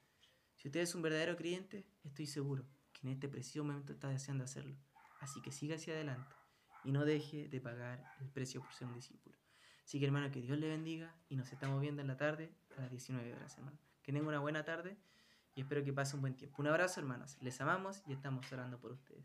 Si 0.56 0.68
usted 0.68 0.80
es 0.80 0.94
un 0.94 1.02
verdadero 1.02 1.36
creyente, 1.36 1.84
estoy 2.04 2.26
seguro 2.26 2.64
que 2.92 3.08
en 3.08 3.14
este 3.14 3.28
preciso 3.28 3.64
momento 3.64 3.92
está 3.92 4.08
deseando 4.08 4.44
hacerlo. 4.44 4.76
Así 5.20 5.42
que 5.42 5.50
siga 5.50 5.74
hacia 5.74 5.94
adelante 5.94 6.34
y 6.84 6.92
no 6.92 7.04
deje 7.04 7.48
de 7.48 7.60
pagar 7.60 8.04
el 8.20 8.28
precio 8.30 8.60
por 8.60 8.72
ser 8.72 8.86
un 8.86 8.94
discípulo. 8.94 9.41
Así 9.84 9.98
que, 9.98 10.06
hermano, 10.06 10.30
que 10.30 10.40
Dios 10.40 10.58
le 10.58 10.68
bendiga 10.68 11.14
y 11.28 11.36
nos 11.36 11.52
estamos 11.52 11.80
viendo 11.80 12.02
en 12.02 12.08
la 12.08 12.16
tarde 12.16 12.50
a 12.76 12.82
las 12.82 12.90
19 12.90 13.34
horas, 13.34 13.56
hermano. 13.58 13.78
Que 14.02 14.12
tenga 14.12 14.28
una 14.28 14.40
buena 14.40 14.64
tarde 14.64 14.96
y 15.54 15.60
espero 15.60 15.84
que 15.84 15.92
pase 15.92 16.16
un 16.16 16.22
buen 16.22 16.34
tiempo. 16.34 16.60
Un 16.60 16.68
abrazo, 16.68 17.00
hermanos. 17.00 17.36
Les 17.40 17.60
amamos 17.60 18.02
y 18.06 18.12
estamos 18.12 18.50
orando 18.52 18.78
por 18.78 18.92
ustedes. 18.92 19.24